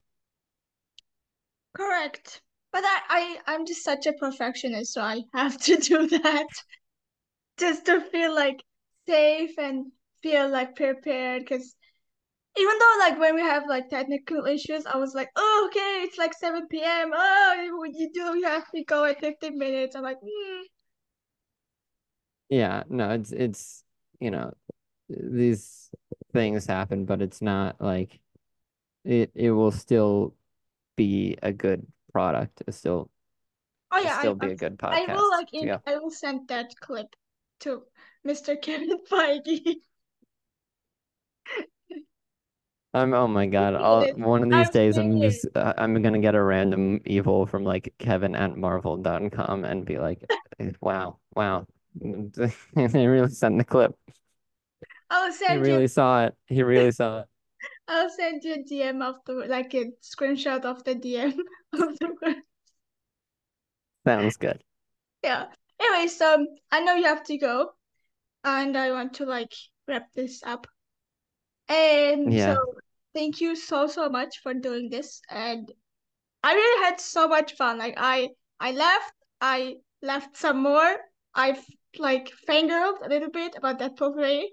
[1.75, 2.41] Correct.
[2.71, 6.47] But I I I'm just such a perfectionist, so I have to do that
[7.57, 8.61] just to feel like
[9.07, 9.91] safe and
[10.23, 11.43] feel like prepared.
[11.43, 11.75] Because
[12.57, 16.17] even though like when we have like technical issues, I was like, oh, okay, it's
[16.17, 17.11] like 7 p.m.
[17.13, 18.37] Oh, you do?
[18.37, 19.95] You have to go at 15 minutes.
[19.95, 20.63] I'm like, mm.
[22.49, 23.83] Yeah, no, it's it's
[24.19, 24.53] you know,
[25.09, 25.89] these
[26.33, 28.19] things happen, but it's not like
[29.05, 30.35] it it will still
[30.95, 32.63] be a good product.
[32.69, 33.09] Still
[33.91, 35.09] oh yeah, I still be a good podcast.
[35.09, 35.81] I will like in go.
[35.85, 37.15] I will send that clip
[37.61, 37.83] to
[38.27, 38.61] Mr.
[38.61, 39.75] Kevin Feige.
[42.93, 43.75] I'm oh my God.
[43.75, 47.45] I'll one of these I'm days I'm just uh, I'm gonna get a random evil
[47.45, 50.29] from like Kevin at Marvel.com and be like,
[50.81, 51.65] wow, wow.
[51.99, 53.95] He really sent the clip.
[55.09, 56.35] I'll He you really saw it.
[56.47, 57.27] He really saw it.
[57.87, 61.37] I'll send you a DM of the like a screenshot of the DM
[61.73, 62.43] of the
[64.05, 64.63] Sounds good.
[65.23, 65.45] yeah.
[65.79, 67.71] Anyway, so um, I know you have to go,
[68.43, 69.53] and I want to like
[69.87, 70.67] wrap this up.
[71.69, 72.57] And so Yeah.
[73.15, 75.71] thank you so so much for doing this, and
[76.43, 77.79] I really had so much fun.
[77.79, 78.29] Like I
[78.59, 80.97] I left, I left some more.
[81.35, 81.65] I've
[81.97, 84.51] like fangirled a little bit about that potpourri.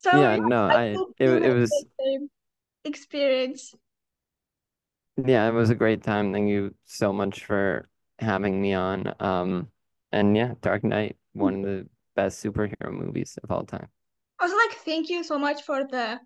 [0.00, 1.84] So Yeah, no, I I it it was
[2.84, 3.74] experience.
[5.16, 6.32] yeah, it was a great time.
[6.32, 9.14] Thank you so much for having me on.
[9.20, 9.68] Um
[10.12, 13.88] and yeah, Dark Knight, one of the best superhero movies of all time.
[14.40, 16.18] Also, like, thank you so much for the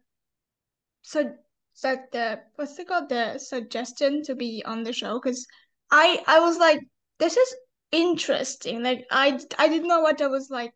[1.02, 1.34] so
[1.82, 5.46] that the what's it called the suggestion to be on the show because
[5.90, 6.80] I I was like
[7.18, 7.54] this is
[7.92, 8.82] interesting.
[8.82, 10.72] Like I I didn't know what I was like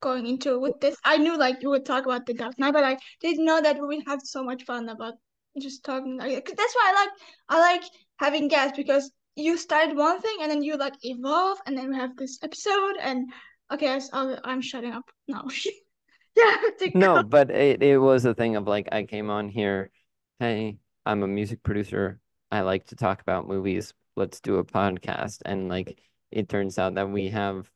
[0.00, 0.96] going into with this.
[1.04, 3.80] I knew like you would talk about the Dark Knight, but I didn't know that
[3.80, 5.14] we would have so much fun about
[5.60, 6.18] just talking.
[6.18, 7.10] Like 'cause that's why I like
[7.48, 7.82] I like
[8.18, 11.96] having guests because you started one thing and then you like evolve and then we
[11.96, 13.30] have this episode and
[13.72, 15.44] okay, so I'm shutting up now.
[16.36, 16.98] yeah, I have to go.
[17.00, 19.90] No, but it, it was a thing of like I came on here,
[20.38, 22.20] hey, I'm a music producer.
[22.50, 23.94] I like to talk about movies.
[24.16, 25.38] Let's do a podcast.
[25.44, 26.00] And like
[26.30, 27.70] it turns out that we have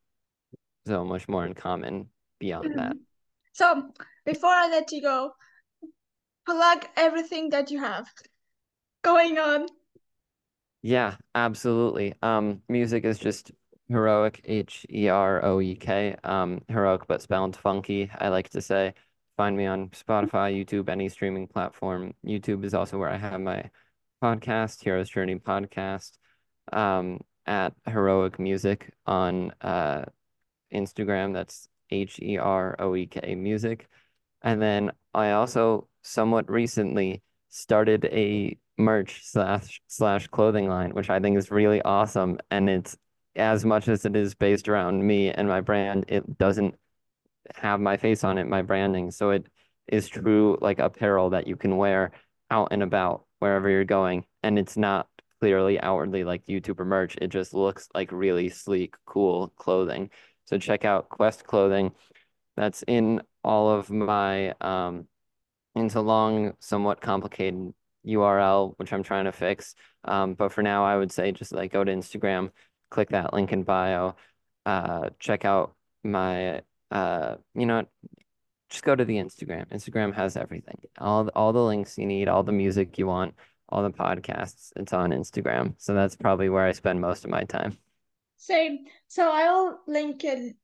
[0.87, 2.09] so much more in common
[2.45, 2.97] beyond that.
[3.53, 3.67] So
[4.27, 5.33] before I let you go,
[6.45, 8.07] plug everything that you have
[9.03, 9.67] going on.
[10.83, 12.15] Yeah, absolutely.
[12.21, 13.53] Um, music is just
[13.91, 16.17] Heroek, H-E-R-O-E-K.
[16.23, 18.93] Um, heroic but spelled funky, I like to say.
[19.39, 22.13] Find me on Spotify, YouTube, any streaming platform.
[22.25, 23.71] YouTube is also where I have my
[24.23, 26.13] podcast, Hero's Journey Podcast,
[26.73, 30.05] um, at Heroek Music on uh
[30.73, 31.33] Instagram.
[31.33, 33.89] That's H E R O E K music.
[34.43, 41.21] And then I also somewhat recently started a merch slash slash clothing line, which I
[41.21, 42.39] think is really awesome.
[42.51, 42.97] And it's
[43.37, 46.75] as much as it is based around me and my brand, it doesn't
[47.55, 49.11] have my face on it, my branding.
[49.11, 49.47] So it
[49.87, 52.13] is true like apparel that you can wear
[52.51, 54.25] out and about wherever you're going.
[54.43, 55.09] And it's not
[55.41, 57.17] clearly outwardly like YouTuber merch.
[57.21, 60.11] It just looks like really sleek, cool clothing.
[60.47, 61.93] So check out Quest Clothing.
[62.57, 65.09] That's in all of my um
[65.75, 67.75] into long, somewhat complicated
[68.07, 69.75] URL, which I'm trying to fix.
[70.05, 72.51] Um, but for now, I would say just like go to Instagram,
[72.91, 74.17] click that link in bio,
[74.67, 77.87] uh, check out my, uh, you know,
[78.71, 79.67] just go to the Instagram.
[79.71, 83.35] Instagram has everything, all all the links you need, all the music you want,
[83.69, 84.73] all the podcasts.
[84.77, 87.79] It's on Instagram, so that's probably where I spend most of my time.
[88.37, 88.87] Same.
[89.09, 90.57] So I'll link it.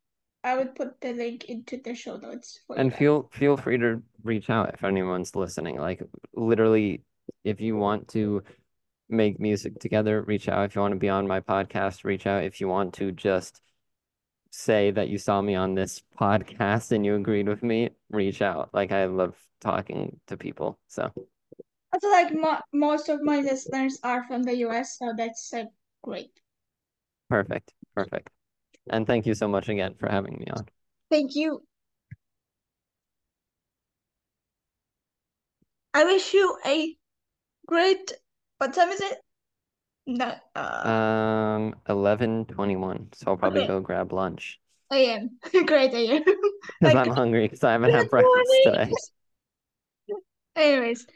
[0.43, 2.61] I would put the link into the show notes.
[2.77, 5.79] and feel feel free to reach out if anyone's listening.
[5.79, 6.03] Like
[6.35, 7.03] literally
[7.45, 8.43] if you want to
[9.09, 10.65] make music together, reach out.
[10.65, 12.45] If you want to be on my podcast, reach out.
[12.45, 13.61] If you want to just
[14.51, 18.71] say that you saw me on this podcast and you agreed with me, reach out.
[18.73, 20.79] Like I love talking to people.
[20.89, 21.13] So
[21.93, 25.65] I feel like mo- most of my listeners are from the US, so that's uh,
[26.03, 26.40] great.
[27.31, 27.73] Perfect.
[27.95, 28.29] Perfect.
[28.91, 30.69] And thank you so much again for having me on.
[31.11, 31.63] Thank you.
[35.95, 36.97] I wish you a
[37.67, 38.13] great.
[38.59, 39.19] What time is it?
[40.07, 40.35] No.
[40.55, 43.11] Uh, Um, eleven twenty-one.
[43.15, 43.65] So I'll probably Okay.
[43.65, 45.39] go grab lunch I a.m.
[45.67, 46.25] great I a.m.
[46.79, 48.63] because Like, I'm hungry because I haven't had breakfast morning.
[48.63, 48.99] today.
[50.57, 51.07] Anyways,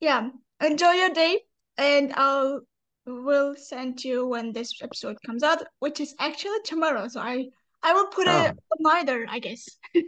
[0.00, 0.30] yeah.
[0.60, 1.42] Enjoy your day,
[1.78, 2.62] and I'll
[3.10, 7.08] will send you when this episode comes out, which is actually tomorrow.
[7.08, 7.46] So I
[7.82, 9.66] I will put a Oh, reminder, I guess.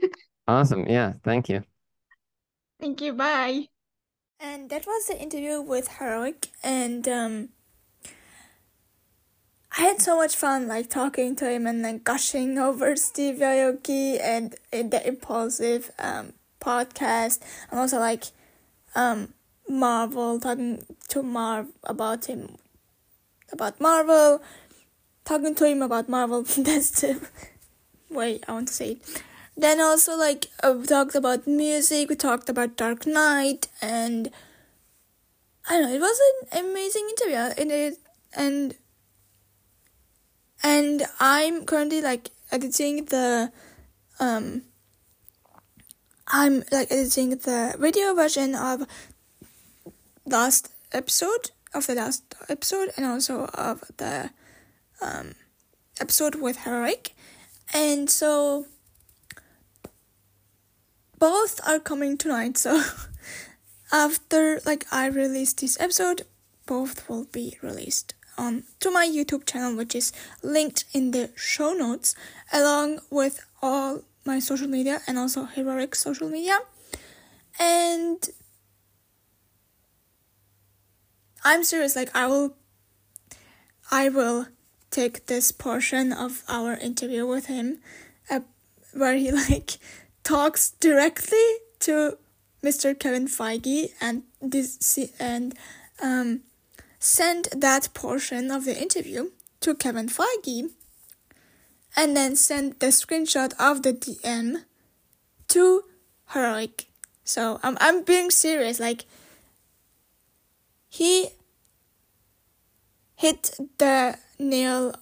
[0.48, 0.86] awesome.
[0.88, 1.64] Yeah, thank you.
[2.80, 3.14] Thank you.
[3.14, 3.68] Bye.
[4.40, 7.48] And that was the interview with Heroek, and um,
[9.76, 14.20] I had so much fun, like talking to him and like gushing over Steve Aoki
[14.20, 18.24] and, and the Impaulsive um podcast, and also like
[18.94, 19.34] um
[19.68, 22.56] Marvel talking to Marv about him
[23.52, 24.42] about Marvel,
[25.24, 26.42] talking to him about Marvel.
[26.58, 27.20] That's the
[28.10, 29.22] way I want to say it.
[29.56, 32.08] Then also like uh, we talked about music.
[32.08, 34.30] We talked about Dark Knight, and
[35.68, 35.94] I don't know.
[35.94, 36.20] It was
[36.52, 37.98] an amazing interview, and it
[38.34, 38.74] and
[40.62, 43.52] and I'm currently like editing the
[44.18, 44.62] um.
[46.34, 48.86] I'm like editing the video version of
[50.24, 54.30] last episode of the last episode and also of the
[55.00, 55.34] um
[56.00, 57.10] episode with Heroek,
[57.72, 58.66] and so
[61.18, 62.82] both are coming tonight so
[63.92, 66.22] after like i release this episode
[66.66, 70.12] both will be released on to my youtube channel which is
[70.42, 72.16] linked in the show notes
[72.52, 76.58] along with all my social media and also Heroek social media.
[77.58, 78.18] And
[81.44, 82.54] i'm serious like i will
[83.90, 84.46] i will
[84.90, 87.78] take this portion of our interview with him
[88.30, 88.40] uh,
[88.92, 89.78] where he like
[90.22, 92.16] talks directly to
[92.62, 92.96] Mr.
[92.96, 95.54] Kevin Feige and this and
[96.00, 96.40] um,
[97.00, 100.70] send that portion of the interview to Kevin Feige
[101.96, 104.62] and then send the screenshot of the DM
[105.48, 105.82] to
[106.30, 106.86] Heroek.
[107.24, 108.78] So I'm I'm being serious.
[108.78, 109.04] Like
[110.92, 111.30] he
[113.16, 114.94] hit the nail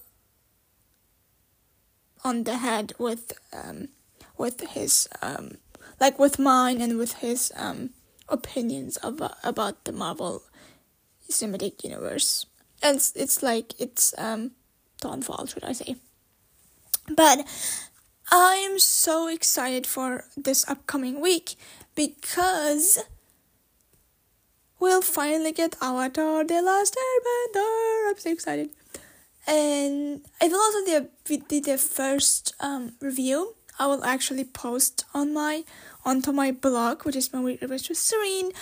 [2.23, 3.89] on the head with um
[4.39, 5.57] with his um
[5.99, 7.91] like with mine and with his um
[8.29, 10.45] opinions about about the Marvel
[11.29, 12.47] cinematic universe.
[12.83, 14.53] And it's, it's like it's um
[15.01, 15.97] downfall, should I say.
[17.17, 17.45] But
[18.31, 21.57] I am so excited for this upcoming week
[21.97, 23.01] because
[24.81, 28.11] we'll finally get Avatar The Last Airbender.
[28.11, 28.71] I'm so excited.
[29.47, 35.33] And will also be, we did the first um, review I will actually post on
[35.33, 35.65] my
[36.05, 38.53] onto my blog, which is my weekly with Ceren,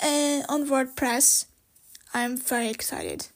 [0.00, 1.46] and on WordPress.
[2.14, 3.26] I'm very excited.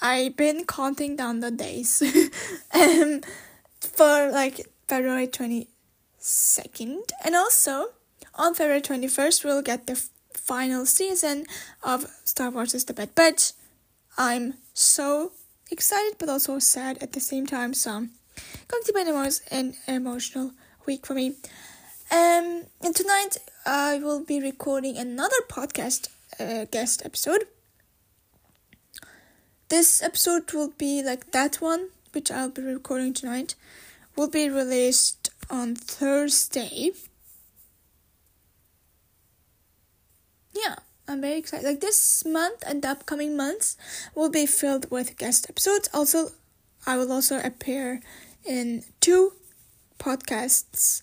[0.00, 2.02] I've been counting down the days
[2.74, 3.20] um,
[3.80, 5.68] for like February twenty
[6.16, 7.88] second, and also
[8.34, 10.02] on February twenty first we'll get the
[10.44, 11.46] final season
[11.82, 13.52] of Star Wars: Is the Bad Batch.
[14.18, 15.32] I'm so
[15.70, 17.74] excited, but also sad at the same time.
[17.74, 17.90] So
[18.68, 20.52] going to be an, emo- an emotional
[20.86, 21.36] week for me.
[22.10, 26.08] Um, and tonight I will be recording another podcast
[26.38, 27.44] uh, guest episode.
[29.68, 33.54] This episode will be like that one, which I'll be recording tonight,
[34.16, 36.90] will be released on Thursday.
[40.52, 40.76] Yeah,
[41.08, 41.66] I'm very excited.
[41.66, 43.76] Like this month and the upcoming months
[44.14, 45.88] will be filled with guest episodes.
[45.92, 46.30] Also,
[46.86, 48.00] I will also appear
[48.44, 49.32] in two
[49.98, 51.02] podcasts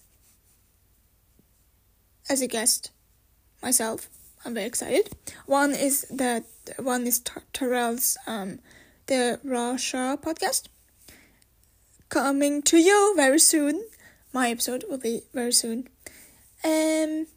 [2.29, 2.91] as a guest
[3.61, 4.09] myself.
[4.45, 5.09] I'm very excited.
[5.45, 6.43] One is the
[6.77, 7.21] one is
[7.53, 8.59] Terrell's um
[9.07, 10.67] the Russia podcast
[12.09, 13.83] coming to you very soon.
[14.31, 15.89] My episode will be very soon.
[16.63, 17.27] Um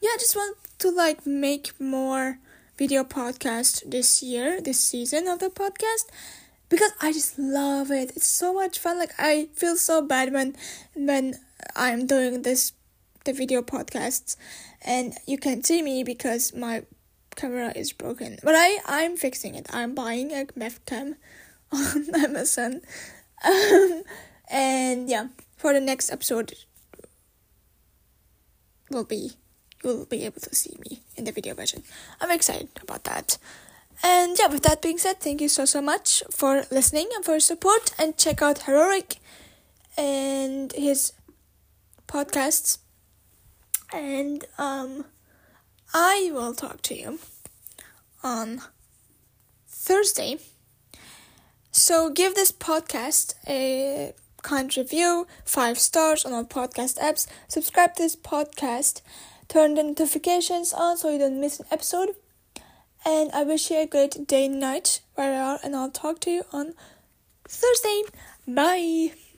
[0.00, 2.38] yeah, I just want to like make more
[2.78, 6.06] video podcast this year, this season of the podcast
[6.70, 8.12] because I just love it.
[8.16, 8.98] It's so much fun.
[8.98, 10.56] Like I feel so bad when
[10.94, 11.34] when
[11.76, 12.72] I'm doing this
[13.24, 14.36] the video podcasts
[14.82, 16.84] and you can't see me because my
[17.36, 18.38] camera is broken.
[18.42, 19.66] But I I'm fixing it.
[19.70, 21.16] I'm buying a webcam
[21.72, 22.80] on Amazon.
[23.44, 24.02] Um,
[24.50, 26.54] and yeah, for the next episode
[28.90, 29.32] will be
[29.82, 31.82] you'll be able to see me in the video version.
[32.20, 33.38] I'm excited about that.
[34.02, 37.32] And yeah, with that being said, thank you so so much for listening and for
[37.32, 39.18] your support and check out Heroek
[39.96, 41.12] and his
[42.08, 42.78] podcasts.
[43.92, 45.04] And um
[45.92, 47.18] I will talk to you
[48.22, 48.62] on
[49.66, 50.38] Thursday.
[51.72, 57.26] So give this podcast a kind review, five stars on all podcast apps.
[57.48, 59.02] Subscribe to this podcast.
[59.50, 62.10] Turn the notifications on so you don't miss an episode.
[63.04, 66.20] And I wish you a great day and night where you are, and I'll talk
[66.20, 66.74] to you on
[67.48, 68.04] Thursday.
[68.46, 69.29] Bye.